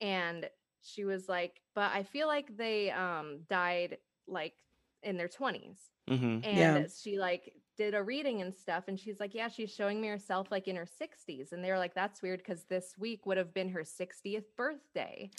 and 0.00 0.48
she 0.82 1.04
was 1.04 1.28
like 1.28 1.62
but 1.74 1.90
i 1.92 2.02
feel 2.02 2.26
like 2.26 2.56
they 2.56 2.90
um 2.90 3.40
died 3.48 3.98
like 4.26 4.54
in 5.02 5.16
their 5.16 5.28
20s 5.28 5.90
Mhm. 6.08 6.42
and 6.42 6.76
Yeah. 6.76 6.86
she 6.94 7.18
like 7.18 7.52
did 7.76 7.94
a 7.94 8.02
reading 8.02 8.40
and 8.40 8.54
stuff 8.54 8.84
and 8.88 8.98
she's 8.98 9.20
like 9.20 9.34
yeah 9.34 9.48
she's 9.48 9.70
showing 9.74 10.00
me 10.00 10.08
herself 10.08 10.46
like 10.50 10.66
in 10.66 10.76
her 10.76 10.86
60s 11.00 11.52
and 11.52 11.62
they're 11.62 11.78
like 11.78 11.94
that's 11.94 12.22
weird 12.22 12.38
because 12.38 12.64
this 12.64 12.94
week 12.98 13.26
would 13.26 13.36
have 13.36 13.52
been 13.52 13.68
her 13.68 13.82
60th 13.82 14.44
birthday 14.56 15.30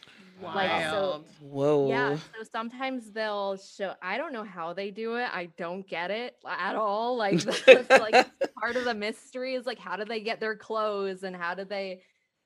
Like, 0.44 0.84
so- 0.92 1.24
Whoa. 1.42 1.90
yeah, 1.90 2.16
so 2.16 2.44
sometimes 2.52 3.12
they'll 3.12 3.58
show. 3.58 3.94
I 4.04 4.18
don't 4.18 4.34
know 4.34 4.44
how 4.44 4.72
they 4.74 4.92
do 4.92 5.16
it. 5.16 5.28
I 5.34 5.50
don't 5.58 5.88
get 5.88 6.12
it 6.12 6.36
at 6.48 6.76
all. 6.76 7.18
Like, 7.18 7.40
that's 7.66 7.90
like 7.90 8.28
part 8.62 8.76
of 8.76 8.86
the 8.86 8.94
mystery 8.94 9.56
is 9.56 9.66
like, 9.66 9.80
how 9.80 9.96
do 9.96 10.06
they 10.06 10.20
get 10.22 10.40
their 10.40 10.56
clothes 10.56 11.24
and 11.24 11.36
how 11.36 11.56
do 11.56 11.66
they, 11.66 12.02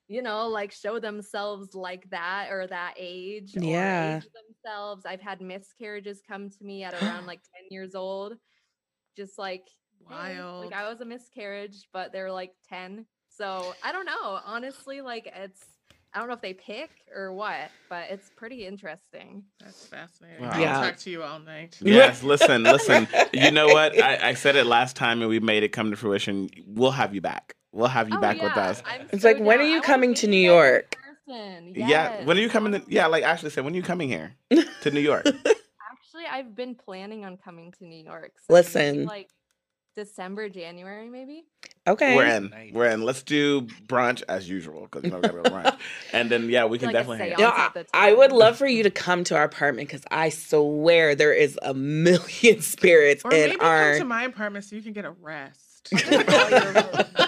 you 0.08 0.22
know, 0.22 0.48
like 0.48 0.72
show 0.72 0.98
themselves 0.98 1.74
like 1.74 2.08
that 2.10 2.48
or 2.50 2.66
that 2.66 2.94
age? 2.96 3.54
or 3.58 3.62
Yeah. 3.62 4.16
age 4.16 4.26
themselves. 4.64 5.04
I've 5.04 5.20
had 5.20 5.42
miscarriages 5.42 6.22
come 6.26 6.48
to 6.48 6.64
me 6.64 6.82
at 6.84 6.94
around 7.02 7.26
like 7.26 7.40
ten 7.42 7.66
years 7.70 7.94
old, 7.94 8.34
just 9.18 9.38
like 9.38 9.68
"Hey," 10.08 10.14
Wild. 10.38 10.64
Like 10.66 10.74
I 10.74 10.88
was 10.88 11.00
a 11.00 11.04
miscarriage, 11.04 11.88
but 11.92 12.12
they're 12.12 12.32
like 12.32 12.52
ten. 12.68 13.06
So 13.36 13.74
I 13.82 13.92
don't 13.92 14.06
know. 14.06 14.40
Honestly, 14.44 15.00
like 15.00 15.30
it's. 15.34 15.60
I 16.14 16.18
don't 16.18 16.28
know 16.28 16.34
if 16.34 16.42
they 16.42 16.52
pick 16.52 16.90
or 17.14 17.32
what, 17.32 17.70
but 17.88 18.10
it's 18.10 18.28
pretty 18.36 18.66
interesting. 18.66 19.44
That's 19.64 19.86
fascinating. 19.86 20.42
Wow. 20.42 20.50
I'll 20.52 20.60
Yeah. 20.60 20.80
talk 20.80 20.98
to 20.98 21.10
you 21.10 21.22
all 21.22 21.38
night. 21.38 21.78
Yes, 21.80 22.22
listen, 22.22 22.64
listen. 22.64 23.08
You 23.32 23.50
know 23.50 23.68
what? 23.68 23.98
I, 23.98 24.28
I 24.28 24.34
said 24.34 24.56
it 24.56 24.66
last 24.66 24.94
time 24.94 25.22
and 25.22 25.30
we 25.30 25.40
made 25.40 25.62
it 25.62 25.68
come 25.70 25.90
to 25.90 25.96
fruition. 25.96 26.50
We'll 26.66 26.90
have 26.90 27.14
you 27.14 27.22
back. 27.22 27.56
We'll 27.72 27.88
have 27.88 28.10
you 28.10 28.18
Oh, 28.18 28.20
back 28.20 28.42
with 28.42 28.54
us. 28.58 28.82
I'm 28.84 29.08
It's 29.10 29.22
so 29.22 29.28
like, 29.28 29.40
when 29.40 29.58
are 29.60 29.62
you 29.62 29.78
I 29.78 29.80
coming 29.80 30.12
to 30.16 30.26
New 30.26 30.36
York? 30.36 30.98
person. 31.26 31.72
Yeah. 31.74 32.26
When 32.26 32.36
are 32.36 32.40
you 32.40 32.50
coming 32.50 32.72
to. 32.72 32.82
Yeah, 32.88 33.06
like 33.06 33.24
Ashley 33.24 33.48
said, 33.48 33.64
when 33.64 33.72
are 33.72 33.76
you 33.76 33.82
coming 33.82 34.10
here 34.10 34.34
to 34.82 34.90
New 34.90 35.00
York? 35.00 35.24
Actually, 35.24 36.24
I've 36.30 36.54
been 36.54 36.74
planning 36.74 37.24
on 37.24 37.38
coming 37.38 37.72
to 37.78 37.86
New 37.86 38.04
York. 38.04 38.32
so 38.36 38.52
maybe, 38.52 38.62
Listen. 38.64 39.04
like 39.06 39.30
December, 39.94 40.48
January, 40.48 41.08
maybe. 41.08 41.44
Okay. 41.86 42.16
We're 42.16 42.26
in. 42.26 42.50
Nice. 42.50 42.72
We're 42.72 42.86
in. 42.90 43.02
Let's 43.02 43.22
do 43.22 43.62
brunch 43.86 44.22
as 44.28 44.48
usual 44.48 44.88
because 44.90 45.10
we're 45.10 45.20
gonna 45.20 45.42
go 45.42 45.50
brunch. 45.50 45.76
And 46.12 46.30
then 46.30 46.48
yeah, 46.48 46.64
we 46.66 46.78
can 46.78 46.86
Like 46.88 46.94
definitely 46.94 47.18
hang 47.18 47.28
seance. 47.36 47.40
No, 47.40 47.48
out. 47.48 47.76
I, 47.76 47.80
at 47.80 47.86
I 47.94 48.12
would 48.14 48.32
love 48.32 48.56
for 48.56 48.66
you 48.66 48.82
to 48.84 48.90
come 48.90 49.24
to 49.24 49.36
our 49.36 49.44
apartment 49.44 49.88
because 49.88 50.04
I 50.10 50.28
swear 50.28 51.14
there 51.14 51.32
is 51.32 51.58
a 51.62 51.74
million 51.74 52.60
spirits 52.62 53.24
Or 53.24 53.32
in 53.32 53.50
maybe 53.50 53.60
our. 53.60 53.92
come 53.92 53.98
to 54.00 54.04
my 54.06 54.24
apartment 54.24 54.64
so 54.64 54.76
you 54.76 54.82
can 54.82 54.92
get 54.92 55.04
a 55.04 55.10
rest. 55.12 55.92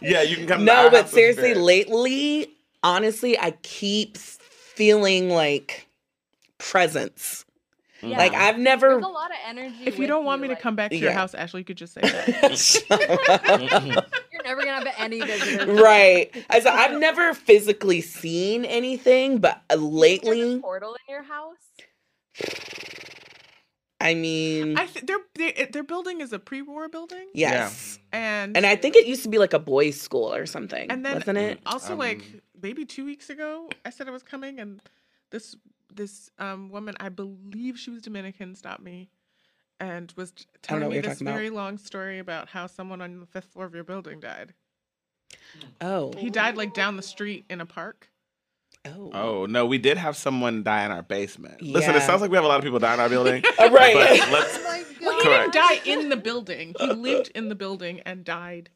Yeah, 0.00 0.22
you 0.22 0.36
can 0.36 0.46
come. 0.46 0.64
no, 0.64 0.90
but 0.90 1.08
seriously, 1.08 1.54
lately, 1.54 2.46
honestly, 2.84 3.36
I 3.38 3.50
keep 3.62 4.16
feeling 4.16 5.28
like 5.28 5.88
presence. 6.58 7.44
Mhm. 8.02 8.16
Like 8.16 8.32
I've 8.34 8.58
never. 8.58 8.90
There's 8.90 9.04
a 9.04 9.08
lot 9.08 9.30
of 9.30 9.36
energy. 9.46 9.74
if 9.86 9.98
you 9.98 10.06
don't 10.06 10.24
want 10.24 10.40
me 10.40 10.48
to 10.48 10.56
come 10.56 10.76
back 10.76 10.90
to 10.90 10.96
your 10.96 11.10
Yeah. 11.10 11.16
house, 11.16 11.34
Ashley, 11.34 11.60
you 11.60 11.64
could 11.64 11.76
just 11.76 11.94
say 11.94 12.00
that. 12.02 12.56
Shut 12.56 12.90
up. 13.28 14.14
You're 14.32 14.42
never 14.44 14.60
gonna 14.60 14.84
have 14.84 14.94
any 14.98 15.20
visitors. 15.20 15.80
right. 15.80 16.30
I 16.48 16.60
said 16.60 16.72
I've 16.74 16.98
never 17.00 17.34
physically 17.34 18.00
seen 18.00 18.64
anything, 18.64 19.38
but 19.38 19.56
uh, 19.70 19.74
a 19.74 19.76
lately, 19.76 20.60
portal 20.60 20.94
in 21.08 21.12
your 21.12 21.22
house. 21.24 21.56
I 24.00 24.14
mean, 24.14 24.78
I 24.78 24.86
th- 24.86 25.04
their 25.06 25.18
they, 25.34 25.68
their 25.72 25.82
building 25.82 26.20
is 26.20 26.32
a 26.32 26.38
pre-war 26.38 26.88
building, 26.88 27.26
yes. 27.34 27.98
and 28.12 28.56
And 28.56 28.64
I 28.64 28.76
think 28.76 28.94
it 28.94 29.06
used 29.06 29.24
to 29.24 29.28
be 29.28 29.38
like 29.38 29.52
a 29.54 29.58
boys' 29.58 30.00
school 30.00 30.32
or 30.32 30.46
something. 30.46 30.88
and 30.88 31.04
then 31.04 31.14
wasn't 31.14 31.38
it? 31.38 31.58
also 31.66 31.94
Um, 31.94 31.98
like 31.98 32.22
maybe 32.62 32.84
two 32.84 33.04
weeks 33.04 33.28
ago, 33.28 33.68
I 33.84 33.90
said 33.90 34.06
I 34.06 34.12
was 34.12 34.22
coming, 34.22 34.60
and 34.60 34.80
this 35.30 35.56
this 35.98 36.30
um 36.38 36.70
woman, 36.70 36.94
I 36.98 37.10
believe 37.10 37.78
she 37.78 37.90
was 37.90 38.00
Dominican, 38.00 38.54
stopped 38.54 38.82
me 38.82 39.10
and 39.78 40.12
was 40.16 40.30
t- 40.32 40.44
I 40.68 40.72
don't 40.72 40.80
know 40.80 40.84
telling 40.86 40.96
me 40.96 41.00
this 41.02 41.12
talking 41.12 41.26
about. 41.28 41.34
very 41.36 41.50
long 41.50 41.76
story 41.78 42.18
about 42.18 42.48
how 42.48 42.66
someone 42.66 43.02
on 43.02 43.20
the 43.20 43.26
fifth 43.26 43.52
floor 43.52 43.66
of 43.66 43.74
your 43.74 43.84
building 43.84 44.20
died. 44.20 44.54
Oh. 45.80 46.12
He 46.16 46.30
died 46.30 46.56
like 46.56 46.72
down 46.74 46.96
the 46.96 47.02
street 47.02 47.44
in 47.50 47.60
a 47.60 47.66
park. 47.66 48.08
Oh. 48.86 49.10
Oh 49.12 49.46
no, 49.46 49.66
we 49.66 49.78
did 49.78 49.98
have 49.98 50.16
someone 50.16 50.62
die 50.62 50.84
in 50.84 50.90
our 50.90 51.02
basement. 51.02 51.60
Listen, 51.60 51.94
it 51.94 52.02
sounds 52.02 52.22
like 52.22 52.30
we 52.30 52.36
have 52.36 52.44
a 52.44 52.48
lot 52.48 52.58
of 52.58 52.64
people 52.64 52.78
die 52.78 52.94
in 52.94 53.00
our 53.00 53.08
building. 53.08 53.42
Oh, 53.58 53.70
right. 53.72 53.94
But 53.94 54.30
let's 54.32 54.58
Well, 55.00 55.16
he 55.16 55.22
Correct. 55.22 55.52
didn't 55.52 55.54
die 55.54 55.80
in 55.84 56.08
the 56.08 56.16
building. 56.16 56.74
He 56.78 56.86
lived 56.92 57.30
in 57.34 57.48
the 57.48 57.54
building 57.54 58.00
and 58.00 58.24
died 58.24 58.70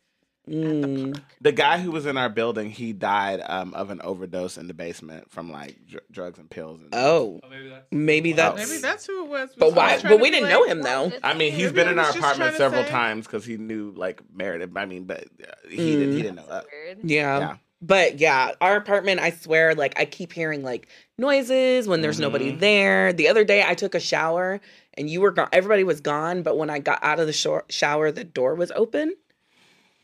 at 0.47 0.53
the 0.53 0.62
Mm. 0.88 1.22
the 1.40 1.53
guy 1.53 1.78
who 1.78 1.90
was 1.93 2.05
in 2.07 2.16
our 2.16 2.28
building, 2.28 2.70
he 2.70 2.93
died 2.93 3.40
um, 3.47 3.74
of 3.74 3.90
an 3.90 4.01
overdose 4.03 4.59
in 4.59 4.66
the 4.66 4.74
basement 4.74 5.30
from 5.30 5.53
like 5.53 5.76
dr- 5.86 6.03
drugs 6.11 6.38
and 6.38 6.51
pills. 6.51 6.80
And 6.80 6.88
Oh. 6.93 7.40
Oh, 7.43 7.49
maybe 7.49 7.68
that's 7.68 7.86
Maybe 7.93 8.32
that's. 8.32 8.68
Maybe 8.68 8.80
that's 8.82 9.07
who 9.07 9.24
it 9.24 9.28
was. 9.30 9.51
But 9.57 9.74
why? 9.74 10.01
But 10.03 10.20
we 10.20 10.30
didn't 10.30 10.49
like, 10.49 10.53
know 10.53 10.64
him 10.64 10.82
though. 10.82 11.12
I 11.22 11.34
mean, 11.34 11.53
he's 11.53 11.72
been 11.72 11.88
in 11.88 11.99
our 11.99 12.11
apartment 12.11 12.57
several 12.57 12.82
say- 12.84 12.90
times 12.90 13.26
because 13.26 13.45
he 13.45 13.57
knew 13.57 13.93
like 13.97 14.20
Meredith. 14.34 14.70
I 14.76 14.84
mean, 14.86 15.05
but 15.05 15.24
uh, 15.43 15.53
he 15.68 15.76
didn't. 15.99 16.16
He 16.16 16.22
didn't 16.22 16.36
know 16.36 16.47
that. 16.49 16.64
Yeah. 17.05 17.38
Yeah. 17.38 17.57
But 17.84 18.20
yeah, 18.20 18.53
our 18.61 18.76
apartment, 18.76 19.20
I 19.20 19.30
swear, 19.30 19.74
like 19.74 19.99
I 19.99 20.05
keep 20.05 20.32
hearing 20.32 20.62
like 20.62 20.86
noises 21.18 21.88
when 21.88 22.01
there's 22.01 22.20
nobody 22.20 22.53
Mhm. 22.53 22.61
there. 22.61 23.12
The 23.12 23.28
other 23.28 23.43
day 23.45 23.64
I 23.66 23.74
took 23.74 23.95
a 23.97 24.01
shower 24.01 24.61
and 24.95 25.09
you 25.11 25.20
were 25.20 25.32
gone. 25.32 25.49
Everybody 25.53 25.82
was 25.84 26.01
gone. 26.01 26.43
But 26.43 26.57
when 26.59 26.70
I 26.70 26.78
got 26.78 27.01
out 27.03 27.18
of 27.18 27.26
the 27.26 27.32
shor- 27.32 27.64
shower, 27.68 28.12
the 28.12 28.22
door 28.24 28.55
was 28.55 28.70
open. 28.76 29.14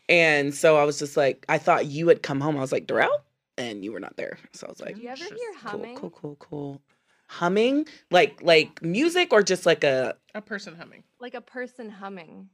And 0.09 0.53
so 0.53 0.75
I 0.77 0.83
was 0.83 0.99
just 0.99 1.15
like, 1.15 1.45
I 1.47 1.57
thought 1.59 1.85
you 1.85 2.07
had 2.07 2.23
come 2.23 2.41
home. 2.41 2.57
I 2.57 2.61
was 2.61 2.71
like, 2.71 2.87
Dorell? 2.87 3.09
And 3.57 3.83
you 3.83 3.91
were 3.91 3.99
not 3.99 4.17
there. 4.17 4.37
So 4.53 4.67
I 4.67 4.69
was 4.71 4.81
like, 4.81 4.95
Do 4.95 5.01
you 5.01 5.09
ever 5.09 5.23
hear 5.23 5.35
cool, 5.61 5.69
humming? 5.69 5.95
cool, 5.95 6.09
cool, 6.09 6.35
cool. 6.39 6.49
cool. 6.49 6.81
Humming? 7.27 7.85
Like 8.09 8.41
like 8.41 8.81
music 8.81 9.31
or 9.31 9.43
just 9.43 9.65
like 9.65 9.83
a 9.83 10.15
A 10.33 10.41
person 10.41 10.75
humming. 10.75 11.03
Like 11.19 11.35
a 11.35 11.41
person 11.41 11.89
humming. 11.89 12.49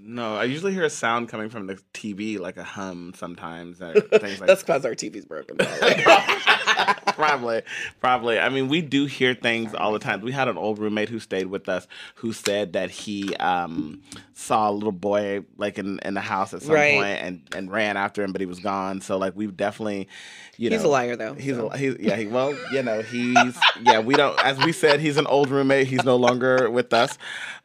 No, 0.00 0.34
I 0.36 0.44
usually 0.44 0.72
hear 0.74 0.82
a 0.82 0.90
sound 0.90 1.28
coming 1.28 1.48
from 1.48 1.68
the 1.68 1.76
TV, 1.94 2.38
like 2.40 2.56
a 2.56 2.64
hum 2.64 3.12
sometimes, 3.16 3.80
or 3.80 3.92
things 4.18 4.40
like 4.40 4.48
that's 4.48 4.62
because 4.62 4.84
our 4.84 4.94
TV's 4.94 5.24
broken. 5.24 5.56
probably, 7.14 7.62
probably. 8.00 8.38
I 8.38 8.48
mean, 8.48 8.68
we 8.68 8.82
do 8.82 9.06
hear 9.06 9.34
things 9.34 9.74
all 9.74 9.92
the 9.92 9.98
time. 9.98 10.20
We 10.20 10.32
had 10.32 10.48
an 10.48 10.56
old 10.58 10.78
roommate 10.78 11.08
who 11.08 11.18
stayed 11.20 11.46
with 11.46 11.68
us 11.68 11.86
who 12.16 12.32
said 12.32 12.72
that 12.74 12.90
he 12.90 13.34
um, 13.36 14.02
saw 14.34 14.70
a 14.70 14.72
little 14.72 14.92
boy 14.92 15.44
like 15.56 15.78
in, 15.78 15.98
in 16.00 16.14
the 16.14 16.20
house 16.20 16.52
at 16.54 16.62
some 16.62 16.74
Right. 16.74 16.94
point 16.96 17.18
and 17.20 17.40
and 17.54 17.70
ran 17.70 17.96
after 17.96 18.22
him, 18.22 18.32
but 18.32 18.40
he 18.40 18.46
was 18.46 18.58
gone. 18.60 19.00
So 19.00 19.16
like 19.18 19.34
we've 19.36 19.56
definitely, 19.56 20.08
you 20.56 20.70
know, 20.70 20.76
He's 20.76 20.84
a 20.84 20.88
liar 20.88 21.16
though. 21.16 21.34
He's 21.34 21.54
so. 21.56 21.68
a, 21.68 21.78
he's 21.78 21.96
yeah. 22.00 22.16
He, 22.16 22.26
well, 22.26 22.54
you 22.72 22.82
know, 22.82 23.02
he's 23.02 23.56
yeah. 23.82 24.00
We 24.00 24.14
don't, 24.14 24.38
as 24.44 24.58
we 24.64 24.72
said, 24.72 25.00
he's 25.00 25.16
an 25.16 25.26
old 25.26 25.50
roommate. 25.50 25.86
He's 25.86 26.04
no 26.04 26.16
longer 26.16 26.68
with 26.70 26.92
us. 26.92 27.16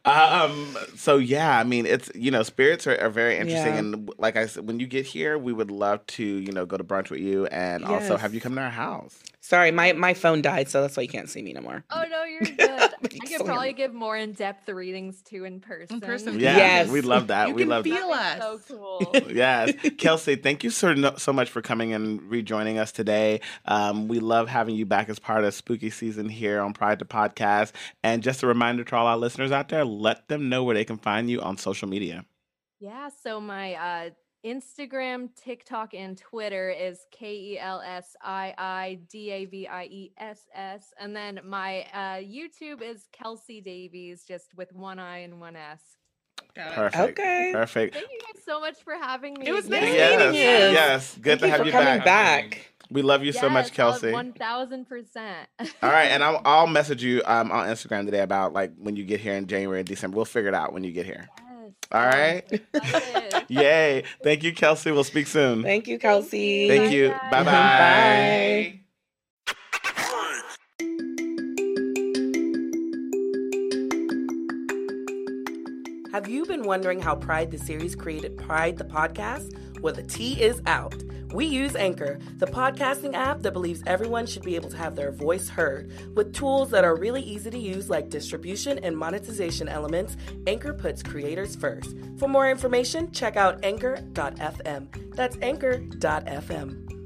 Um. 0.05 0.75
So 0.95 1.17
yeah, 1.17 1.59
I 1.59 1.63
mean, 1.63 1.85
it's 1.85 2.09
you 2.15 2.31
know, 2.31 2.41
spirits 2.43 2.87
are, 2.87 2.97
are 2.99 3.09
very 3.09 3.37
interesting, 3.37 3.73
Yeah. 3.73 3.79
and 3.79 4.09
like 4.17 4.35
I 4.35 4.47
said, 4.47 4.67
when 4.67 4.79
you 4.79 4.87
get 4.87 5.05
here, 5.05 5.37
we 5.37 5.53
would 5.53 5.69
love 5.71 6.05
to 6.07 6.23
you 6.23 6.51
know 6.51 6.65
go 6.65 6.77
to 6.77 6.83
brunch 6.83 7.09
with 7.11 7.19
you, 7.21 7.45
and 7.47 7.85
also 7.85 8.17
have 8.17 8.33
you 8.33 8.41
come 8.41 8.55
to 8.55 8.61
our 8.61 8.69
house. 8.71 9.19
Sorry, 9.43 9.71
my, 9.71 9.93
my 9.93 10.13
phone 10.13 10.43
died, 10.43 10.69
so 10.69 10.81
that's 10.81 10.95
why 10.95 11.01
you 11.01 11.09
can't 11.09 11.27
see 11.27 11.41
me 11.41 11.51
no 11.51 11.61
more. 11.61 11.83
Oh 11.89 12.03
no, 12.09 12.23
you're 12.25 12.41
good. 12.41 12.57
But 13.01 13.11
you 13.11 13.19
you 13.23 13.37
could 13.37 13.45
probably 13.47 13.69
have- 13.69 13.77
give 13.77 13.93
more 13.93 14.15
in-depth 14.15 14.69
readings 14.69 15.23
too 15.23 15.45
in 15.45 15.59
person. 15.59 15.95
In 15.95 16.01
person. 16.01 16.39
Yeah, 16.39 16.57
Yes. 16.57 16.89
we 16.89 17.01
love 17.01 17.27
that. 17.27 17.47
You 17.49 17.55
we 17.55 17.63
can 17.63 17.69
love 17.69 17.83
feel 17.83 18.09
that. 18.09 18.39
us. 18.41 18.63
So 18.67 18.75
cool. 18.77 19.11
Yes, 19.31 19.71
Kelsi, 19.71 20.41
thank 20.41 20.63
you 20.63 20.69
so 20.69 21.15
so 21.17 21.33
much 21.33 21.49
for 21.49 21.61
coming 21.63 21.91
and 21.93 22.21
rejoining 22.29 22.77
us 22.77 22.91
today. 22.91 23.41
Um, 23.65 24.07
we 24.07 24.19
love 24.19 24.47
having 24.47 24.75
you 24.75 24.85
back 24.85 25.09
as 25.09 25.17
part 25.17 25.43
of 25.43 25.53
spooky 25.55 25.89
season 25.89 26.29
here 26.29 26.61
on 26.61 26.73
Pride 26.73 26.99
to 26.99 27.05
Podcast. 27.05 27.71
And 28.03 28.21
just 28.21 28.43
a 28.43 28.47
reminder 28.47 28.83
to 28.83 28.95
all 28.95 29.07
our 29.07 29.17
listeners 29.17 29.51
out 29.51 29.69
there, 29.69 29.83
let 29.83 30.27
them 30.27 30.49
know 30.49 30.63
where 30.63 30.75
they 30.75 30.85
can 30.85 30.97
find 30.97 31.29
you 31.31 31.41
on 31.41 31.57
social 31.57 31.87
media. 31.89 32.25
Yeah, 32.79 33.09
so 33.23 33.41
my 33.41 33.73
uh 33.73 34.09
Instagram, 34.45 35.29
TikTok, 35.35 35.93
and 35.93 36.17
Twitter 36.17 36.69
is 36.69 36.99
K 37.11 37.33
E 37.35 37.59
L 37.59 37.81
S 37.85 38.15
I 38.21 38.53
I 38.57 38.99
D 39.09 39.29
A 39.31 39.45
V 39.45 39.67
I 39.67 39.83
E 39.85 40.11
S 40.17 40.41
S. 40.53 40.93
And 40.99 41.15
then 41.15 41.39
my 41.45 41.81
uh 41.93 42.17
YouTube 42.17 42.81
is 42.81 43.07
Kelsi 43.17 43.63
Davies, 43.63 44.23
just 44.27 44.53
with 44.55 44.73
one 44.73 44.99
I 44.99 45.19
and 45.19 45.39
one 45.39 45.55
S. 45.55 45.81
Perfect. 46.55 47.19
Okay. 47.19 47.51
Perfect. 47.53 47.93
Thank 47.93 48.09
you 48.11 48.19
guys 48.33 48.43
so 48.43 48.59
much 48.59 48.77
for 48.83 48.93
having 48.95 49.35
me. 49.35 49.47
It 49.47 49.53
was 49.53 49.69
nice 49.69 49.83
Yes, 49.83 50.19
meeting 50.19 50.35
you. 50.35 50.41
yes. 50.41 51.17
Good 51.21 51.39
Thank 51.39 51.41
to 51.41 51.45
you 51.45 51.51
have 51.51 51.59
for 51.61 51.65
you 51.67 51.71
coming 51.71 51.99
back. 51.99 52.05
back. 52.51 52.67
We 52.89 53.03
love 53.03 53.23
you 53.23 53.31
so 53.31 53.47
much, 53.49 53.71
Kelsi. 53.71 54.11
One 54.11 54.33
thousand 54.33 54.85
percent. 54.89 55.47
All 55.59 55.89
right, 55.89 56.07
and 56.11 56.21
I'll, 56.21 56.41
I'll 56.45 56.67
message 56.67 57.01
you 57.01 57.21
um, 57.25 57.49
on 57.51 57.67
Instagram 57.67 58.03
today 58.05 58.19
about 58.19 58.51
like 58.51 58.73
when 58.77 58.97
you 58.97 59.05
get 59.05 59.21
here 59.21 59.33
in 59.35 59.47
January 59.47 59.79
and 59.79 59.87
December. 59.87 60.15
We'll 60.17 60.25
figure 60.25 60.49
it 60.49 60.55
out 60.55 60.73
when 60.73 60.83
you 60.83 60.91
get 60.91 61.05
here. 61.05 61.29
Yes. 61.91 62.03
All 62.03 62.05
right. 62.07 62.61
Excited. 62.73 63.45
Yay! 63.49 64.03
Thank 64.23 64.43
you, 64.43 64.53
Kelsi. 64.53 64.93
We'll 64.93 65.03
speak 65.03 65.27
soon. 65.27 65.63
Thank 65.63 65.87
you, 65.87 65.99
Kelsi. 65.99 66.67
Thank 66.67 66.91
you. 66.91 67.09
Bye 67.29 67.43
bye. 67.43 67.51
Bye. 67.51 68.77
Have 76.11 76.27
you 76.27 76.45
been 76.45 76.63
wondering 76.63 76.99
how 77.01 77.15
Pride 77.15 77.51
the 77.51 77.57
series 77.57 77.95
created 77.95 78.37
Pride 78.37 78.77
the 78.77 78.83
podcast? 78.83 79.57
Well, 79.81 79.93
the 79.93 80.03
tea 80.03 80.41
is 80.41 80.61
out. 80.65 80.93
We 81.33 81.45
use 81.45 81.75
Anchor, 81.75 82.19
the 82.37 82.45
podcasting 82.45 83.13
app 83.13 83.41
that 83.41 83.53
believes 83.53 83.83
everyone 83.87 84.25
should 84.25 84.43
be 84.43 84.55
able 84.55 84.69
to 84.69 84.77
have 84.77 84.95
their 84.95 85.11
voice 85.11 85.47
heard. 85.47 85.91
With 86.15 86.33
tools 86.33 86.69
that 86.71 86.83
are 86.83 86.95
really 86.95 87.21
easy 87.21 87.49
to 87.49 87.57
use, 87.57 87.89
like 87.89 88.09
distribution 88.09 88.79
and 88.79 88.97
monetization 88.97 89.69
elements, 89.69 90.17
Anchor 90.45 90.73
puts 90.73 91.01
creators 91.01 91.55
first. 91.55 91.95
For 92.17 92.27
more 92.27 92.49
information, 92.49 93.11
check 93.11 93.37
out 93.37 93.63
anchor.fm. 93.63 95.15
That's 95.15 95.37
anchor.fm. 95.41 97.00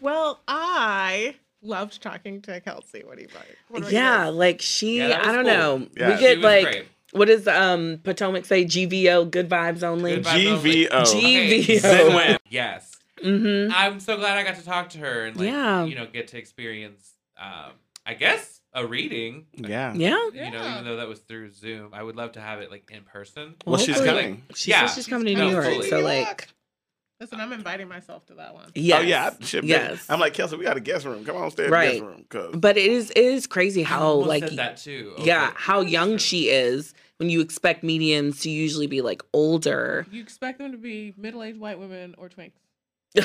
Well, 0.00 0.40
I 0.48 1.34
loved 1.62 2.00
talking 2.02 2.40
to 2.42 2.60
Kelsi. 2.60 3.04
What 3.04 3.16
do 3.16 3.22
you 3.22 3.28
think? 3.28 3.44
What 3.68 3.82
you 3.84 3.88
Yeah, 3.90 4.26
guys? 4.26 4.34
like 4.34 4.60
she, 4.62 4.98
Yeah, 4.98 5.20
I 5.22 5.32
don't 5.32 5.44
cool. 5.44 5.52
know. 5.54 5.86
Yeah. 5.96 6.14
We 6.14 6.20
get 6.20 6.38
like, 6.40 6.64
great. 6.64 6.88
what 7.12 7.26
does 7.28 7.48
um 7.48 8.00
Potomac 8.04 8.44
say? 8.44 8.64
GVO, 8.64 9.30
good 9.30 9.48
vibes 9.48 9.82
only. 9.82 10.16
Good 10.16 10.24
vibes 10.24 10.56
only. 10.56 10.86
GVO. 10.86 10.92
Okay, 10.92 11.78
GVO. 11.78 12.38
Yes. 12.50 12.96
Mm-hmm. 13.22 13.72
I'm 13.74 13.98
so 14.00 14.16
glad 14.16 14.38
I 14.38 14.44
got 14.44 14.56
to 14.56 14.64
talk 14.64 14.90
to 14.90 14.98
her 14.98 15.26
and 15.26 15.36
like 15.36 15.48
Yeah. 15.48 15.84
you 15.84 15.96
know 15.96 16.06
get 16.06 16.28
to 16.28 16.38
experience 16.38 17.12
um 17.36 17.72
I 18.06 18.14
guess 18.14 18.60
a 18.72 18.86
reading. 18.86 19.46
Yeah. 19.56 19.92
Yeah. 19.94 20.28
You 20.32 20.50
know, 20.52 20.70
even 20.70 20.84
though 20.84 20.96
that 20.96 21.08
was 21.08 21.18
through 21.20 21.50
Zoom, 21.50 21.92
I 21.92 22.02
would 22.02 22.14
love 22.16 22.32
to 22.32 22.40
have 22.40 22.60
it 22.60 22.70
like 22.70 22.88
in 22.92 23.02
person. 23.02 23.54
Well, 23.66 23.76
she's 23.78 23.96
Hopefully- 23.96 24.08
coming. 24.22 24.42
She 24.54 24.70
Yeah. 24.70 24.86
says 24.86 24.94
she's 24.94 25.06
coming 25.08 25.26
to 25.34 25.42
New 25.42 25.50
York, 25.50 25.64
coming. 25.64 25.82
so 25.82 25.98
like, 26.00 26.24
York. 26.26 26.48
Listen, 27.20 27.40
I'm 27.40 27.52
inviting 27.52 27.88
myself 27.88 28.24
to 28.26 28.34
that 28.34 28.54
one. 28.54 28.70
yes, 28.76 28.98
Oh 28.98 29.02
yeah, 29.02 29.30
I 29.40 29.44
should 29.44 29.62
be. 29.62 29.68
yes. 29.68 30.06
I'm 30.08 30.20
like 30.20 30.34
Kelsi. 30.34 30.56
We 30.56 30.64
got 30.64 30.76
a 30.76 30.80
guest 30.80 31.04
room. 31.04 31.24
Come 31.24 31.36
on, 31.36 31.50
stay 31.50 31.64
in 31.64 31.70
Right. 31.70 31.94
the 31.94 32.00
guest 32.00 32.02
room. 32.04 32.24
Cause 32.28 32.54
but 32.56 32.76
it 32.76 32.86
is 32.92 33.10
it 33.10 33.18
is 33.18 33.46
crazy 33.48 33.82
how 33.82 34.02
almost 34.02 34.28
like 34.28 34.44
said 34.44 34.56
that 34.58 34.76
too. 34.76 35.14
yeah 35.18 35.52
how 35.56 35.80
young 35.80 36.16
she 36.18 36.48
is 36.48 36.94
when 37.16 37.28
you 37.28 37.40
expect 37.40 37.82
mediums 37.82 38.38
to 38.40 38.50
usually 38.50 38.86
be 38.86 39.00
like 39.00 39.22
older. 39.32 40.06
You 40.12 40.22
expect 40.22 40.58
them 40.58 40.70
to 40.70 40.78
be 40.78 41.12
middle-aged 41.16 41.58
white 41.58 41.78
women 41.80 42.14
or 42.18 42.28
twinks? 42.28 42.52
Wait, 43.16 43.24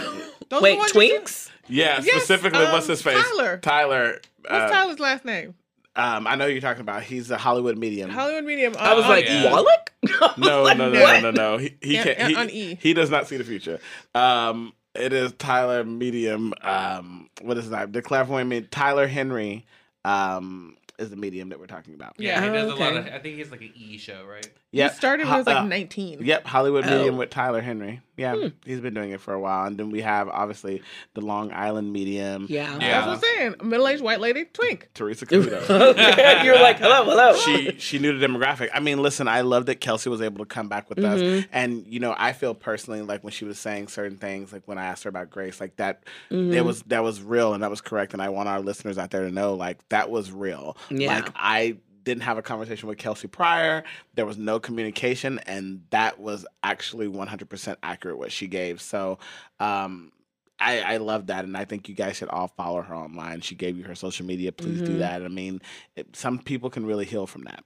the 0.49 0.59
ones 0.59 0.95
you 0.95 0.99
twinks? 1.01 1.49
yeah, 1.67 2.01
Yes, 2.01 2.23
specifically, 2.23 2.63
what's 2.65 2.85
um, 2.85 2.89
his 2.91 3.01
face? 3.03 3.23
Tyler. 3.23 3.57
Tyler. 3.57 4.21
What's 4.41 4.51
uh, 4.53 4.69
Tyler's 4.69 4.99
last 4.99 5.23
name? 5.25 5.53
Um, 5.95 6.25
I 6.27 6.35
know 6.35 6.45
you're 6.47 6.61
talking 6.61 6.81
about. 6.81 7.03
He's 7.03 7.29
a 7.31 7.37
Hollywood 7.37 7.77
medium. 7.77 8.09
Hollywood 8.09 8.45
Medium. 8.45 8.75
I 8.79 8.93
was 8.95 9.05
uh, 9.05 9.09
like 9.09 9.25
yeah. 9.27 9.43
Wallach. 9.51 9.93
No, 10.37 10.65
no, 10.65 10.73
no, 10.73 10.89
no, 10.91 11.19
no, 11.21 11.31
no. 11.31 11.57
He 11.57 11.75
he 11.81 11.95
Yeah, 11.95 12.03
can't. 12.03 12.17
yeah, 12.19 12.27
He, 12.29 12.35
on 12.35 12.49
E. 12.49 12.77
he 12.81 12.93
does 12.93 13.09
not 13.09 13.27
see 13.27 13.37
the 13.37 13.43
future. 13.43 13.79
Um, 14.15 14.73
it 14.95 15.13
is 15.13 15.31
Tyler 15.33 15.83
Medium. 15.83 16.53
Um, 16.61 17.29
what 17.41 17.57
is 17.57 17.69
that? 17.69 17.93
The 17.93 18.01
clairvoyant. 18.01 18.49
med- 18.49 18.71
Tyler 18.71 19.07
Henry. 19.07 19.65
Um, 20.05 20.75
is 20.99 21.09
the 21.09 21.15
medium 21.15 21.49
that 21.49 21.59
we're 21.59 21.65
talking 21.65 21.95
about. 21.95 22.13
Yeah, 22.19 22.39
he 22.39 22.49
does 22.51 22.71
a 22.71 22.75
lot 22.75 22.95
of. 22.95 23.07
I 23.07 23.17
think 23.19 23.37
he's 23.37 23.49
like 23.49 23.61
an 23.61 23.71
E 23.75 23.97
show, 23.97 24.23
right? 24.29 24.47
Yeah, 24.71 24.89
He 24.89 24.95
started 24.95 25.25
when 25.25 25.33
he 25.33 25.37
was 25.39 25.47
like 25.47 25.57
Uh, 25.57 25.63
19. 25.65 26.19
Yep. 26.23 26.45
Hollywood 26.45 26.85
Oh. 26.85 26.89
medium 26.97 27.17
with 27.17 27.29
Tyler 27.31 27.61
Henry. 27.61 28.01
Yeah, 28.15 28.35
Hmm. 28.35 28.47
he's 28.63 28.79
been 28.79 28.93
doing 28.93 29.09
it 29.09 29.21
for 29.21 29.33
a 29.33 29.39
while, 29.39 29.65
and 29.65 29.75
then 29.75 29.89
we 29.89 30.01
have 30.01 30.29
obviously 30.29 30.83
the 31.15 31.21
Long 31.21 31.51
Island 31.51 31.91
medium. 31.91 32.45
Yeah. 32.47 32.77
That's 32.77 33.07
what 33.07 33.15
I'm 33.15 33.19
saying. 33.21 33.55
Middle-aged 33.63 34.03
white 34.03 34.19
lady, 34.19 34.45
twink. 34.45 34.89
Teresa 34.93 35.25
Caputo. 35.27 36.43
You're 36.43 36.59
like, 36.61 36.77
hello, 36.77 37.05
hello. 37.05 37.35
she 37.37 37.75
she 37.79 37.97
knew 37.97 38.15
the 38.17 38.27
demographic. 38.27 38.69
I 38.71 38.79
mean, 38.81 39.01
listen, 39.01 39.27
I 39.27 39.41
love 39.41 39.65
that 39.65 39.81
Kelsi 39.81 40.07
was 40.07 40.21
able 40.21 40.39
to 40.39 40.45
come 40.45 40.67
back 40.69 40.89
with 40.89 40.99
us, 40.99 41.19
Mhm. 41.21 41.47
and 41.51 41.85
you 41.87 41.99
know, 41.99 42.13
I 42.17 42.33
feel 42.33 42.53
personally 42.53 43.01
like 43.01 43.23
when 43.23 43.31
she 43.31 43.45
was 43.45 43.57
saying 43.57 43.87
certain 43.87 44.17
things, 44.17 44.53
like 44.53 44.61
when 44.65 44.77
I 44.77 44.85
asked 44.85 45.03
her 45.05 45.09
about 45.09 45.31
Grace, 45.31 45.59
like 45.59 45.75
that, 45.77 46.03
Mhm. 46.29 46.53
it 46.53 46.61
was 46.61 46.83
that 46.83 47.03
was 47.03 47.19
real 47.21 47.53
and 47.55 47.63
that 47.63 47.71
was 47.71 47.81
correct, 47.81 48.13
and 48.13 48.21
I 48.21 48.29
want 48.29 48.47
our 48.47 48.59
listeners 48.61 48.99
out 48.99 49.09
there 49.09 49.23
to 49.23 49.31
know, 49.31 49.55
like 49.55 49.79
that 49.89 50.11
was 50.11 50.31
real. 50.31 50.77
Yeah. 50.91 51.15
Like 51.15 51.29
I 51.35 51.77
didn't 52.03 52.23
have 52.23 52.37
a 52.37 52.41
conversation 52.41 52.87
with 52.89 52.97
Kelsi 52.97 53.29
prior. 53.31 53.83
There 54.15 54.25
was 54.25 54.37
no 54.37 54.59
communication, 54.59 55.39
and 55.39 55.83
that 55.89 56.19
was 56.19 56.45
actually 56.63 57.07
100% 57.07 57.75
accurate 57.83 58.17
what 58.17 58.31
she 58.31 58.47
gave. 58.47 58.81
So, 58.81 59.19
um, 59.59 60.11
I, 60.59 60.79
I 60.81 60.97
love 60.97 61.27
that, 61.27 61.43
and 61.45 61.57
I 61.57 61.65
think 61.65 61.89
you 61.89 61.95
guys 61.95 62.15
should 62.15 62.29
all 62.29 62.47
follow 62.47 62.81
her 62.81 62.95
online. 62.95 63.41
She 63.41 63.55
gave 63.55 63.77
you 63.77 63.83
her 63.85 63.95
social 63.95 64.25
media. 64.25 64.51
Please 64.51 64.81
do 64.81 64.95
Mhm. 64.95 64.99
that. 64.99 65.23
I 65.23 65.27
mean, 65.27 65.61
it, 65.95 66.15
some 66.15 66.39
people 66.39 66.69
can 66.69 66.85
really 66.85 67.05
heal 67.05 67.27
from 67.27 67.43
that. 67.45 67.63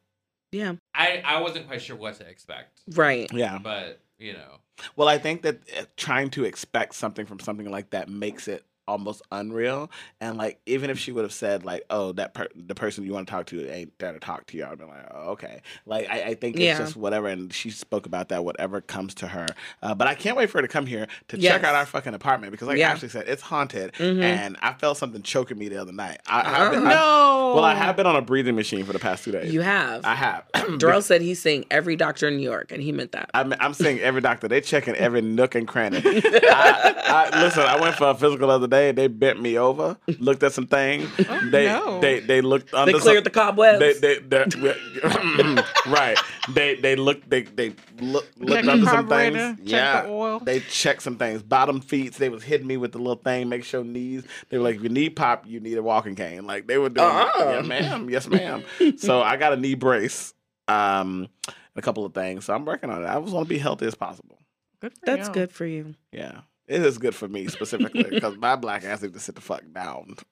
Yeah. 0.51 0.75
I, 0.95 1.21
I 1.25 1.41
wasn't 1.41 1.67
quite 1.67 1.81
sure 1.81 1.95
what 1.97 2.15
to 2.19 2.27
expect. 2.27 2.81
Right. 2.95 3.29
Yeah. 3.33 3.59
But, 3.61 3.99
you 4.17 4.33
know. 4.33 4.59
Well, 4.95 5.07
I 5.07 5.17
think 5.17 5.41
that 5.41 5.59
uh, 5.77 5.83
trying 5.97 6.29
to 6.31 6.45
expect 6.45 6.95
something 6.95 7.25
from 7.25 7.39
something 7.39 7.69
like 7.69 7.89
that 7.89 8.09
makes 8.09 8.47
it 8.47 8.63
almost 8.87 9.21
unreal. 9.31 9.89
And 10.21 10.37
like, 10.37 10.59
even 10.65 10.89
if 10.89 10.97
she 10.99 11.11
would 11.11 11.23
have 11.23 11.33
said 11.33 11.65
like, 11.65 11.83
"Oh, 11.89 12.11
that 12.13 12.33
per- 12.33 12.47
the 12.55 12.75
person 12.75 13.03
you 13.05 13.13
want 13.13 13.27
to 13.27 13.31
talk 13.31 13.45
to 13.47 13.69
ain't 13.69 13.97
there 13.99 14.13
to 14.13 14.19
talk 14.19 14.45
to 14.47 14.57
you," 14.57 14.65
I'd 14.65 14.77
be 14.77 14.85
like, 14.85 15.05
"Oh, 15.11 15.31
okay." 15.31 15.61
Like, 15.85 16.09
I, 16.09 16.21
I 16.21 16.33
think 16.35 16.55
it's 16.55 16.63
Yeah. 16.63 16.77
just 16.77 16.95
whatever. 16.95 17.27
And 17.27 17.51
she 17.53 17.69
spoke 17.69 18.05
about 18.05 18.29
that, 18.29 18.43
whatever 18.45 18.81
comes 18.81 19.13
to 19.15 19.27
her. 19.27 19.47
Uh, 19.83 19.93
but 19.95 20.07
I 20.07 20.15
can't 20.15 20.37
wait 20.37 20.49
for 20.49 20.57
her 20.59 20.61
to 20.61 20.67
come 20.67 20.85
here 20.85 21.07
to 21.29 21.39
Yes. 21.39 21.53
check 21.53 21.63
out 21.63 21.75
our 21.75 21.85
fucking 21.85 22.13
apartment 22.13 22.51
because, 22.51 22.67
like 22.67 22.77
Yeah. 22.77 22.91
Ashley 22.91 23.09
said, 23.09 23.25
it's 23.27 23.41
haunted. 23.41 23.93
Mhm. 23.93 24.21
And 24.23 24.57
I 24.61 24.73
felt 24.73 24.97
something 24.97 25.21
choking 25.21 25.57
me 25.57 25.67
the 25.69 25.77
other 25.81 25.91
night. 25.93 26.19
I. 26.27 26.65
I've 26.65 26.71
been, 26.71 26.83
No. 26.83 27.53
well, 27.55 27.63
I 27.63 27.75
have 27.75 27.95
been 27.95 28.05
on 28.07 28.15
a 28.15 28.21
breathing 28.21 28.55
machine 28.55 28.85
for 28.85 28.93
the 28.93 28.99
past 28.99 29.23
two 29.23 29.31
days. 29.31 29.53
You 29.53 29.61
have. 29.61 30.05
I 30.05 30.15
have. 30.15 30.43
Dorell 30.53 31.03
said 31.03 31.21
he's 31.21 31.41
seeing 31.41 31.65
every 31.71 31.95
doctor 31.95 32.27
in 32.27 32.37
New 32.37 32.43
York, 32.43 32.71
and 32.71 32.81
he 32.81 32.91
meant 32.91 33.11
that. 33.11 33.29
I'm, 33.33 33.53
I'm 33.59 33.73
seeing 33.73 33.99
every 33.99 34.21
doctor. 34.21 34.47
They're 34.47 34.61
checking 34.61 34.95
every 34.95 35.21
nook 35.37 35.55
and 35.55 35.67
cranny. 35.67 36.01
I, 36.05 37.29
I, 37.33 37.41
listen, 37.43 37.63
I 37.63 37.79
went 37.79 37.95
for 37.95 38.09
a 38.09 38.15
physical 38.15 38.47
the 38.47 38.53
other 38.53 38.67
day. 38.67 38.76
They 38.91 39.07
bent 39.07 39.41
me 39.41 39.57
over, 39.57 39.97
looked 40.19 40.43
at 40.43 40.53
some 40.53 40.67
things. 40.67 41.09
they, 41.51 41.65
no. 41.65 41.99
they 41.99 42.19
they 42.19 42.41
looked 42.41 42.73
under. 42.73 42.93
They 42.93 42.99
cleared 42.99 43.23
the 43.23 43.31
some, 43.33 43.55
cobwebs. 43.55 43.79
they, 43.79 43.93
they, 43.93 44.19
they, 44.19 45.63
right. 45.87 46.17
They 46.49 46.75
they 46.75 46.95
looked 46.95 47.29
they 47.29 47.43
they 47.43 47.73
look, 47.99 48.25
looked 48.37 48.63
Check 48.63 48.67
under 48.67 48.85
some 48.85 49.07
things. 49.07 49.37
check 49.37 49.57
yeah, 49.63 50.01
the 50.03 50.09
oil. 50.09 50.39
they 50.39 50.59
checked 50.61 51.01
some 51.01 51.17
things. 51.17 51.41
Bottom 51.43 51.81
feet. 51.81 52.13
They 52.13 52.29
was 52.29 52.43
hitting 52.43 52.67
me 52.67 52.77
with 52.77 52.91
the 52.91 52.99
little 52.99 53.15
thing. 53.15 53.49
Make 53.49 53.63
sure 53.63 53.83
knees. 53.83 54.23
They 54.49 54.57
were 54.57 54.63
like, 54.63 54.75
if 54.77 54.83
your 54.83 54.91
knee 54.91 55.09
pop, 55.09 55.45
you 55.47 55.59
need 55.59 55.77
a 55.77 55.83
walking 55.83 56.15
cane. 56.15 56.45
Like 56.45 56.67
they 56.67 56.77
were 56.77 56.89
doing. 56.89 57.07
Uh-uh. 57.07 57.51
Yeah, 57.55 57.61
ma'am. 57.61 58.09
Yes, 58.09 58.27
ma'am. 58.27 58.63
so 58.97 59.21
I 59.21 59.37
got 59.37 59.53
a 59.53 59.57
knee 59.57 59.75
brace. 59.75 60.33
Um, 60.67 61.29
a 61.75 61.81
couple 61.81 62.05
of 62.05 62.13
things. 62.13 62.45
So 62.45 62.53
I'm 62.53 62.65
working 62.65 62.89
on 62.89 63.03
it. 63.03 63.07
I 63.07 63.19
just 63.19 63.33
want 63.33 63.47
to 63.47 63.49
be 63.49 63.59
healthy 63.59 63.85
as 63.85 63.95
possible. 63.95 64.37
Good 64.81 64.93
for 64.93 65.05
That's 65.05 65.27
you. 65.27 65.33
good 65.33 65.51
for 65.51 65.65
you. 65.65 65.95
Yeah. 66.11 66.41
It 66.67 66.81
is 66.81 66.97
good 66.97 67.15
for 67.15 67.27
me 67.27 67.47
specifically 67.47 68.03
because 68.09 68.37
my 68.37 68.55
black 68.55 68.83
ass 68.83 69.01
needs 69.01 69.13
to 69.13 69.19
sit 69.19 69.35
the 69.35 69.41
fuck 69.41 69.63
down. 69.73 70.15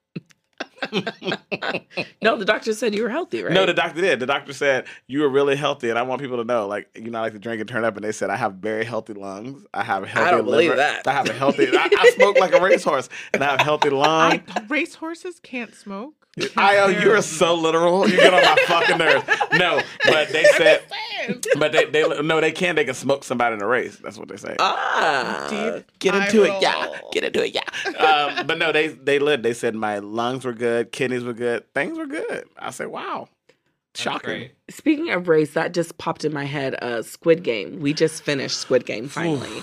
No, 2.22 2.36
the 2.36 2.44
doctor 2.44 2.72
said 2.74 2.94
you 2.94 3.02
were 3.02 3.08
healthy, 3.08 3.42
right? 3.42 3.52
No, 3.52 3.66
the 3.66 3.74
doctor 3.74 4.00
did. 4.00 4.20
The 4.20 4.26
doctor 4.26 4.52
said 4.52 4.86
you 5.06 5.20
were 5.20 5.28
really 5.28 5.56
healthy, 5.56 5.90
and 5.90 5.98
I 5.98 6.02
want 6.02 6.20
people 6.20 6.36
to 6.38 6.44
know, 6.44 6.66
like, 6.66 6.88
you 6.94 7.10
know, 7.10 7.18
I 7.18 7.22
like 7.22 7.32
to 7.32 7.38
drink 7.38 7.60
and 7.60 7.68
turn 7.68 7.84
up, 7.84 7.96
and 7.96 8.04
they 8.04 8.12
said 8.12 8.30
I 8.30 8.36
have 8.36 8.54
very 8.54 8.84
healthy 8.84 9.14
lungs. 9.14 9.64
I 9.72 9.82
have 9.84 10.02
a 10.02 10.06
healthy 10.06 10.30
don't 10.30 10.44
believe 10.44 10.76
that. 10.76 11.06
I 11.06 11.12
have 11.12 11.28
a 11.28 11.32
healthy. 11.32 11.68
I, 11.72 11.88
I 11.96 12.10
smoke 12.16 12.38
like 12.38 12.52
a 12.52 12.60
racehorse, 12.60 13.08
and 13.32 13.42
I 13.42 13.50
have 13.50 13.60
healthy 13.60 13.90
lungs. 13.90 14.42
I, 14.48 14.62
racehorses 14.68 15.40
can't 15.40 15.74
smoke. 15.74 16.25
I, 16.56 16.76
oh, 16.78 16.88
you're 16.88 17.22
so 17.22 17.54
literal. 17.54 18.06
You 18.08 18.16
get 18.16 18.34
on 18.34 18.42
my 18.42 18.56
fucking 18.66 18.98
nerves. 18.98 19.24
No, 19.54 19.80
but 20.04 20.28
they 20.28 20.44
said, 20.44 20.82
but 21.58 21.72
they, 21.72 21.86
they 21.86 22.02
no, 22.22 22.40
they 22.42 22.52
can. 22.52 22.76
They 22.76 22.84
can 22.84 22.94
smoke 22.94 23.24
somebody 23.24 23.54
in 23.54 23.62
a 23.62 23.66
race. 23.66 23.96
That's 23.96 24.18
what 24.18 24.28
they 24.28 24.36
say. 24.36 24.54
Ah. 24.58 25.46
Deep 25.48 25.90
Get 25.98 26.14
into 26.14 26.42
it, 26.42 26.60
yeah. 26.60 26.88
Get 27.12 27.24
into 27.24 27.42
it, 27.42 27.54
yeah. 27.54 27.62
Um, 27.98 28.46
but 28.46 28.58
no, 28.58 28.70
they 28.70 28.88
they 28.88 29.18
lit. 29.18 29.42
They 29.42 29.54
said 29.54 29.74
my 29.74 29.98
lungs 29.98 30.44
were 30.44 30.52
good, 30.52 30.92
kidneys 30.92 31.24
were 31.24 31.32
good, 31.32 31.72
things 31.72 31.96
were 31.96 32.06
good. 32.06 32.44
I 32.58 32.70
said, 32.70 32.88
wow, 32.88 33.28
That's 33.94 34.02
shocking. 34.02 34.50
Speaking 34.68 35.10
of 35.10 35.28
race, 35.28 35.54
that 35.54 35.72
just 35.72 35.96
popped 35.96 36.26
in 36.26 36.34
my 36.34 36.44
head. 36.44 36.76
Uh, 36.82 37.00
Squid 37.00 37.44
Game. 37.44 37.80
We 37.80 37.94
just 37.94 38.22
finished 38.22 38.58
Squid 38.58 38.84
Game 38.84 39.08
finally. 39.08 39.62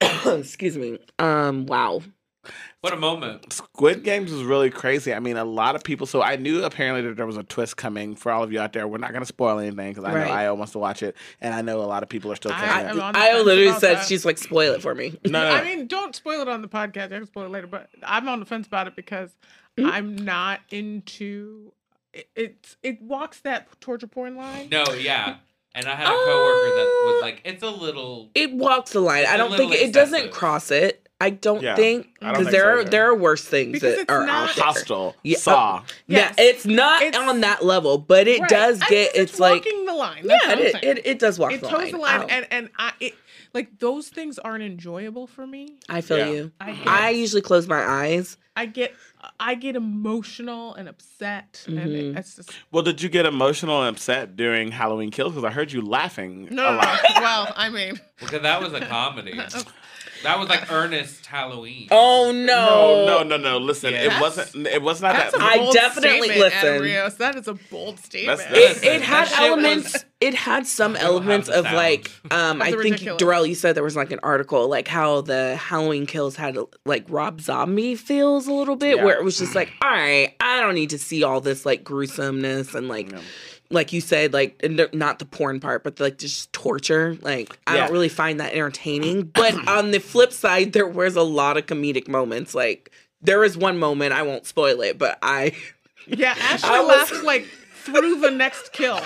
Excuse 0.26 0.76
me. 0.76 0.98
Um. 1.18 1.64
Wow. 1.64 2.02
What 2.80 2.92
a 2.94 2.96
moment. 2.96 3.52
Squid 3.52 4.02
Games 4.02 4.32
was 4.32 4.42
really 4.42 4.70
crazy. 4.70 5.12
I 5.12 5.20
mean, 5.20 5.36
a 5.36 5.44
lot 5.44 5.76
of 5.76 5.84
people. 5.84 6.06
So 6.06 6.22
I 6.22 6.36
knew 6.36 6.64
apparently 6.64 7.02
that 7.08 7.16
there 7.16 7.26
was 7.26 7.36
a 7.36 7.42
twist 7.42 7.76
coming 7.76 8.14
for 8.16 8.32
all 8.32 8.42
of 8.42 8.50
you 8.52 8.58
out 8.60 8.72
there. 8.72 8.88
We're 8.88 8.96
not 8.98 9.10
going 9.10 9.20
to 9.20 9.26
spoil 9.26 9.58
anything 9.58 9.90
because 9.92 10.04
I 10.04 10.14
Right. 10.14 10.26
know 10.26 10.32
Io 10.32 10.54
wants 10.54 10.72
to 10.72 10.78
watch 10.78 11.02
it, 11.02 11.14
and 11.42 11.52
I 11.54 11.60
know 11.60 11.80
a 11.80 11.84
lot 11.84 12.02
of 12.02 12.08
people 12.08 12.32
are 12.32 12.36
still 12.36 12.52
I- 12.52 12.60
saying 12.60 12.70
I'm 12.88 12.96
that. 12.96 13.02
on 13.04 13.12
the 13.12 13.18
I 13.18 13.40
literally 13.42 13.78
said 13.78 13.98
that. 13.98 14.06
she's 14.06 14.24
like, 14.24 14.38
spoil 14.38 14.72
it 14.74 14.80
for 14.82 14.94
me. 14.94 15.18
No, 15.26 15.42
no, 15.48 15.54
I 15.54 15.62
mean, 15.64 15.86
don't 15.86 16.16
spoil 16.16 16.40
it 16.40 16.48
on 16.48 16.62
the 16.62 16.68
podcast. 16.68 17.06
I 17.12 17.18
can 17.18 17.26
spoil 17.26 17.44
it 17.44 17.50
later, 17.50 17.66
but 17.66 17.90
I'm 18.02 18.26
on 18.28 18.40
the 18.40 18.46
fence 18.46 18.66
about 18.66 18.86
it 18.86 18.96
because 18.96 19.36
Mhm. 19.78 19.90
I'm 19.92 20.16
not 20.16 20.60
into 20.70 21.72
it. 22.14 22.28
It's 22.34 22.76
it 22.82 23.02
walks 23.02 23.40
that 23.40 23.68
torture 23.80 24.06
porn 24.06 24.36
line. 24.36 24.68
No, 24.70 24.84
yeah. 24.94 25.36
And 25.72 25.86
I 25.86 25.94
had 25.94 26.06
a 26.06 26.10
coworker 26.10 26.76
that 26.76 27.02
was 27.06 27.22
like, 27.22 27.42
it's 27.44 27.62
a 27.62 27.70
little. 27.70 28.28
It 28.34 28.50
walks 28.52 28.90
the 28.90 28.98
line. 28.98 29.24
I 29.28 29.36
don't 29.36 29.56
think 29.56 29.70
little 29.70 29.86
it 29.88 29.92
doesn't 29.92 30.32
cross 30.32 30.72
it. 30.72 30.99
I 31.22 31.30
don't 31.30 31.62
Yeah, 31.62 31.76
think 31.76 32.08
because 32.20 32.46
there 32.48 32.62
so 32.62 32.68
are 32.68 32.80
either. 32.80 32.90
there 32.90 33.06
are 33.10 33.14
worse 33.14 33.44
things 33.44 33.72
Because 33.74 33.96
that 33.98 34.10
are 34.10 34.26
not- 34.26 34.48
out 34.50 34.54
there. 34.56 34.64
Hostel, 34.64 35.16
Yeah, 35.22 35.36
Saw. 35.38 35.82
Yes. 36.06 36.34
Yeah, 36.38 36.44
it's 36.44 36.64
not 36.66 37.02
It's- 37.02 37.20
on 37.28 37.42
that 37.42 37.62
level, 37.64 37.98
but 37.98 38.26
it 38.26 38.40
Right. 38.40 38.48
does 38.48 38.80
I 38.80 38.88
get. 38.88 39.14
mean, 39.14 39.22
It's, 39.24 39.38
like 39.38 39.64
walking 39.64 39.84
the 39.84 39.92
line. 39.92 40.26
That's 40.26 40.46
yeah, 40.46 40.52
it, 40.58 40.72
saying. 40.72 40.96
it 40.96 41.06
it 41.06 41.18
does 41.18 41.38
walk 41.38 41.52
it 41.52 41.60
the 41.60 41.68
toes 41.68 41.78
line. 41.78 41.92
the 41.92 41.98
line, 41.98 42.26
and 42.30 42.46
and 42.50 42.70
I 42.78 42.92
it 43.00 43.14
like 43.52 43.78
those 43.80 44.08
things 44.08 44.38
aren't 44.38 44.62
enjoyable 44.64 45.26
for 45.26 45.46
me. 45.46 45.74
I 45.88 46.00
feel 46.00 46.18
Yeah. 46.18 46.30
you. 46.30 46.52
I 46.60 46.72
get, 46.72 46.86
I 46.88 47.10
usually 47.10 47.42
close 47.42 47.66
my 47.68 47.82
eyes. 47.84 48.36
I 48.56 48.64
get 48.66 48.94
I 49.38 49.54
get 49.56 49.76
emotional 49.76 50.74
and 50.74 50.88
upset, 50.88 51.64
and 51.66 51.78
Mhm. 51.78 52.14
it, 52.14 52.18
it's 52.18 52.36
just 52.36 52.50
Well, 52.72 52.82
did 52.82 53.02
you 53.02 53.10
get 53.10 53.26
emotional 53.26 53.82
and 53.82 53.94
upset 53.94 54.36
during 54.36 54.70
Halloween 54.72 55.10
Kills? 55.10 55.32
Because 55.34 55.44
I 55.44 55.50
heard 55.52 55.70
you 55.72 55.82
laughing 55.82 56.48
no, 56.50 56.62
a 56.64 56.72
lot. 56.76 57.00
no. 57.14 57.14
well, 57.20 57.52
I 57.56 57.68
mean, 57.68 58.00
Because 58.18 58.40
that 58.42 58.62
was 58.62 58.72
a 58.72 58.80
comedy. 58.80 59.38
that 60.22 60.38
was 60.38 60.48
like 60.48 60.70
earnest 60.70 61.26
Halloween. 61.26 61.88
Oh 61.90 62.32
No, 62.32 63.06
no, 63.06 63.22
no, 63.22 63.36
no, 63.36 63.36
no. 63.36 63.58
Listen, 63.58 63.92
Yeah. 63.94 64.16
it 64.16 64.20
wasn't. 64.20 64.66
It 64.66 64.82
was 64.82 65.00
not 65.00 65.14
that's 65.16 65.32
that. 65.36 65.40
a 65.40 65.44
I 65.44 65.56
bold 65.58 65.74
definitely 65.74 66.28
listen. 66.28 66.80
Rios. 66.82 67.14
That 67.16 67.36
is 67.36 67.48
a 67.48 67.54
bold 67.54 67.98
statement. 68.00 68.38
That's- 68.38 68.82
It, 68.82 68.84
it 68.86 69.02
had 69.02 69.28
That 69.28 69.40
elements. 69.40 69.92
was- 69.94 70.04
It 70.20 70.34
had 70.34 70.66
some 70.66 70.96
I 70.96 70.98
don't 70.98 71.04
have 71.06 71.12
elements 71.14 71.48
of 71.48 71.64
sound. 71.64 71.76
like. 71.76 72.10
Um, 72.30 72.60
I 72.60 72.72
think. 72.72 72.98
Dorell, 72.98 73.48
you 73.48 73.54
said 73.54 73.74
there 73.74 73.82
was 73.82 73.96
like 73.96 74.12
an 74.12 74.20
article 74.22 74.68
like 74.68 74.86
how 74.86 75.22
the 75.22 75.56
Halloween 75.56 76.04
Kills 76.04 76.36
had 76.36 76.58
like 76.84 77.06
Rob 77.08 77.40
Zombie 77.40 77.94
feels 77.94 78.46
a 78.46 78.52
little 78.52 78.76
bit, 78.76 78.98
Yeah. 78.98 79.04
where 79.04 79.16
it 79.18 79.24
was 79.24 79.38
just 79.38 79.54
like, 79.54 79.70
all 79.80 79.88
right, 79.88 80.34
I 80.38 80.60
don't 80.60 80.74
need 80.74 80.90
to 80.90 80.98
see 80.98 81.22
all 81.24 81.40
this 81.40 81.64
like 81.64 81.84
gruesomeness 81.84 82.74
and 82.74 82.86
like. 82.86 83.10
Yeah. 83.12 83.20
Like 83.72 83.92
you 83.92 84.00
said, 84.00 84.32
like 84.32 84.60
not 84.92 85.18
the 85.20 85.24
porn 85.24 85.60
part, 85.60 85.84
but 85.84 86.00
like 86.00 86.18
just 86.18 86.52
torture. 86.52 87.16
Like 87.22 87.56
I 87.66 87.76
Yeah. 87.76 87.84
don't 87.84 87.92
really 87.92 88.08
find 88.08 88.40
that 88.40 88.52
entertaining. 88.52 89.22
But 89.24 89.54
on 89.68 89.92
the 89.92 90.00
flip 90.00 90.32
side, 90.32 90.72
there 90.72 90.88
was 90.88 91.14
a 91.16 91.22
lot 91.22 91.56
of 91.56 91.66
comedic 91.66 92.08
moments. 92.08 92.54
Like 92.54 92.90
there 93.22 93.44
is 93.44 93.56
one 93.56 93.78
moment 93.78 94.12
I 94.12 94.22
won't 94.22 94.44
spoil 94.46 94.80
it, 94.80 94.98
but 94.98 95.18
I 95.22 95.54
Yeah, 96.06 96.34
Ashley 96.38 96.68
I 96.70 96.80
was- 96.80 96.88
laughed 97.12 97.24
like 97.24 97.46
through 97.84 98.20
the 98.20 98.30
next 98.30 98.72
kill 98.72 99.00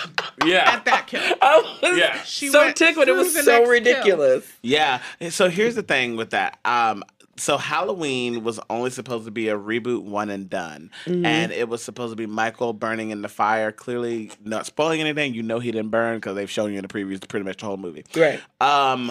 Yeah. 0.44 0.68
at 0.72 0.84
that 0.86 1.06
kill. 1.06 1.20
I 1.42 1.78
was 1.82 1.96
Yeah. 1.98 2.20
She 2.24 2.48
so 2.48 2.72
tickled. 2.72 3.06
It 3.06 3.12
was 3.12 3.32
so 3.32 3.40
next 3.42 3.46
kill. 3.48 3.66
ridiculous. 3.70 4.50
Yeah. 4.62 5.00
So 5.30 5.48
here's 5.48 5.74
the 5.76 5.82
thing 5.82 6.16
with 6.16 6.30
that. 6.30 6.58
Um, 6.64 7.04
so 7.37 7.57
Halloween 7.57 8.45
was 8.45 8.61
only 8.70 8.91
supposed 8.91 9.24
to 9.24 9.30
be 9.30 9.49
a 9.49 9.57
reboot, 9.59 10.03
one 10.03 10.30
and 10.30 10.49
done, 10.49 10.91
Mhm. 11.07 11.24
and 11.26 11.53
it 11.53 11.68
was 11.68 11.82
supposed 11.82 12.12
to 12.12 12.16
be 12.16 12.26
Michael 12.26 12.72
burning 12.72 13.11
in 13.11 13.22
the 13.22 13.28
fire. 13.28 13.72
Clearly, 13.72 14.30
not 14.45 14.66
spoiling 14.66 15.01
anything. 15.01 15.35
You 15.35 15.43
know 15.43 15.59
he 15.59 15.72
didn't 15.72 15.91
burn 15.91 16.18
because 16.18 16.37
they've 16.37 16.51
shown 16.51 16.72
you 16.72 16.78
in 16.78 16.82
the 16.82 16.89
previews 16.89 17.26
pretty 17.28 17.45
much 17.45 17.59
the 17.59 17.66
whole 17.66 17.76
movie. 17.76 18.05
Right. 18.16 18.41
Um, 18.61 19.11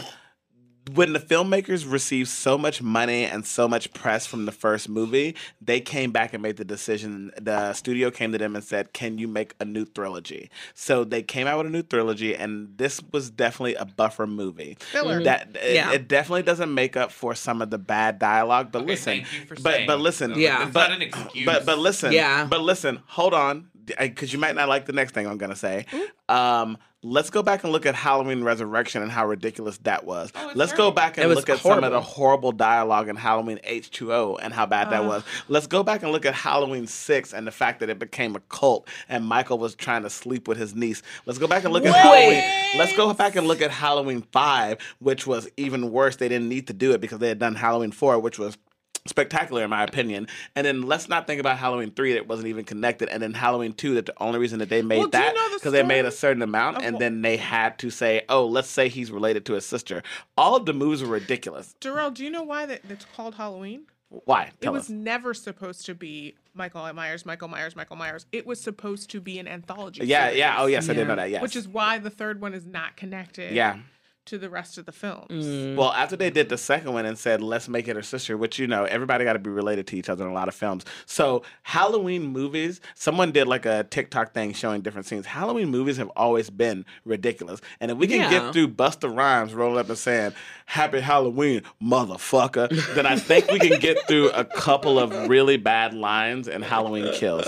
when 0.94 1.14
the 1.14 1.20
filmmakers 1.20 1.90
received 1.90 2.30
so 2.30 2.58
much 2.58 2.82
money 2.82 3.24
and 3.24 3.46
so 3.46 3.68
much 3.68 3.94
press 3.94 4.26
from 4.28 4.46
the 4.46 4.52
first 4.52 4.90
movie, 4.90 5.36
they 5.62 5.80
came 5.80 6.12
back 6.12 6.34
and 6.34 6.44
made 6.44 6.58
the 6.58 6.66
decision. 6.66 7.32
The 7.40 7.74
studio 7.74 8.12
came 8.12 8.32
to 8.34 8.38
them 8.38 8.54
and 8.56 8.64
said, 8.64 8.92
"Can 8.92 9.18
you 9.18 9.28
make 9.28 9.54
a 9.62 9.66
new 9.66 9.86
trilogy?" 9.86 10.50
So 10.74 11.04
they 11.06 11.22
came 11.24 11.48
out 11.48 11.58
with 11.60 11.68
a 11.68 11.70
new 11.70 11.84
trilogy, 11.84 12.36
and 12.36 12.78
this 12.78 13.02
was 13.14 13.30
definitely 13.30 13.76
a 13.76 13.86
buffer 13.86 14.28
movie. 14.28 14.78
Filler. 14.80 15.24
That 15.24 15.56
it, 15.62 15.76
Yeah. 15.76 15.92
it 15.94 16.08
definitely 16.10 16.44
doesn't 16.44 16.74
make 16.74 16.98
up 16.98 17.12
for 17.12 17.34
some 17.34 17.62
of 17.62 17.70
the 17.70 17.78
bad 17.78 18.20
dialogue. 18.20 18.72
But 18.72 18.80
Okay, 18.80 18.88
listen, 18.88 19.14
thank 19.24 19.34
you 19.34 19.46
for 19.46 19.56
but 19.56 19.74
saying 19.76 19.88
but 19.88 20.00
listen, 20.02 20.34
so. 20.34 20.40
Yeah. 20.40 20.64
It's 20.64 20.74
but 20.74 20.88
not 20.90 20.98
an 20.98 21.02
excuse. 21.02 21.46
but 21.46 21.66
but 21.66 21.78
listen, 21.80 22.12
Yeah. 22.12 22.46
but 22.46 22.62
listen, 22.62 23.00
hold 23.06 23.34
on. 23.34 23.70
Because 23.86 24.34
you 24.34 24.40
might 24.40 24.56
not 24.56 24.70
like 24.70 24.86
the 24.86 24.94
next 24.94 25.14
thing 25.14 25.28
I'm 25.28 25.38
gonna 25.38 25.56
say. 25.56 25.86
Um, 26.30 26.78
let's 27.04 27.30
go 27.30 27.44
back 27.44 27.64
and 27.64 27.72
look 27.72 27.86
at 27.86 27.96
Halloween 27.96 28.44
Resurrection 28.44 29.02
and 29.02 29.12
how 29.12 29.28
ridiculous 29.28 29.78
that 29.80 30.06
was. 30.06 30.32
Oh, 30.36 30.52
let's 30.56 30.72
go 30.74 30.90
back 30.90 31.18
and 31.18 31.28
was 31.28 31.36
look 31.36 31.50
at 31.50 31.60
some 31.60 31.84
of 31.84 31.92
the 31.92 32.02
horrible. 32.02 32.02
horrible 32.02 32.52
dialogue 32.54 33.10
in 33.10 33.16
Halloween 33.16 33.60
H2O 33.68 34.40
and 34.42 34.54
how 34.54 34.66
bad 34.66 34.90
that 34.92 35.06
was. 35.06 35.24
Let's 35.50 35.68
go 35.68 35.84
back 35.84 36.02
and 36.04 36.12
look 36.12 36.26
at 36.26 36.34
Halloween 36.34 36.88
6 36.88 37.34
and 37.34 37.46
the 37.46 37.52
fact 37.52 37.82
that 37.82 37.90
it 37.90 38.00
became 38.00 38.36
a 38.36 38.40
cult 38.42 38.88
and 39.10 39.26
Michael 39.26 39.60
was 39.60 39.76
trying 39.76 40.04
to 40.04 40.10
sleep 40.10 40.48
with 40.48 40.58
his 40.58 40.74
niece. 40.74 41.02
Let's 41.26 41.40
go 41.40 41.48
back 41.48 41.66
and 41.66 41.74
look 41.74 41.86
at 41.86 41.94
Halloween. 41.94 42.44
Let's 42.78 42.96
go 42.96 43.14
back 43.14 43.36
and 43.36 43.48
look 43.48 43.62
at 43.62 43.72
Halloween 43.72 44.22
5, 44.32 44.78
which 45.00 45.28
was 45.28 45.50
even 45.58 45.92
worse. 45.92 46.16
They 46.16 46.30
didn't 46.30 46.50
need 46.50 46.68
to 46.68 46.74
do 46.74 46.94
it 46.94 47.02
because 47.02 47.20
they 47.20 47.28
had 47.28 47.40
done 47.40 47.56
Halloween 47.56 47.92
4, 47.92 48.20
which 48.20 48.40
was 48.40 48.58
spectacular 49.06 49.64
in 49.64 49.70
my 49.70 49.84
opinion. 49.84 50.28
And 50.56 50.66
then 50.66 50.84
let's 50.84 51.10
not 51.10 51.28
think 51.28 51.40
about 51.40 51.58
Halloween 51.58 51.92
3 51.92 52.14
that 52.14 52.28
wasn't 52.28 52.48
even 52.48 52.64
connected. 52.66 53.10
And 53.10 53.22
then 53.22 53.34
Halloween 53.34 53.74
2 53.74 53.96
that 53.96 54.06
the 54.06 54.14
only 54.22 54.40
reason 54.40 54.60
that 54.60 54.70
they 54.70 54.82
made 54.82 55.00
Well, 55.00 55.08
do 55.08 55.18
you 55.18 55.24
that 55.24 55.36
know 55.36 55.50
the 55.50 55.56
because 55.58 55.72
they 55.74 55.84
made 55.84 56.06
a 56.06 56.12
certain 56.12 56.42
amount 56.42 56.82
and 56.84 56.96
wh- 56.96 57.00
then 57.00 57.22
they 57.22 57.38
had 57.38 57.78
to 57.80 57.90
say, 57.90 58.22
"Oh, 58.30 58.46
let's 58.46 58.70
say 58.70 58.88
he's 58.90 59.12
related 59.12 59.46
to 59.48 59.54
his 59.54 59.66
sister." 59.66 60.04
All 60.38 60.56
of 60.56 60.66
the 60.66 60.74
moves 60.74 61.02
were 61.04 61.10
ridiculous. 61.10 61.76
Dorell, 61.82 62.14
do 62.14 62.24
you 62.24 62.30
know 62.30 62.44
why 62.44 62.66
that, 62.66 62.82
that's 62.88 63.06
called 63.16 63.36
Halloween? 63.36 63.86
Why? 64.10 64.44
It 64.44 64.62
Tell 64.62 64.74
was 64.74 64.84
us. 64.84 64.90
never 64.92 65.34
supposed 65.34 65.88
to 65.88 65.96
be 65.96 66.36
Michael 66.54 66.92
Myers, 66.94 67.26
Michael 67.26 67.48
Myers, 67.48 67.76
Michael 67.76 67.96
Myers. 67.96 68.28
It 68.32 68.46
was 68.46 68.62
supposed 68.62 69.10
to 69.10 69.20
be 69.20 69.40
an 69.40 69.48
anthology. 69.48 70.06
Yeah, 70.06 70.26
series, 70.28 70.36
oh, 70.36 70.38
yeah. 70.38 70.56
Oh, 70.60 70.66
yes, 70.68 70.88
I 70.88 70.92
Yeah. 70.94 71.00
did 71.00 71.08
know 71.08 71.16
that. 71.16 71.30
Yes. 71.32 71.42
Which 71.42 71.56
is 71.56 71.68
why 71.68 71.98
the 71.98 72.12
third 72.12 72.40
one 72.40 72.54
is 72.54 72.66
not 72.68 72.96
connected 72.96 73.54
yeah. 73.56 73.80
To 74.26 74.38
the 74.38 74.50
rest 74.50 74.78
of 74.78 74.86
the 74.86 74.92
films. 74.92 75.46
Mm. 75.46 75.76
Well, 75.76 75.92
after 75.92 76.16
they 76.16 76.30
did 76.30 76.50
the 76.50 76.58
second 76.58 76.94
one 76.94 77.06
and 77.06 77.18
said, 77.18 77.42
let's 77.42 77.68
make 77.68 77.88
it 77.88 77.96
her 77.96 78.02
sister, 78.02 78.38
which, 78.38 78.58
you 78.58 78.68
know, 78.68 78.86
everybody 78.86 79.26
got 79.26 79.34
to 79.34 79.40
be 79.40 79.50
related 79.50 79.88
to 79.88 79.98
each 79.98 80.10
other 80.10 80.24
in 80.24 80.32
a 80.32 80.34
lot 80.34 80.48
of 80.48 80.56
films. 80.56 80.86
So, 81.06 81.44
Halloween 81.64 82.28
movies, 82.28 82.80
someone 82.96 83.32
did 83.32 83.48
like 83.48 83.66
a 83.66 83.84
TikTok 83.84 84.34
thing 84.34 84.54
showing 84.54 84.82
different 84.82 85.08
scenes. 85.08 85.26
Halloween 85.26 85.70
movies 85.70 85.98
have 85.98 86.10
always 86.16 86.50
been 86.50 86.86
ridiculous. 87.06 87.60
And 87.80 87.92
if 87.92 87.98
we 87.98 88.08
can 88.08 88.22
Yeah. 88.22 88.30
get 88.30 88.54
through 88.54 88.70
Busta 88.70 89.14
Rhymes 89.16 89.54
rolling 89.54 89.80
up 89.80 89.90
and 89.90 89.98
saying, 89.98 90.34
Happy 90.66 91.02
Halloween, 91.02 91.62
motherfucker, 91.82 92.70
then 92.96 93.06
I 93.06 93.18
think 93.18 93.52
we 93.52 93.60
can 93.60 93.80
get 93.80 94.08
through 94.08 94.30
a 94.30 94.46
couple 94.46 94.98
of 95.00 95.28
really 95.28 95.58
bad 95.58 95.94
lines 95.94 96.48
and 96.48 96.64
Halloween 96.64 97.14
Kills. 97.14 97.48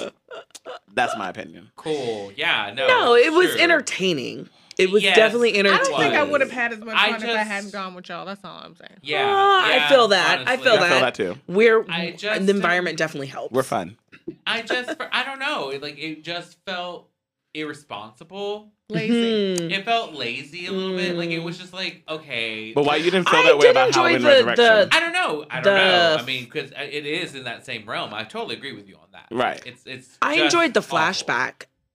That's 0.94 1.16
my 1.18 1.30
opinion. 1.30 1.72
Cool. 1.76 2.32
Yeah. 2.36 2.74
No. 2.76 2.88
No, 2.88 3.16
it 3.16 3.32
was 3.34 3.56
entertaining. 3.56 4.50
It 4.78 4.92
was 4.92 5.04
Yes. 5.04 5.16
definitely 5.16 5.58
I 5.58 5.62
don't 5.64 5.86
think 6.00 6.14
I 6.14 6.24
would 6.24 6.42
have 6.42 6.52
had 6.52 6.74
as 6.74 6.80
much 6.80 6.96
I 6.98 7.12
fun 7.14 7.24
if 7.24 7.30
I 7.36 7.44
hadn't 7.44 7.72
gone 7.72 7.96
with 7.96 8.10
y'all. 8.10 8.26
That's 8.26 8.44
all 8.44 8.58
I'm 8.64 8.76
saying. 8.76 8.98
Yeah. 9.02 9.26
Ah, 9.28 9.86
I 9.86 9.90
feel 9.90 10.10
that. 10.10 10.48
I 10.48 10.58
feel 10.58 10.74
that. 10.78 10.82
I 10.84 10.90
feel 10.90 11.00
that. 11.00 11.00
that 11.02 11.16
too. 11.16 11.36
We're 11.48 11.86
I 11.90 12.12
just 12.12 12.46
the 12.46 12.54
environment 12.54 12.98
definitely 12.98 13.28
helps. 13.28 13.54
We're 13.54 13.64
fun. 13.64 13.98
I 14.48 14.64
just, 14.64 14.96
I 15.12 15.24
don't 15.24 15.40
know. 15.40 15.72
Like 15.82 15.98
it 15.98 16.24
just 16.24 16.58
felt 16.66 17.10
irresponsible. 17.54 18.72
Lazy. 18.88 19.56
Mhm. 19.64 19.72
It 19.72 19.84
felt 19.86 20.14
lazy 20.14 20.68
a 20.68 20.72
little 20.72 20.96
bit. 20.96 21.16
Like 21.16 21.32
it 21.32 21.40
was 21.40 21.58
just 21.58 21.74
like 21.74 22.04
okay. 22.08 22.72
But 22.74 22.86
why 22.86 22.98
you 22.98 23.10
didn't 23.10 23.28
feel 23.30 23.40
I 23.40 23.44
that 23.46 23.56
way 23.56 23.62
did 23.62 23.72
about 23.72 23.88
enjoy 23.88 24.00
Halloween 24.02 24.22
the- 24.22 24.28
Resurrection? 24.46 24.90
I 24.92 25.00
don't 25.00 25.14
know. 25.14 25.46
I 25.50 25.56
don't 25.62 25.74
The- 25.74 25.80
know. 25.80 26.18
I 26.20 26.24
mean, 26.26 26.44
because 26.46 26.72
it 26.72 27.06
is 27.06 27.34
in 27.34 27.46
that 27.46 27.66
same 27.66 27.88
realm. 27.90 28.14
I 28.14 28.24
totally 28.26 28.56
agree 28.56 28.74
with 28.74 28.88
you 28.88 28.96
on 28.96 29.08
that. 29.14 29.26
Right. 29.32 29.62
It's 29.66 29.82
it's. 29.88 30.18
I 30.22 30.36
enjoyed 30.36 30.74
the 30.76 30.82
awful. 30.82 30.98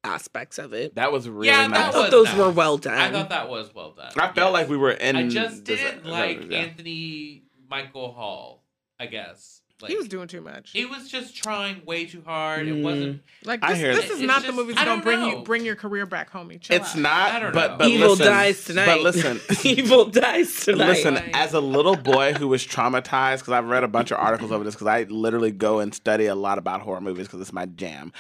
Flashback 0.03 0.15
aspects 0.15 0.59
of 0.59 0.73
it. 0.73 0.95
that 0.95 1.13
was 1.13 1.29
really 1.29 1.49
Yeah, 1.49 1.67
nice. 1.67 1.89
I 1.89 1.91
thought 1.91 2.11
those 2.11 2.27
nice. 2.27 2.37
were 2.37 2.51
well 2.51 2.79
done. 2.79 2.95
I 2.99 3.11
thought 3.11 3.29
that 3.31 3.49
was 3.49 3.75
well 3.75 3.93
done. 3.93 4.13
I 4.17 4.33
felt 4.33 4.53
like 4.53 4.69
we 4.69 4.77
were 4.77 4.93
in. 4.93 5.17
I 5.17 5.29
just 5.29 5.65
didn't 5.65 6.07
like 6.07 6.51
yeah. 6.51 6.59
Anthony 6.59 7.43
Michael 7.69 8.13
Hall. 8.13 8.63
I 8.99 9.07
guess. 9.07 9.63
Like, 9.81 9.93
he 9.93 9.97
was 9.97 10.09
doing 10.09 10.29
too 10.29 10.43
much. 10.43 10.73
It 10.75 10.91
was 10.91 11.09
just 11.09 11.35
trying 11.35 11.83
way 11.87 12.05
too 12.05 12.21
hard. 12.21 12.69
It 12.69 12.75
Mm. 12.75 12.83
wasn't. 12.83 13.23
Like 13.47 13.61
I 13.65 13.71
this, 13.71 13.79
hear 13.79 13.95
this 13.95 14.05
that. 14.09 14.11
is 14.13 14.21
It's 14.21 14.27
not 14.27 14.43
the 14.43 14.49
just- 14.49 14.57
movie 14.59 14.75
that's 14.75 14.85
gonna 14.85 14.97
don't 15.03 15.05
bring 15.05 15.25
you 15.39 15.43
bring 15.43 15.65
your 15.65 15.75
career 15.75 16.05
back, 16.05 16.31
homie. 16.31 16.61
Chill 16.61 16.77
It's 16.77 16.91
out. 16.97 17.01
not. 17.01 17.33
I 17.33 17.41
don't 17.41 17.55
but 17.55 17.71
know. 17.71 17.77
but 17.79 17.89
Evil 17.89 18.09
listen, 18.11 18.27
dies 18.27 18.65
tonight. 18.65 18.85
But 18.87 19.01
listen, 19.01 19.41
Evil 19.65 20.05
dies 20.05 20.55
tonight. 20.67 20.87
listen. 20.87 21.15
Right. 21.15 21.31
As 21.33 21.55
a 21.55 21.61
little 21.61 21.97
boy 21.97 22.35
who 22.35 22.47
was 22.49 22.63
traumatized, 22.67 23.39
because 23.39 23.55
I've 23.55 23.65
read 23.69 23.83
a 23.83 23.89
bunch 23.89 24.11
of 24.11 24.19
articles 24.19 24.53
over 24.53 24.65
this, 24.65 24.75
because 24.75 24.87
I 24.87 25.05
literally 25.05 25.51
go 25.51 25.79
and 25.79 25.95
study 25.95 26.27
a 26.27 26.35
lot 26.35 26.59
about 26.59 26.83
horror 26.83 27.01
movies 27.01 27.27
because 27.29 27.41
it's 27.41 27.53
my 27.55 27.65
jam. 27.65 28.13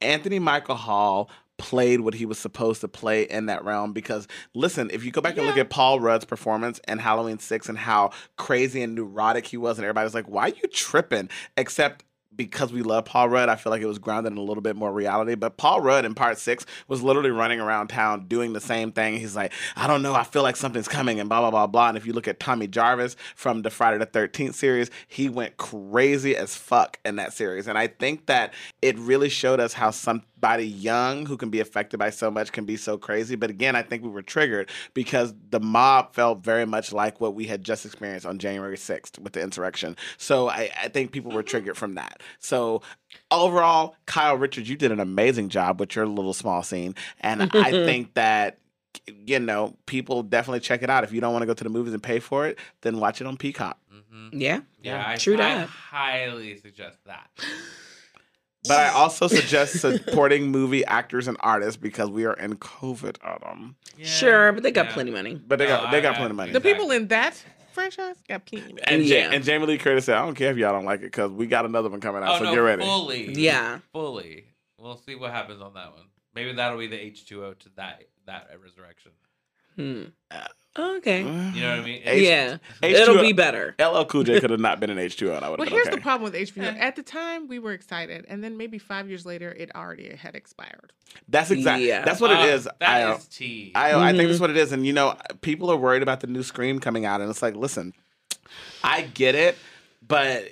Anthony 0.00 0.38
Michael 0.38 0.76
Hall 0.76 1.30
played 1.58 2.00
what 2.00 2.14
he 2.14 2.24
was 2.24 2.38
supposed 2.38 2.80
to 2.80 2.88
play 2.88 3.24
in 3.24 3.44
that 3.46 3.62
realm 3.64 3.92
because 3.92 4.26
listen 4.54 4.88
if 4.94 5.04
you 5.04 5.10
go 5.10 5.20
back 5.20 5.36
and 5.36 5.46
look 5.46 5.58
at 5.58 5.68
paul 5.68 6.00
rudd's 6.00 6.24
performance 6.24 6.80
in 6.88 6.96
halloween 6.96 7.38
6 7.38 7.68
and 7.68 7.76
how 7.76 8.10
crazy 8.38 8.80
and 8.80 8.94
neurotic 8.94 9.46
he 9.46 9.58
was 9.58 9.76
and 9.76 9.84
everybody's 9.84 10.14
like 10.14 10.24
why 10.24 10.44
are 10.44 10.54
you 10.54 10.68
tripping? 10.72 11.28
Except 11.58 12.02
because 12.44 12.72
we 12.72 12.80
love 12.80 13.04
Paul 13.04 13.28
Rudd, 13.28 13.50
I 13.50 13.56
feel 13.56 13.70
like 13.70 13.82
it 13.82 13.86
was 13.86 13.98
grounded 13.98 14.32
in 14.32 14.38
a 14.38 14.42
little 14.42 14.62
bit 14.62 14.74
more 14.74 14.90
reality. 14.90 15.34
But 15.34 15.58
Paul 15.58 15.82
Rudd 15.82 16.06
in 16.06 16.14
part 16.14 16.38
six 16.38 16.64
was 16.88 17.02
literally 17.02 17.30
running 17.30 17.60
around 17.60 17.88
town 17.88 18.28
doing 18.28 18.54
the 18.54 18.62
same 18.62 18.92
thing. 18.92 19.18
He's 19.18 19.36
like, 19.36 19.52
I 19.76 19.86
don't 19.86 20.00
know, 20.00 20.14
I 20.14 20.24
feel 20.24 20.42
like 20.42 20.56
something's 20.56 20.88
coming, 20.88 21.20
and 21.20 21.28
blah, 21.28 21.40
blah, 21.40 21.50
blah, 21.50 21.66
blah. 21.66 21.88
And 21.88 21.98
if 21.98 22.06
you 22.06 22.14
look 22.14 22.26
at 22.26 22.40
Tommy 22.40 22.66
Jarvis 22.66 23.14
from 23.36 23.60
the 23.60 23.68
Friday 23.68 23.98
the 23.98 24.06
13th 24.06 24.54
series, 24.54 24.90
he 25.06 25.28
went 25.28 25.58
crazy 25.58 26.34
as 26.34 26.56
fuck 26.56 26.98
in 27.04 27.16
that 27.16 27.34
series. 27.34 27.68
And 27.68 27.76
I 27.76 27.88
think 27.88 28.24
that 28.24 28.54
it 28.80 28.98
really 28.98 29.28
showed 29.28 29.60
us 29.60 29.74
how 29.74 29.90
somebody 30.40 30.66
young 30.66 31.26
who 31.26 31.36
can 31.36 31.50
be 31.50 31.60
affected 31.60 31.98
by 31.98 32.10
so 32.10 32.30
much 32.30 32.52
can 32.52 32.64
be 32.64 32.76
so 32.76 32.96
crazy. 32.96 33.36
But 33.36 33.50
again, 33.50 33.76
I 33.76 33.82
think 33.82 34.02
we 34.02 34.08
were 34.08 34.22
triggered 34.22 34.70
because 34.94 35.34
the 35.50 35.60
mob 35.60 36.14
felt 36.14 36.42
very 36.42 36.64
much 36.64 36.92
like 36.92 37.20
what 37.20 37.34
we 37.34 37.46
had 37.46 37.62
just 37.62 37.84
experienced 37.84 38.26
on 38.26 38.38
January 38.38 38.76
6th 38.76 39.18
with 39.18 39.34
the 39.34 39.42
insurrection. 39.42 39.96
So 40.16 40.48
I, 40.48 40.70
I 40.82 40.88
think 40.88 41.12
people 41.12 41.30
were 41.30 41.42
triggered 41.42 41.76
from 41.76 41.94
that. 41.94 42.22
So 42.38 42.82
overall, 43.30 43.96
Kyle 44.06 44.36
Richards, 44.36 44.68
you 44.68 44.76
did 44.76 44.92
an 44.92 45.00
amazing 45.00 45.50
job 45.50 45.78
with 45.78 45.94
your 45.94 46.06
little 46.06 46.34
small 46.34 46.62
scene. 46.62 46.94
And 47.20 47.50
I 47.54 47.70
think 47.84 48.14
that 48.14 48.58
you 49.06 49.38
know, 49.38 49.76
people 49.86 50.22
definitely 50.24 50.58
check 50.58 50.82
it 50.82 50.90
out. 50.90 51.04
If 51.04 51.12
you 51.12 51.20
don't 51.20 51.32
want 51.32 51.42
to 51.42 51.46
go 51.46 51.54
to 51.54 51.62
the 51.62 51.70
movies 51.70 51.92
and 51.92 52.02
pay 52.02 52.18
for 52.18 52.46
it, 52.48 52.58
then 52.80 52.98
watch 52.98 53.20
it 53.20 53.26
on 53.26 53.36
Peacock. 53.36 53.78
hmm 53.88 54.28
yeah. 54.32 54.60
Yeah, 54.82 55.04
I, 55.06 55.16
True 55.16 55.34
I 55.34 55.36
that. 55.36 55.68
highly 55.68 56.56
suggest 56.58 56.98
that. 57.04 57.30
But 58.68 58.78
I 58.78 58.88
also 58.94 59.26
suggest 59.28 59.80
supporting 59.80 60.50
movie 60.50 60.84
actors 60.84 61.28
and 61.28 61.36
artists 61.40 61.76
because 61.76 62.10
we 62.10 62.24
are 62.26 62.34
in 62.34 62.56
COVID, 62.56 63.16
Adam. 63.22 63.76
Yeah, 63.96 64.06
Sure, 64.06 64.52
but 64.52 64.62
they 64.62 64.70
got 64.70 64.86
yeah. 64.86 64.92
plenty 64.92 65.10
money. 65.10 65.34
But 65.34 65.58
they 65.58 65.66
got 65.66 65.84
No, 65.84 65.90
they 65.90 65.98
I- 65.98 66.02
got 66.02 66.14
I- 66.14 66.18
plenty 66.18 66.30
of 66.30 66.36
money. 66.36 66.52
The 66.52 66.60
people 66.60 66.90
in 66.90 67.08
that 67.08 67.42
franchise 67.72 68.16
got 68.28 68.44
plenty. 68.46 68.66
of 68.66 68.70
money. 68.72 68.82
and, 68.86 69.04
Ja- 69.04 69.30
and 69.30 69.42
Jamie 69.44 69.66
Lee 69.66 69.78
Curtis 69.78 70.04
said, 70.06 70.16
"I 70.16 70.24
don't 70.24 70.34
care 70.34 70.50
if 70.50 70.56
y'all 70.58 70.72
don't 70.72 70.84
like 70.84 71.00
it 71.00 71.04
because 71.04 71.30
we 71.30 71.46
got 71.46 71.64
another 71.64 71.88
one 71.88 72.00
coming 72.00 72.22
out, 72.22 72.34
Oh 72.34 72.38
so 72.38 72.44
no, 72.44 72.50
get 72.52 72.58
ready." 72.58 72.82
fully. 72.82 73.32
Yeah. 73.34 73.78
fully. 73.92 74.44
We'll 74.78 74.96
see 74.96 75.14
what 75.14 75.30
happens 75.30 75.60
on 75.62 75.74
that 75.74 75.92
one. 75.92 76.04
Maybe 76.34 76.52
that'll 76.52 76.78
be 76.78 76.86
the 76.86 76.98
H 77.00 77.26
two 77.26 77.44
O 77.44 77.54
to 77.54 77.68
that 77.76 78.02
that 78.26 78.48
resurrection. 78.62 79.12
Hmm. 79.76 80.02
Okay. 80.78 81.18
You 81.18 81.24
know 81.26 81.70
what 81.70 81.80
I 81.80 81.82
mean? 81.84 82.00
H- 82.04 82.22
yeah. 82.22 82.56
H2O 82.80 82.94
It'll 82.94 83.20
be 83.20 83.32
better. 83.32 83.74
LL 83.80 84.04
Cool 84.04 84.22
J 84.22 84.38
could 84.40 84.50
have 84.50 84.60
not 84.60 84.78
been 84.78 84.88
an 84.88 84.98
H 85.00 85.16
two 85.16 85.32
O, 85.32 85.34
and 85.34 85.44
I 85.44 85.50
would 85.50 85.58
Well, 85.58 85.66
have 85.66 85.72
here's 85.72 85.84
been 85.86 85.94
okay. 85.94 86.00
the 86.00 86.02
problem 86.04 86.30
with 86.30 86.40
HBO. 86.40 86.62
Eh. 86.62 86.78
At 86.78 86.94
the 86.94 87.02
time, 87.02 87.48
we 87.48 87.58
were 87.58 87.72
excited, 87.72 88.24
and 88.28 88.42
then 88.42 88.56
maybe 88.56 88.78
five 88.78 89.08
years 89.08 89.26
later, 89.26 89.50
it 89.52 89.74
already 89.74 90.14
had 90.14 90.36
expired. 90.36 90.92
That's 91.28 91.50
exactly 91.50 91.88
Yeah. 91.88 92.04
that's 92.04 92.20
what 92.20 92.30
Uh, 92.30 92.40
it 92.44 92.50
is. 92.54 92.64
That 92.64 92.74
I, 92.88 93.14
is 93.16 93.26
tea. 93.26 93.72
I, 93.74 93.94
I 93.94 94.12
think 94.12 94.22
Mhm. 94.22 94.28
that's 94.28 94.40
what 94.40 94.50
it 94.50 94.56
is. 94.56 94.70
And 94.70 94.86
you 94.86 94.92
know, 94.92 95.16
people 95.40 95.70
are 95.70 95.76
worried 95.76 96.02
about 96.02 96.20
the 96.20 96.28
new 96.28 96.44
Scream 96.44 96.78
coming 96.78 97.04
out, 97.04 97.20
and 97.20 97.28
it's 97.28 97.42
like, 97.42 97.56
listen, 97.56 97.92
I 98.84 99.02
get 99.02 99.34
it, 99.34 99.58
but 100.06 100.44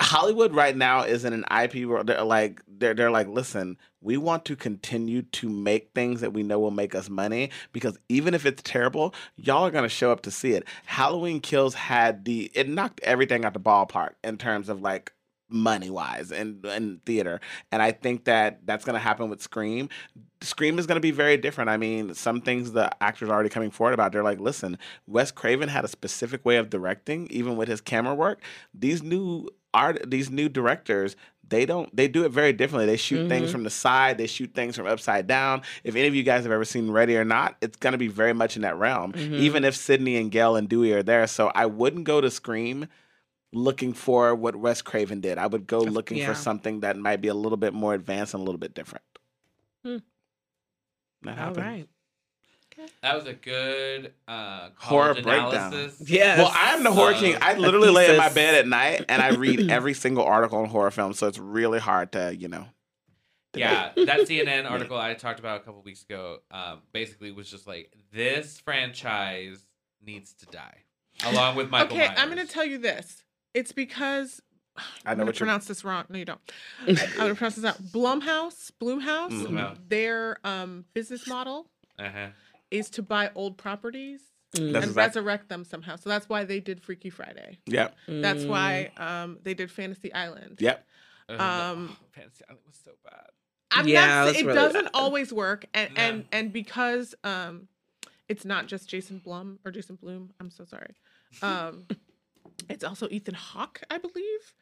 Hollywood 0.00 0.54
right 0.54 0.76
now 0.76 1.02
is 1.02 1.24
in 1.24 1.32
an 1.32 1.44
IP 1.50 1.86
world. 1.86 2.06
They're 2.06 2.22
like, 2.22 2.62
they're 2.66 2.94
they're 2.94 3.10
like, 3.10 3.28
listen, 3.28 3.76
we 4.00 4.16
want 4.16 4.44
to 4.46 4.56
continue 4.56 5.22
to 5.22 5.48
make 5.48 5.90
things 5.94 6.22
that 6.22 6.32
we 6.32 6.42
know 6.42 6.58
will 6.58 6.70
make 6.70 6.94
us 6.94 7.10
money 7.10 7.50
because 7.72 7.98
even 8.08 8.34
if 8.34 8.46
it's 8.46 8.62
terrible, 8.62 9.14
y'all 9.36 9.66
are 9.66 9.70
gonna 9.70 9.88
show 9.88 10.10
up 10.10 10.22
to 10.22 10.30
see 10.30 10.52
it. 10.52 10.64
Halloween 10.86 11.40
Kills 11.40 11.74
had 11.74 12.24
the 12.24 12.50
it 12.54 12.68
knocked 12.68 13.00
everything 13.02 13.44
out 13.44 13.52
the 13.52 13.60
ballpark 13.60 14.10
in 14.24 14.38
terms 14.38 14.68
of 14.68 14.80
like 14.80 15.12
money 15.52 15.90
wise 15.90 16.30
and 16.30 16.64
and 16.64 17.04
theater 17.04 17.40
and 17.72 17.82
i 17.82 17.90
think 17.90 18.24
that 18.24 18.64
that's 18.66 18.84
going 18.84 18.94
to 18.94 19.00
happen 19.00 19.28
with 19.28 19.42
scream 19.42 19.88
Scream 20.42 20.78
is 20.78 20.86
going 20.86 20.96
to 20.96 21.02
be 21.02 21.10
very 21.10 21.36
different. 21.36 21.68
I 21.68 21.76
mean, 21.76 22.14
some 22.14 22.40
things 22.40 22.72
the 22.72 22.90
actors 23.02 23.28
are 23.28 23.32
already 23.32 23.50
coming 23.50 23.70
forward 23.70 23.92
about. 23.92 24.12
They're 24.12 24.22
like, 24.22 24.40
listen, 24.40 24.78
Wes 25.06 25.30
Craven 25.30 25.68
had 25.68 25.84
a 25.84 25.88
specific 25.88 26.46
way 26.46 26.56
of 26.56 26.70
directing, 26.70 27.26
even 27.30 27.56
with 27.56 27.68
his 27.68 27.82
camera 27.82 28.14
work. 28.14 28.40
These 28.72 29.02
new 29.02 29.48
art, 29.74 30.10
these 30.10 30.30
new 30.30 30.48
directors, 30.48 31.16
they 31.48 31.66
don't, 31.66 31.94
they 31.94 32.06
do 32.06 32.24
it 32.24 32.28
very 32.30 32.52
differently. 32.52 32.86
They 32.86 32.96
shoot 32.96 33.28
things 33.28 33.48
Mhm. 33.48 33.52
from 33.52 33.62
the 33.64 33.70
side, 33.70 34.18
they 34.18 34.26
shoot 34.28 34.54
things 34.54 34.76
from 34.76 34.86
upside 34.86 35.26
down. 35.26 35.62
If 35.82 35.96
any 35.96 36.06
of 36.06 36.14
you 36.14 36.22
guys 36.22 36.44
have 36.44 36.52
ever 36.52 36.64
seen 36.64 36.90
Ready 36.90 37.16
or 37.16 37.24
Not, 37.24 37.56
it's 37.60 37.76
going 37.76 37.92
to 37.92 37.98
be 37.98 38.06
very 38.08 38.32
much 38.32 38.54
in 38.56 38.62
that 38.62 38.76
realm. 38.76 39.12
Mhm. 39.12 39.34
Even 39.34 39.64
if 39.64 39.74
Sydney 39.74 40.16
and 40.16 40.30
Gail 40.30 40.54
and 40.56 40.68
Dewey 40.68 40.92
are 40.92 41.02
there, 41.02 41.26
so 41.26 41.50
I 41.54 41.66
wouldn't 41.66 42.04
go 42.04 42.20
to 42.20 42.30
Scream 42.30 42.86
looking 43.52 43.92
for 43.92 44.32
what 44.32 44.54
Wes 44.54 44.80
Craven 44.80 45.20
did. 45.20 45.36
I 45.38 45.48
would 45.48 45.66
go 45.66 45.80
looking 45.80 46.18
yeah. 46.18 46.26
for 46.28 46.34
something 46.34 46.80
that 46.80 46.96
might 46.96 47.20
be 47.20 47.26
a 47.26 47.34
little 47.34 47.58
bit 47.58 47.74
more 47.74 47.94
advanced 47.94 48.32
and 48.34 48.40
a 48.42 48.44
little 48.44 48.60
bit 48.60 48.74
different. 48.74 49.04
Hmm. 49.84 49.96
That 51.22 51.30
All 51.30 51.34
happened. 51.36 51.64
right. 51.66 51.88
That 53.02 53.14
was 53.16 53.26
a 53.26 53.32
good 53.34 54.12
uh, 54.28 54.68
Horror 54.76 55.14
breakdown. 55.14 55.54
analysis. 55.54 56.08
Yes. 56.10 56.38
Well, 56.38 56.52
I 56.54 56.74
am 56.74 56.82
the 56.84 56.92
horror 56.92 57.14
Uh, 57.14 57.20
king. 57.20 57.36
I 57.40 57.54
literally 57.54 57.90
lay 57.90 58.10
in 58.10 58.16
my 58.16 58.28
bed 58.28 58.54
at 58.54 58.66
night 58.68 59.04
and 59.08 59.20
I 59.22 59.30
read 59.30 59.70
every 59.70 59.94
single 59.94 60.24
article 60.24 60.58
on 60.58 60.68
horror 60.68 60.90
films, 60.90 61.18
so 61.18 61.26
it's 61.26 61.38
really 61.38 61.78
hard 61.78 62.12
to, 62.12 62.34
you 62.36 62.48
know. 62.48 62.66
yeah, 63.54 63.90
that 63.96 64.20
CNN 64.28 64.70
article 64.70 64.96
I 64.96 65.14
talked 65.14 65.40
about 65.40 65.60
a 65.60 65.64
couple 65.64 65.82
weeks 65.82 66.02
ago, 66.02 66.38
um, 66.50 66.80
basically 66.92 67.32
was 67.32 67.50
just 67.50 67.66
like 67.66 67.92
this 68.12 68.60
franchise 68.60 69.58
needs 70.04 70.32
to 70.34 70.46
die, 70.46 70.78
along 71.26 71.56
with 71.56 71.68
Michael 71.70 71.96
okay, 71.96 72.06
Myers. 72.08 72.18
I'm 72.20 72.30
going 72.32 72.46
to 72.46 72.52
tell 72.52 72.64
you 72.64 72.78
this. 72.78 73.24
It's 73.54 73.72
because 73.72 74.40
I 74.76 74.82
I'm 75.06 75.16
know 75.18 75.24
going 75.24 75.26
what 75.26 75.34
to 75.34 75.38
you're. 75.40 75.46
pronounce 75.46 75.66
this 75.66 75.84
wrong. 75.84 76.04
No, 76.08 76.18
you 76.18 76.24
don't. 76.24 76.40
I'm 76.86 76.94
going 76.94 77.28
to 77.30 77.34
pronounce 77.34 77.56
this 77.56 77.64
out. 77.64 77.82
Blumhouse, 77.82 78.70
Bloomhouse, 78.80 79.30
Blumhouse. 79.46 79.76
their 79.88 80.38
um, 80.44 80.84
business 80.94 81.26
model 81.26 81.66
Uh-huh. 81.98 82.28
Is 82.70 82.90
to 82.90 83.02
buy 83.02 83.30
old 83.34 83.56
properties 83.58 84.20
That's 84.52 84.60
and 84.64 84.76
exact- 84.76 84.96
resurrect 85.16 85.48
them 85.48 85.64
somehow. 85.64 85.96
So 85.96 86.08
that's 86.10 86.28
why 86.28 86.44
they 86.44 86.60
did 86.60 86.80
Freaky 86.82 87.10
Friday. 87.10 87.58
Yep. 87.66 87.96
That's 88.08 88.44
why 88.44 88.90
um, 88.96 89.38
they 89.42 89.54
did 89.54 89.70
Fantasy 89.70 90.12
Island. 90.12 90.58
Yep. 90.60 90.86
Um, 91.28 91.38
oh, 91.38 91.96
Fantasy 92.12 92.44
Island 92.48 92.62
was 92.66 92.78
so 92.84 92.92
bad. 93.04 93.26
I'm 93.72 93.86
Yeah, 93.86 94.24
not, 94.24 94.28
it 94.30 94.36
it 94.40 94.46
really 94.46 94.54
doesn't 94.56 94.84
bad. 94.86 94.90
always 94.94 95.32
work, 95.32 95.64
and 95.72 95.94
No. 95.94 96.00
and 96.02 96.24
and 96.32 96.52
because 96.52 97.14
um, 97.22 97.68
it's 98.28 98.44
not 98.44 98.66
just 98.66 98.88
Jason 98.88 99.18
Blum 99.18 99.60
or 99.64 99.70
Jason 99.70 99.94
Bloom. 99.94 100.32
I'm 100.40 100.50
so 100.50 100.64
sorry. 100.64 100.94
Um, 101.40 101.86
it's 102.68 102.82
also 102.82 103.06
Ethan 103.10 103.34
Hawke, 103.34 103.80
I 103.88 103.98
believe. 103.98 104.54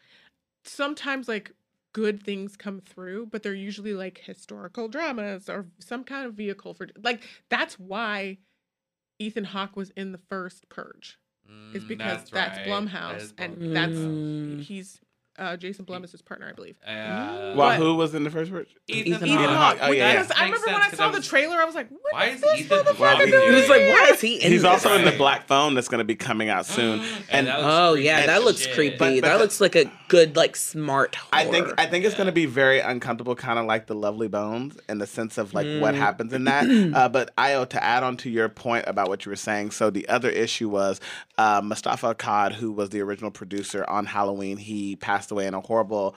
Sometimes 0.65 1.27
like 1.29 1.53
good 1.93 2.23
things 2.23 2.57
come 2.57 2.81
through, 2.81 3.27
but 3.27 3.43
they're 3.43 3.55
usually 3.55 3.95
like 3.95 4.19
historical 4.19 4.89
dramas 4.89 5.49
or 5.49 5.67
some 5.79 6.05
kind 6.05 6.27
of 6.27 6.35
vehicle 6.35 6.75
for 6.75 6.89
like 7.03 7.23
that's 7.49 7.79
why 7.79 8.39
Ethan 9.19 9.45
Hawke 9.45 9.77
was 9.77 9.91
in 9.91 10.13
the 10.13 10.21
first 10.29 10.69
Purge. 10.69 11.19
Is 11.75 11.85
Mm, 11.85 11.89
because 11.89 12.31
that's, 12.31 12.33
right. 12.33 12.65
That 12.65 12.67
Blumhouse, 12.67 13.17
is 13.23 13.35
and 13.39 13.75
that's 13.75 13.97
Mm. 13.99 14.61
he's 14.61 15.01
uh, 15.39 15.57
Jason 15.57 15.85
Blum 15.85 16.05
is 16.05 16.13
his 16.13 16.21
partner, 16.23 16.49
I 16.49 16.53
believe. 16.53 16.77
Uh, 16.87 17.55
Well, 17.57 17.73
who 17.77 17.95
was 17.95 18.15
in 18.15 18.25
the 18.25 18.31
first 18.31 18.51
version? 18.51 18.73
Ethan, 18.89 19.13
Ethan 19.15 19.29
Ethan 19.29 19.45
Hawke. 19.45 19.79
Hawke. 19.79 19.79
Oh, 19.83 19.93
yeah, 19.93 20.13
yeah. 20.15 20.29
I 20.37 20.45
remember 20.47 20.67
when 20.67 20.75
sense, 20.75 20.87
I 20.87 20.89
'cause 20.91 20.99
saw 20.99 21.09
I 21.09 21.13
the 21.13 21.23
trailer, 21.23 21.57
I 21.57 21.65
was 21.65 21.75
like, 21.75 21.89
"What 21.91 22.13
Why 22.13 22.25
is 22.27 22.35
is 22.37 22.41
this 22.43 22.61
Ethan 22.61 22.79
motherfucker 22.79 23.31
doing 23.31 23.49
He 23.49 23.55
was 23.55 23.69
like, 23.69 23.83
why 23.83 24.09
is 24.13 24.21
he 24.21 24.37
in 24.37 24.51
He's 24.53 24.63
this? 24.63 24.71
also 24.71 24.95
in 24.95 25.05
the 25.05 25.13
Black 25.13 25.47
Phone 25.47 25.75
that's 25.75 25.89
going 25.89 25.99
to 25.99 26.05
be 26.05 26.17
coming 26.17 26.49
out 26.49 26.67
soon. 26.67 27.03
And 27.31 27.47
that 27.47 27.59
looks 27.61 27.69
Oh 27.73 27.93
creepy 27.93 28.05
yeah, 28.07 28.17
as 28.19 28.27
that 28.27 28.45
looks 28.45 28.61
shit. 28.61 28.75
creepy. 28.75 28.97
But- 28.99 29.09
but 29.21 29.23
that 29.23 29.33
the- 29.37 29.43
looks 29.43 29.61
like 29.61 29.77
a 29.77 29.91
good, 30.09 30.37
like 30.37 30.57
smart 30.57 31.15
horror. 31.15 31.29
I 31.33 31.45
think 31.45 31.69
I 31.79 31.87
think 31.87 32.05
it's 32.05 32.15
Yeah. 32.15 32.19
going 32.19 32.27
to 32.27 32.33
be 32.33 32.47
very 32.47 32.81
uncomfortable, 32.81 33.35
kind 33.35 33.59
of 33.59 33.67
like 33.67 33.87
the 33.87 33.95
Lovely 33.95 34.29
Bones, 34.29 34.77
in 34.89 34.99
the 34.99 35.07
sense 35.07 35.39
of 35.39 35.55
like 35.55 35.67
what 35.81 35.95
Mm. 35.95 35.99
happens 35.99 36.33
in 36.33 36.45
that. 36.45 36.67
Uh, 36.99 37.09
but 37.09 37.31
Io, 37.39 37.65
to 37.67 37.85
add 37.85 38.03
on 38.03 38.17
to 38.19 38.31
your 38.31 38.49
point 38.49 38.85
about 38.89 39.09
what 39.09 39.25
you 39.27 39.31
were 39.31 39.37
saying, 39.37 39.71
so 39.71 39.91
the 39.91 40.09
other 40.09 40.31
issue 40.31 40.69
was 40.69 41.01
uh, 41.37 41.61
Moustapha 41.63 42.15
Akkad, 42.15 42.53
who 42.55 42.73
was 42.73 42.91
the 42.91 43.01
original 43.01 43.31
producer 43.31 43.85
on 43.89 44.07
Halloween, 44.07 44.57
he 44.57 44.97
passed 44.97 45.28
away 45.31 45.47
in 45.47 45.55
a 45.55 45.61
horrible. 45.61 46.15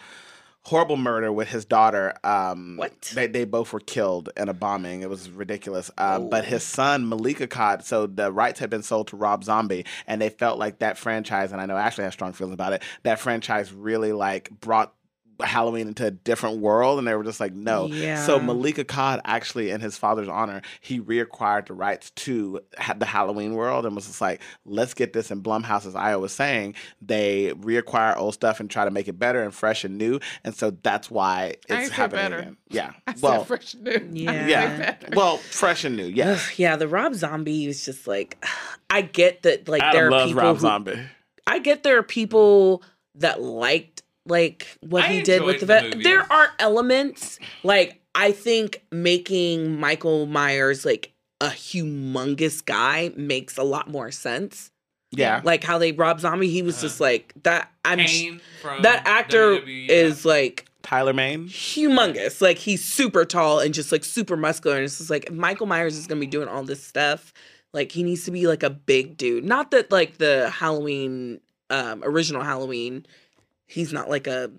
Horrible 0.65 0.95
murder 0.95 1.31
with 1.33 1.47
his 1.47 1.65
daughter. 1.65 2.13
Um, 2.23 2.77
What? 2.77 3.01
They, 3.15 3.25
they 3.25 3.45
both 3.45 3.73
were 3.73 3.79
killed 3.79 4.29
in 4.37 4.47
a 4.47 4.53
bombing. 4.53 5.01
It 5.01 5.09
was 5.09 5.27
ridiculous. 5.27 5.89
Um, 5.97 6.29
But 6.29 6.43
Oh. 6.43 6.49
his 6.49 6.61
son 6.63 7.09
Malik 7.09 7.39
Akkad, 7.39 7.83
so 7.83 8.05
the 8.05 8.31
rights 8.31 8.59
had 8.59 8.69
been 8.69 8.83
sold 8.83 9.07
to 9.07 9.15
Rob 9.15 9.43
Zombie, 9.43 9.85
and 10.05 10.21
they 10.21 10.29
felt 10.29 10.59
like 10.59 10.77
that 10.77 10.99
franchise, 10.99 11.51
and 11.51 11.59
I 11.59 11.65
know 11.65 11.77
Ashley 11.77 12.03
has 12.03 12.13
strong 12.13 12.33
feelings 12.33 12.53
about 12.53 12.73
it. 12.73 12.83
That 13.01 13.19
franchise 13.19 13.73
really 13.73 14.13
like 14.13 14.51
brought 14.61 14.93
Halloween 15.41 15.87
into 15.87 16.05
a 16.05 16.11
different 16.11 16.59
world, 16.59 16.99
and 16.99 17.07
they 17.07 17.15
were 17.15 17.23
just 17.23 17.39
like, 17.39 17.53
no. 17.53 17.87
Yeah. 17.87 18.23
So 18.25 18.39
Malik 18.39 18.77
Akkad 18.77 19.21
actually, 19.25 19.69
in 19.71 19.81
his 19.81 19.97
father's 19.97 20.27
honor, 20.27 20.61
he 20.79 20.99
reacquired 20.99 21.67
the 21.67 21.73
rights 21.73 22.11
to 22.11 22.61
the 22.97 23.05
Halloween 23.05 23.53
world, 23.55 23.85
and 23.85 23.95
was 23.95 24.07
just 24.07 24.21
like, 24.21 24.41
let's 24.65 24.93
get 24.93 25.13
this 25.13 25.31
in 25.31 25.41
Blumhouse. 25.41 25.85
As 25.85 25.95
I 25.95 26.15
was 26.15 26.31
saying, 26.31 26.75
they 27.01 27.53
reacquire 27.53 28.17
old 28.17 28.33
stuff 28.33 28.59
and 28.59 28.69
try 28.69 28.85
to 28.85 28.91
make 28.91 29.07
it 29.07 29.19
better 29.19 29.41
and 29.43 29.53
fresh 29.53 29.83
and 29.83 29.97
new, 29.97 30.19
and 30.43 30.55
so 30.55 30.71
that's 30.83 31.09
why 31.11 31.55
I 31.69 31.79
it's 31.79 31.87
said 31.89 31.91
happening 31.91 32.23
better. 32.23 32.37
again. 32.39 32.57
Yeah. 32.69 32.91
I 33.07 33.13
said 33.13 33.21
well, 33.21 33.43
fresh 33.45 33.73
and 33.73 34.11
new. 34.11 34.21
Yeah. 34.23 34.47
yeah. 34.47 34.95
Well, 35.13 35.37
fresh 35.37 35.83
and 35.83 35.95
new. 35.95 36.05
Yes. 36.05 36.47
Ugh, 36.47 36.59
yeah, 36.59 36.75
the 36.75 36.87
Rob 36.87 37.13
Zombie 37.15 37.65
is 37.65 37.85
just 37.85 38.07
like 38.07 38.43
I 38.89 39.01
get 39.01 39.43
that 39.43 39.67
like 39.67 39.81
Adam 39.81 39.93
there 39.93 40.07
are 40.07 40.11
loves 40.11 40.29
people 40.31 40.43
Rob 40.43 40.55
who, 40.55 40.61
Zombie. 40.61 40.99
I 41.47 41.59
get 41.59 41.83
there 41.83 41.97
are 41.97 42.03
people 42.03 42.83
that 43.15 43.41
liked 43.41 44.00
like 44.25 44.67
what 44.81 45.03
I 45.03 45.07
he 45.07 45.21
did 45.23 45.41
with 45.43 45.59
the 45.61 45.65
the 45.65 45.65
vet. 45.67 45.83
movies. 45.85 46.03
There 46.03 46.31
are 46.31 46.49
elements 46.59 47.39
like 47.63 48.01
I 48.13 48.31
think 48.31 48.83
making 48.91 49.79
Michael 49.79 50.25
Myers 50.25 50.85
like 50.85 51.13
a 51.39 51.47
humongous 51.47 52.63
guy 52.63 53.11
makes 53.15 53.57
a 53.57 53.63
lot 53.63 53.89
more 53.89 54.11
sense. 54.11 54.69
Yeah. 55.11 55.41
Like 55.43 55.63
how 55.63 55.77
they 55.77 55.91
Rob 55.91 56.19
Zombie, 56.19 56.49
he 56.49 56.61
was 56.61 56.77
Uh, 56.77 56.81
just 56.81 56.99
like 56.99 57.33
that. 57.43 57.69
I'm 57.83 57.99
sh- 58.07 58.31
from 58.61 58.81
that 58.83 59.05
actor 59.05 59.57
WWE, 59.57 59.89
is 59.89 60.23
like 60.23 60.67
Tyler 60.83 61.13
Mane. 61.13 61.47
humongous. 61.47 62.41
Like 62.41 62.57
he's 62.57 62.83
super 62.85 63.25
tall 63.25 63.59
and 63.59 63.73
just 63.73 63.91
like 63.91 64.03
super 64.05 64.37
muscular. 64.37 64.77
And 64.77 64.85
it's 64.85 64.97
just 64.99 65.09
like 65.09 65.25
if 65.25 65.33
Michael 65.33 65.65
Myers 65.65 65.97
is 65.97 66.07
gonna 66.07 66.21
be 66.21 66.27
doing 66.27 66.47
all 66.47 66.63
this 66.63 66.83
stuff. 66.85 67.33
Like 67.73 67.91
he 67.93 68.03
needs 68.03 68.25
to 68.25 68.31
be 68.31 68.47
like 68.47 68.63
a 68.63 68.69
big 68.69 69.15
dude. 69.17 69.45
Not 69.45 69.71
that 69.71 69.91
like 69.91 70.17
the 70.17 70.49
Halloween, 70.49 71.39
um, 71.69 72.03
original 72.03 72.41
Halloween, 72.43 73.05
he's 73.71 73.91
not 73.93 74.09
like 74.09 74.27
a 74.27 74.51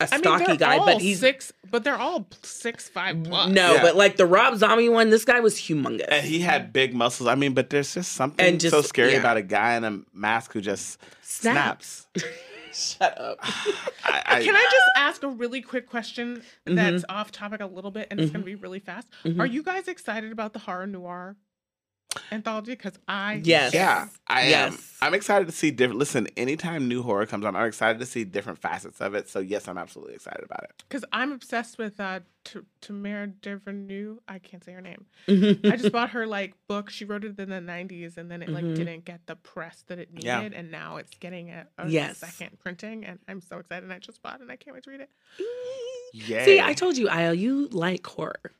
a 0.00 0.04
I 0.04 0.16
mean, 0.16 0.20
stocky 0.22 0.44
they're 0.46 0.56
guy, 0.56 0.78
all 0.78 0.86
but 0.86 1.02
he's 1.02 1.20
six, 1.20 1.52
but 1.70 1.84
they're 1.84 1.98
all 1.98 2.26
six 2.42 2.88
five 2.88 3.22
plus. 3.24 3.50
no, 3.50 3.74
Yeah. 3.74 3.82
but 3.82 3.94
like 3.94 4.16
the 4.16 4.24
Rob 4.26 4.56
Zombie 4.56 4.88
one, 4.88 5.10
this 5.10 5.24
guy 5.24 5.40
was 5.40 5.54
humongous. 5.56 6.06
And 6.08 6.26
he 6.26 6.40
had 6.40 6.72
big 6.72 6.94
muscles. 6.94 7.28
I 7.28 7.34
mean, 7.34 7.52
but 7.52 7.68
there's 7.70 7.92
just 7.94 8.12
something 8.12 8.44
And 8.44 8.62
so 8.62 8.80
scary 8.80 9.12
yeah. 9.12 9.18
about 9.20 9.36
a 9.36 9.42
guy 9.42 9.76
in 9.76 9.84
a 9.84 10.00
mask 10.14 10.52
who 10.54 10.60
just 10.62 10.98
snaps. 11.20 12.06
Shut 12.72 13.18
up. 13.20 13.38
I, 14.04 14.22
I, 14.24 14.42
Can 14.42 14.56
I 14.56 14.62
just 14.62 14.90
ask 14.96 15.22
a 15.22 15.28
really 15.28 15.60
quick 15.60 15.86
question 15.90 16.42
Mm-hmm. 16.66 16.74
that's 16.74 17.04
off 17.10 17.30
topic 17.30 17.60
a 17.60 17.66
little 17.66 17.90
bit 17.90 18.08
and 18.10 18.18
it's 18.18 18.30
going 18.30 18.40
to 18.42 18.46
be 18.46 18.54
really 18.54 18.78
fast? 18.80 19.08
Mhm. 19.24 19.38
Are 19.40 19.46
you 19.46 19.62
guys 19.62 19.88
excited 19.88 20.32
about 20.32 20.54
the 20.54 20.58
horror 20.60 20.86
noir 20.86 21.36
anthology? 22.30 22.72
Because 22.72 22.98
I 23.08 23.40
Yes. 23.44 23.74
Yeah, 23.74 24.08
I 24.26 24.42
am. 24.42 24.78
I'm 25.00 25.14
excited 25.14 25.46
to 25.46 25.52
see 25.52 25.70
different. 25.70 25.98
Listen, 25.98 26.28
anytime 26.36 26.86
new 26.88 27.02
horror 27.02 27.26
comes 27.26 27.44
on, 27.44 27.56
I'm 27.56 27.66
excited 27.66 27.98
to 27.98 28.06
see 28.06 28.24
different 28.24 28.58
facets 28.60 29.00
of 29.00 29.14
it. 29.14 29.28
So 29.28 29.40
yes, 29.40 29.66
I'm 29.68 29.78
absolutely 29.78 30.14
excited 30.14 30.44
about 30.44 30.62
it. 30.64 30.84
because 30.88 31.04
I'm 31.12 31.32
obsessed 31.32 31.78
with 31.78 31.98
uh 32.00 32.20
T- 32.44 32.60
Tamara 32.80 33.28
Devernew. 33.28 34.18
I 34.26 34.38
can't 34.40 34.64
say 34.64 34.72
her 34.72 34.80
name. 34.80 35.06
Mm-hmm. 35.28 35.66
I 35.72 35.76
just 35.76 35.92
bought 35.92 36.10
her 36.10 36.26
like 36.26 36.54
book. 36.68 36.90
She 36.90 37.04
wrote 37.04 37.24
it 37.24 37.38
in 37.38 37.48
the 37.50 37.56
90s 37.56 38.16
and 38.16 38.30
then 38.30 38.42
it 38.42 38.48
like 38.48 38.64
Mhm. 38.64 38.74
didn't 38.76 39.04
get 39.04 39.26
the 39.26 39.36
press 39.36 39.84
that 39.88 39.98
it 39.98 40.12
needed, 40.12 40.24
Yeah. 40.26 40.40
and 40.42 40.70
now 40.70 40.96
it's 40.96 41.16
getting 41.18 41.50
a, 41.50 41.66
a 41.78 41.88
Yes. 41.88 42.18
second 42.18 42.58
printing, 42.58 43.04
and 43.04 43.18
I'm 43.28 43.40
so 43.40 43.58
excited. 43.58 43.84
And 43.84 43.92
I 43.92 43.98
just 43.98 44.22
bought 44.22 44.36
it, 44.36 44.42
and 44.42 44.50
I 44.52 44.56
can't 44.56 44.74
wait 44.74 44.82
to 44.84 44.90
read 44.90 45.00
it. 45.00 45.10
Yay. 46.14 46.44
See, 46.44 46.60
I 46.60 46.74
told 46.74 46.96
you, 46.96 47.08
Io, 47.08 47.32
you 47.32 47.68
like 47.68 48.06
horror. 48.06 48.52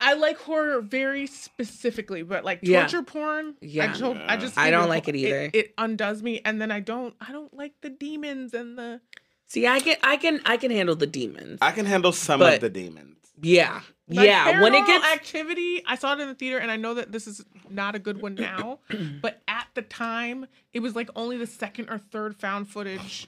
I 0.00 0.14
like 0.14 0.38
horror 0.38 0.80
very 0.80 1.26
specifically, 1.26 2.22
but 2.22 2.44
like 2.44 2.60
Yeah. 2.62 2.80
torture 2.82 3.02
porn, 3.02 3.54
Yeah. 3.60 3.92
I, 3.92 3.96
told, 3.98 4.16
I 4.18 4.36
just 4.36 4.56
I 4.56 4.70
don't 4.70 4.84
you- 4.84 4.88
like 4.88 5.08
it 5.08 5.16
either. 5.16 5.50
It, 5.52 5.74
undoes 5.76 6.22
me, 6.22 6.40
and 6.44 6.60
then 6.60 6.70
I 6.70 6.80
don't, 6.80 7.14
I 7.20 7.32
don't 7.32 7.52
like 7.52 7.72
the 7.80 7.90
demons 7.90 8.54
and 8.54 8.78
the. 8.78 9.00
See, 9.46 9.66
I 9.66 9.80
can, 9.80 9.96
I 10.02 10.16
can, 10.16 10.40
I 10.44 10.56
can 10.56 10.70
handle 10.70 10.94
the 10.94 11.06
demons. 11.06 11.58
I 11.62 11.72
can 11.72 11.86
handle 11.86 12.12
some 12.12 12.38
But- 12.40 12.54
of 12.54 12.60
the 12.60 12.68
demons. 12.70 13.16
yeah, 13.42 13.80
Like, 14.08 14.26
yeah. 14.26 14.60
When 14.62 14.74
it 14.74 14.86
gets, 14.86 15.04
activity, 15.06 15.82
I 15.86 15.96
saw 15.96 16.12
it 16.14 16.20
in 16.20 16.28
the 16.28 16.34
theater, 16.34 16.58
and 16.58 16.70
I 16.70 16.76
know 16.76 16.94
that 16.94 17.10
this 17.12 17.26
is 17.26 17.44
not 17.68 17.94
a 17.94 17.98
good 17.98 18.20
one 18.22 18.34
now, 18.34 18.78
but 19.22 19.42
at 19.48 19.66
the 19.74 19.82
time, 19.82 20.46
it 20.72 20.80
was 20.80 20.94
like 20.94 21.08
only 21.16 21.36
the 21.38 21.46
second 21.46 21.88
or 21.90 21.98
third 21.98 22.36
found 22.36 22.68
footage 22.68 23.26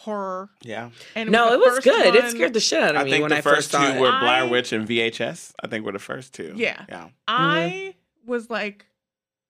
horror. 0.00 0.48
Yeah, 0.62 0.90
And 1.14 1.30
no, 1.30 1.48
the 1.48 1.54
it 1.54 1.58
was 1.58 1.74
first 1.76 1.84
good. 1.84 2.14
It 2.14 2.30
scared 2.30 2.54
the 2.54 2.60
shit 2.60 2.82
out 2.82 2.94
of 2.96 3.02
I 3.02 3.04
me 3.04 3.10
think 3.10 3.22
when 3.22 3.30
the 3.30 3.36
I 3.36 3.40
first 3.42 3.70
first 3.70 3.70
two 3.72 3.76
saw 3.76 3.94
it. 3.96 4.00
were 4.00 4.18
Blair 4.18 4.48
Witch 4.48 4.72
and 4.72 4.88
VHS. 4.88 5.52
I 5.62 5.66
think 5.66 5.84
were 5.84 5.92
the 5.92 5.98
first 5.98 6.32
two. 6.32 6.54
Yeah. 6.56 6.84
yeah. 6.88 7.08
I 7.28 7.94
mm-hmm. 7.94 8.30
was 8.30 8.48
like, 8.48 8.86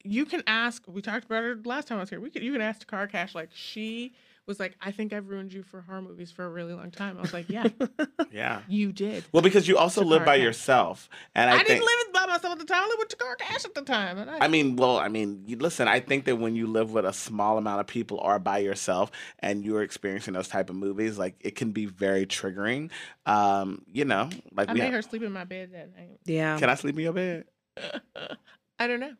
you 0.02 0.24
can 0.26 0.42
ask. 0.46 0.82
We 0.88 1.02
talked 1.02 1.24
about 1.24 1.44
it 1.44 1.66
last 1.66 1.86
time 1.88 1.98
I 1.98 2.00
was 2.00 2.10
here. 2.10 2.20
We 2.20 2.30
could, 2.30 2.42
you 2.42 2.52
can 2.52 2.62
ask 2.62 2.84
Takara 2.84 3.10
Cash. 3.10 3.34
Like 3.34 3.50
she 3.52 4.12
was 4.46 4.58
like, 4.58 4.74
I 4.80 4.90
think 4.90 5.12
I've 5.12 5.28
ruined 5.28 5.52
you 5.52 5.62
for 5.62 5.80
horror 5.82 6.02
movies 6.02 6.32
for 6.32 6.44
a 6.44 6.48
really 6.48 6.74
long 6.74 6.90
time. 6.90 7.16
I 7.16 7.20
was 7.20 7.32
like, 7.32 7.48
yeah, 7.48 7.68
Yeah. 8.32 8.62
you 8.68 8.92
did. 8.92 9.24
Well, 9.32 9.42
because 9.42 9.68
you 9.68 9.78
also 9.78 10.02
live 10.02 10.24
by 10.24 10.36
Cash. 10.36 10.44
yourself, 10.44 11.08
and 11.34 11.48
I, 11.48 11.54
I, 11.54 11.56
think. 11.58 11.68
didn't 11.68 11.84
live 11.84 12.09
by 12.09 12.09
myself 12.30 12.52
at 12.52 12.58
the 12.58 12.64
time. 12.64 12.82
I 12.82 12.86
lived 12.86 12.98
with 13.00 13.18
Takara 13.18 13.38
Cash 13.38 13.64
at 13.64 13.74
the 13.74 13.82
time. 13.82 14.18
And 14.18 14.30
I, 14.30 14.38
I 14.44 14.48
mean, 14.48 14.76
well, 14.76 14.98
I 14.98 15.08
mean, 15.08 15.42
you, 15.46 15.56
listen. 15.56 15.88
I 15.88 16.00
think 16.00 16.24
that 16.24 16.36
when 16.36 16.56
you 16.56 16.66
live 16.66 16.92
with 16.92 17.04
a 17.04 17.12
small 17.12 17.58
amount 17.58 17.80
of 17.80 17.86
people 17.86 18.18
or 18.18 18.38
by 18.38 18.58
yourself, 18.58 19.10
and 19.40 19.64
you're 19.64 19.82
experiencing 19.82 20.34
those 20.34 20.48
type 20.48 20.70
of 20.70 20.76
movies, 20.76 21.18
like 21.18 21.36
it 21.40 21.56
can 21.56 21.72
be 21.72 21.86
very 21.86 22.26
triggering. 22.26 22.90
Um, 23.26 23.82
you 23.86 24.04
know, 24.04 24.30
like 24.52 24.68
I 24.68 24.72
we 24.72 24.78
made 24.80 24.86
have- 24.86 24.94
her 24.94 25.02
sleep 25.02 25.22
in 25.22 25.32
my 25.32 25.44
bed 25.44 25.70
that 25.72 25.94
night. 25.96 26.18
Yeah. 26.24 26.58
Can 26.58 26.70
I 26.70 26.74
sleep 26.74 26.96
in 26.96 27.02
your 27.04 27.12
bed? 27.12 27.44
I 28.78 28.86
don't 28.86 29.00
know. 29.00 29.12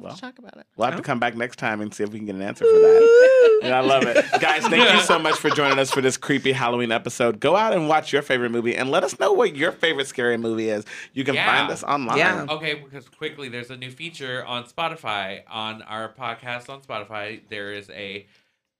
We'll, 0.00 0.08
Well. 0.08 0.10
have 0.12 0.20
to 0.20 0.26
talk 0.26 0.38
about 0.38 0.56
it. 0.60 0.66
We'll 0.76 0.86
have 0.88 0.96
to 0.96 1.02
come 1.02 1.18
back 1.20 1.36
next 1.36 1.56
time 1.58 1.80
and 1.80 1.92
see 1.92 2.02
if 2.04 2.10
we 2.10 2.18
can 2.18 2.26
get 2.26 2.34
an 2.36 2.42
answer 2.42 2.64
for 2.64 2.70
that. 2.80 3.26
Yeah, 3.62 3.76
I 3.78 3.80
love 3.82 4.04
it. 4.04 4.16
Guys, 4.40 4.66
thank 4.66 4.90
you 4.90 5.00
so 5.02 5.18
much 5.18 5.34
for 5.36 5.50
joining 5.50 5.78
us 5.78 5.90
for 5.90 6.00
this 6.00 6.16
creepy 6.16 6.52
Halloween 6.52 6.90
episode. 6.90 7.40
Go 7.40 7.56
out 7.56 7.74
and 7.74 7.90
watch 7.90 8.10
your 8.10 8.22
favorite 8.22 8.48
movie 8.50 8.74
and 8.74 8.90
let 8.90 9.04
us 9.04 9.18
know 9.20 9.34
what 9.34 9.54
your 9.54 9.70
favorite 9.70 10.06
scary 10.06 10.38
movie 10.38 10.70
is. 10.70 10.86
You 11.12 11.24
can 11.24 11.34
Yeah. 11.34 11.44
find 11.58 11.70
us 11.70 11.84
online. 11.84 12.16
Yeah. 12.16 12.46
Okay, 12.48 12.74
because 12.74 13.06
quickly, 13.10 13.50
there's 13.50 13.68
a 13.70 13.76
new 13.76 13.90
feature 13.90 14.42
on 14.46 14.64
Spotify 14.64 15.42
on 15.46 15.82
our 15.82 16.08
podcast 16.10 16.70
on 16.70 16.80
Spotify. 16.80 17.42
There 17.50 17.70
is 17.74 17.90
a 17.90 18.26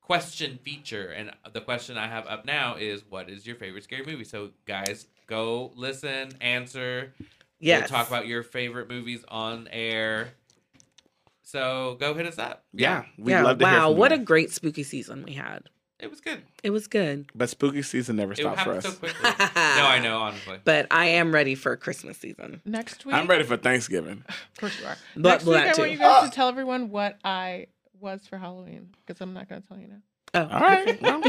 question 0.00 0.58
feature. 0.62 1.08
And 1.10 1.30
the 1.52 1.60
question 1.60 1.98
I 1.98 2.06
have 2.08 2.26
up 2.26 2.46
now 2.46 2.76
is, 2.76 3.02
what 3.08 3.28
is 3.28 3.46
your 3.46 3.56
favorite 3.56 3.84
scary 3.84 4.06
movie? 4.06 4.24
So 4.24 4.50
guys, 4.66 5.06
go 5.26 5.72
listen, 5.76 6.30
answer. 6.40 7.12
Yes. 7.58 7.90
We'll 7.90 7.98
talk 7.98 8.08
about 8.08 8.26
your 8.26 8.42
favorite 8.42 8.88
movies 8.88 9.24
on 9.28 9.68
air. 9.70 10.32
So 11.50 11.96
go 11.98 12.14
hit 12.14 12.26
us 12.26 12.38
up. 12.38 12.64
Yeah, 12.72 13.04
we'd 13.18 13.32
yeah, 13.32 13.42
love 13.42 13.58
to 13.58 13.68
hear 13.68 13.78
wow, 13.78 13.88
from 13.88 13.98
what 13.98 14.12
you. 14.12 14.18
a 14.18 14.20
great 14.20 14.52
spooky 14.52 14.82
season 14.84 15.24
we 15.24 15.32
had. 15.32 15.68
It 15.98 16.08
was 16.08 16.20
good. 16.20 16.42
It 16.62 16.70
was 16.70 16.86
good. 16.86 17.26
But 17.34 17.50
spooky 17.50 17.82
season 17.82 18.16
never 18.16 18.32
It 18.32 18.38
stops 18.38 18.62
for 18.62 18.74
happened 18.74 18.86
us. 18.86 18.92
so 18.94 18.98
quickly. 18.98 19.30
no, 19.30 19.86
I 19.86 20.00
know, 20.02 20.18
honestly. 20.18 20.58
But 20.64 20.86
I 20.90 21.06
am 21.06 21.34
ready 21.34 21.54
for 21.54 21.76
Christmas 21.76 22.16
season. 22.16 22.62
Next 22.64 23.04
week, 23.04 23.14
I'm 23.14 23.26
ready 23.26 23.44
for 23.44 23.56
Thanksgiving. 23.56 24.24
Of 24.28 24.60
course 24.60 24.80
you 24.80 24.86
are. 24.86 24.96
But 25.16 25.22
Next 25.22 25.44
week, 25.44 25.54
that 25.56 25.68
I 25.68 25.72
too. 25.72 25.80
want 25.82 25.92
you 25.92 25.98
guys 25.98 26.22
to 26.22 26.28
ah! 26.28 26.30
tell 26.30 26.48
everyone 26.48 26.90
what 26.90 27.18
I 27.24 27.66
was 27.98 28.26
for 28.26 28.38
Halloween 28.38 28.90
because 29.04 29.20
I'm 29.20 29.34
not 29.34 29.48
going 29.48 29.60
to 29.62 29.68
tell 29.68 29.78
you 29.78 29.88
now. 29.88 30.00
Oh, 30.32 30.48
All 30.48 30.60
right. 30.60 31.02
well, 31.02 31.22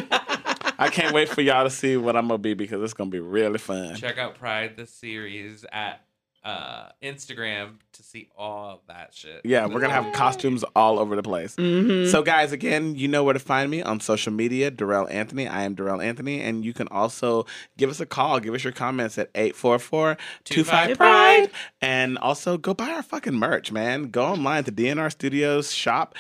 I 0.78 0.90
can't 0.92 1.14
wait 1.14 1.30
for 1.30 1.42
y'all 1.42 1.64
to 1.64 1.70
see 1.72 1.98
what 1.98 2.16
I'm 2.16 2.28
gonna 2.28 2.38
be 2.38 2.54
because 2.54 2.82
it's 2.84 2.94
gonna 2.94 3.10
be 3.10 3.20
really 3.20 3.58
fun. 3.58 3.96
Check 3.96 4.20
out 4.20 4.36
Pride 4.36 4.78
the 4.78 4.86
series 4.86 5.66
at 5.72 6.02
uh, 6.44 6.90
Instagram 7.04 7.74
to 7.94 8.04
see 8.04 8.28
all 8.36 8.82
that 8.88 9.14
shit. 9.14 9.42
Yeah, 9.44 9.68
we're 9.68 9.80
gonna 9.80 9.94
have 9.94 10.12
costumes 10.14 10.64
all 10.76 10.98
over 10.98 11.16
the 11.16 11.22
place. 11.22 11.56
Mhm. 11.56 12.10
So, 12.10 12.24
guys, 12.24 12.52
again, 12.52 12.96
you 12.96 13.08
know 13.08 13.24
where 13.24 13.34
to 13.34 13.40
find 13.40 13.70
me 13.70 13.84
on 13.84 14.00
social 14.00 14.34
media, 14.34 14.72
Dorell 14.72 15.12
Anthony. 15.12 15.48
I 15.48 15.64
am 15.64 15.76
Dorell 15.76 16.04
Anthony, 16.04 16.42
and 16.42 16.66
you 16.66 16.74
can 16.74 16.88
also 16.88 17.46
give 17.78 17.90
us 17.92 18.00
a 18.00 18.06
call, 18.06 18.40
give 18.40 18.54
us 18.56 18.64
your 18.64 18.74
comments 18.74 19.18
at 19.20 19.30
844 19.36 20.18
25 20.46 20.98
Pride. 20.98 21.52
And 21.82 22.18
also 22.18 22.58
go 22.58 22.74
buy 22.74 22.90
our 22.90 23.04
fucking 23.04 23.36
merch, 23.36 23.72
man. 23.72 24.10
Go 24.10 24.24
online 24.26 24.64
to 24.64 24.72
DNR 24.72 25.12
Studios 25.12 25.72
shop. 25.72 26.16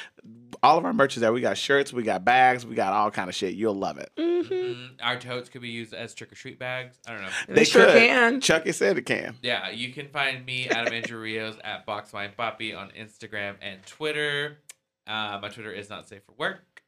All 0.63 0.77
of 0.77 0.85
our 0.85 0.93
merch 0.93 1.17
is 1.17 1.21
there. 1.21 1.33
We 1.33 1.41
got 1.41 1.57
shirts, 1.57 1.91
we 1.91 2.03
got 2.03 2.23
bags, 2.23 2.65
we 2.65 2.75
got 2.75 2.93
all 2.93 3.09
kind 3.09 3.29
of 3.29 3.35
shit. 3.35 3.55
You'll 3.55 3.73
love 3.73 3.97
it. 3.97 4.11
Mhm. 4.17 4.91
Our 5.01 5.19
totes 5.19 5.49
could 5.49 5.61
be 5.61 5.69
used 5.69 5.93
as 5.93 6.13
trick 6.13 6.31
or 6.31 6.35
treat 6.35 6.59
bags. 6.59 6.99
I 7.07 7.13
don't 7.13 7.21
know. 7.23 7.29
They 7.49 7.63
sure 7.63 7.85
could. 7.87 7.95
can. 7.95 8.41
Chucky 8.41 8.71
said 8.71 8.97
it 8.99 9.05
can. 9.07 9.35
Yeah, 9.41 9.69
you 9.71 9.91
can 9.91 10.07
find 10.09 10.45
me, 10.45 10.67
Adam 10.69 10.93
Andrew 10.93 11.19
Rios, 11.19 11.55
at 11.63 11.87
Boxwine 11.87 12.35
Poppy 12.37 12.73
on 12.75 12.91
Instagram 12.91 13.55
and 13.61 13.83
Twitter. 13.87 14.59
Uh, 15.07 15.39
my 15.41 15.49
Twitter 15.49 15.71
is 15.71 15.89
not 15.89 16.07
safe 16.07 16.21
for 16.25 16.33
work, 16.37 16.83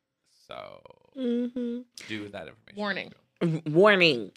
so 0.48 0.82
hmm 1.16 1.80
do 2.08 2.22
with 2.22 2.32
that 2.34 2.48
information. 2.48 2.76
Warning. 2.78 3.14
Warning. 3.74 4.32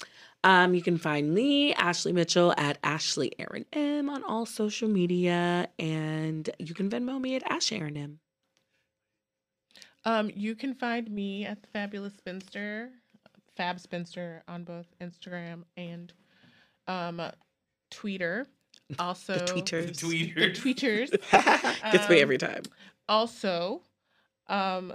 Um, 0.44 0.74
you 0.74 0.82
can 0.82 0.96
find 0.96 1.34
me, 1.34 1.74
Ashley 1.74 2.12
Mitchell, 2.12 2.54
at 2.56 2.78
Ashley 2.82 3.32
Aaron 3.38 3.66
M 3.72 4.08
on 4.08 4.22
all 4.24 4.46
social 4.46 4.88
media, 4.88 5.68
and 5.78 6.48
you 6.58 6.72
can 6.74 6.88
Venmo 6.88 7.20
me 7.20 7.34
at 7.36 7.42
Ash 7.50 7.70
Aaron 7.72 7.96
M. 7.96 8.20
Um, 10.06 10.30
you 10.34 10.54
can 10.54 10.72
find 10.72 11.10
me 11.10 11.44
at 11.44 11.60
the 11.62 11.68
Fabulous 11.68 12.14
Spinster, 12.14 12.90
Fab 13.56 13.80
Spinster 13.80 14.42
on 14.48 14.62
both 14.64 14.86
Instagram 15.00 15.64
and 15.76 16.12
um, 16.86 17.20
Twitter. 17.90 18.46
Also, 19.00 19.34
The 19.34 19.40
tweeters. 19.46 19.98
Tweeters. 19.98 20.34
The 20.54 20.74
tweeters. 20.74 21.10
Gets 21.92 22.08
me 22.08 22.16
Um, 22.16 22.22
every 22.22 22.38
time. 22.38 22.62
Also, 23.08 23.82
um, 24.46 24.92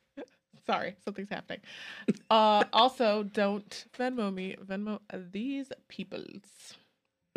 sorry, 0.66 0.96
something's 1.04 1.30
happening. 1.30 1.60
Uh, 2.28 2.64
also, 2.72 3.22
don't 3.22 3.84
Venmo 3.96 4.34
me. 4.34 4.56
Venmo 4.66 4.98
these 5.30 5.70
peoples. 5.88 6.74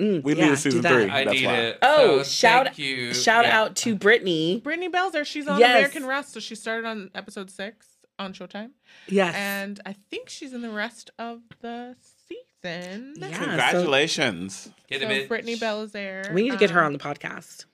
Mm, 0.02 0.24
We 0.24 0.34
need 0.34 0.52
a 0.52 0.58
season 0.58 0.82
that. 0.82 0.92
three. 0.92 1.10
I 1.10 1.24
That's 1.24 1.38
need 1.40 1.46
why. 1.46 1.54
it. 1.56 1.78
Oh, 1.84 2.18
so 2.20 2.24
shout 2.24 2.66
thank 2.68 2.78
you. 2.80 3.14
shout 3.14 3.46
Yeah. 3.46 3.60
out 3.62 3.76
to 3.78 3.96
Brittany. 3.96 4.60
Brittany 4.64 4.90
Belzer, 4.90 5.24
she's 5.26 5.48
on 5.48 5.60
Yes. 5.60 5.70
American 5.78 6.06
Rust, 6.06 6.34
so 6.34 6.40
she 6.40 6.56
started 6.56 6.86
on 6.88 7.12
episode 7.14 7.52
six 7.52 7.88
on 8.18 8.34
Showtime, 8.34 8.72
Yes. 9.08 9.36
and 9.36 9.80
I 9.86 9.96
think 10.10 10.30
she's 10.30 10.52
in 10.54 10.62
the 10.62 10.70
rest 10.72 11.12
of 11.20 11.42
the 11.62 11.96
season. 12.28 13.14
Yeah, 13.18 13.32
so- 13.38 13.44
Congratulations. 13.46 14.70
Get 14.88 15.02
so 15.02 15.08
him. 15.08 15.28
Brittany 15.28 15.58
Belzer. 15.58 16.32
we 16.34 16.42
need 16.44 16.52
to 16.52 16.58
get 16.58 16.72
her 16.72 16.80
um, 16.80 16.88
on 16.88 16.94
the 16.94 17.00
podcast. 17.00 17.66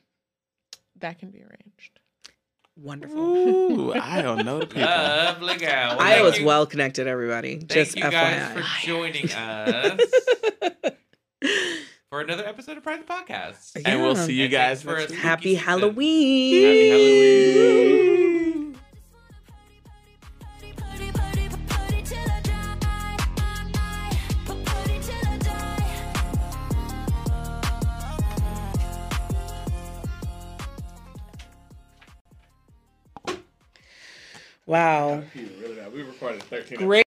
That 0.97 1.19
can 1.19 1.29
be 1.31 1.39
arranged. 1.39 1.99
Wonderful. 2.75 3.17
Ooh, 3.17 3.93
I 3.93 4.21
don't 4.21 4.45
know 4.45 4.59
the 4.59 4.65
people. 4.67 4.81
Lovely 4.89 5.55
gal. 5.57 5.97
Well, 5.97 6.05
I 6.05 6.21
was 6.21 6.37
you- 6.39 6.45
well 6.45 6.65
connected, 6.65 7.07
everybody. 7.07 7.57
Thank 7.59 7.71
Just 7.71 7.95
you 7.97 8.03
FYI. 8.03 8.11
guys 8.11 8.53
for 8.53 8.85
joining 8.87 9.31
us 9.31 9.99
for 12.09 12.21
another 12.21 12.43
episode 12.45 12.75
of 12.75 12.83
Pride 12.83 13.01
the 13.01 13.05
Podcast. 13.05 13.79
And 13.85 14.01
we'll 14.01 14.15
see 14.15 14.33
you 14.33 14.45
And 14.45 14.51
guys 14.51 14.81
thanks 14.81 14.83
for 14.83 14.97
next 14.97 15.11
a 15.11 15.13
week. 15.13 15.21
Happy 15.21 15.49
season. 15.49 15.63
Halloween. 15.63 16.63
Happy 16.63 16.89
Halloween. 16.89 18.79
Wow. 34.65 35.23
We 35.93 36.03
recorded 36.03 36.43
13 36.43 36.77
Great. 36.77 37.05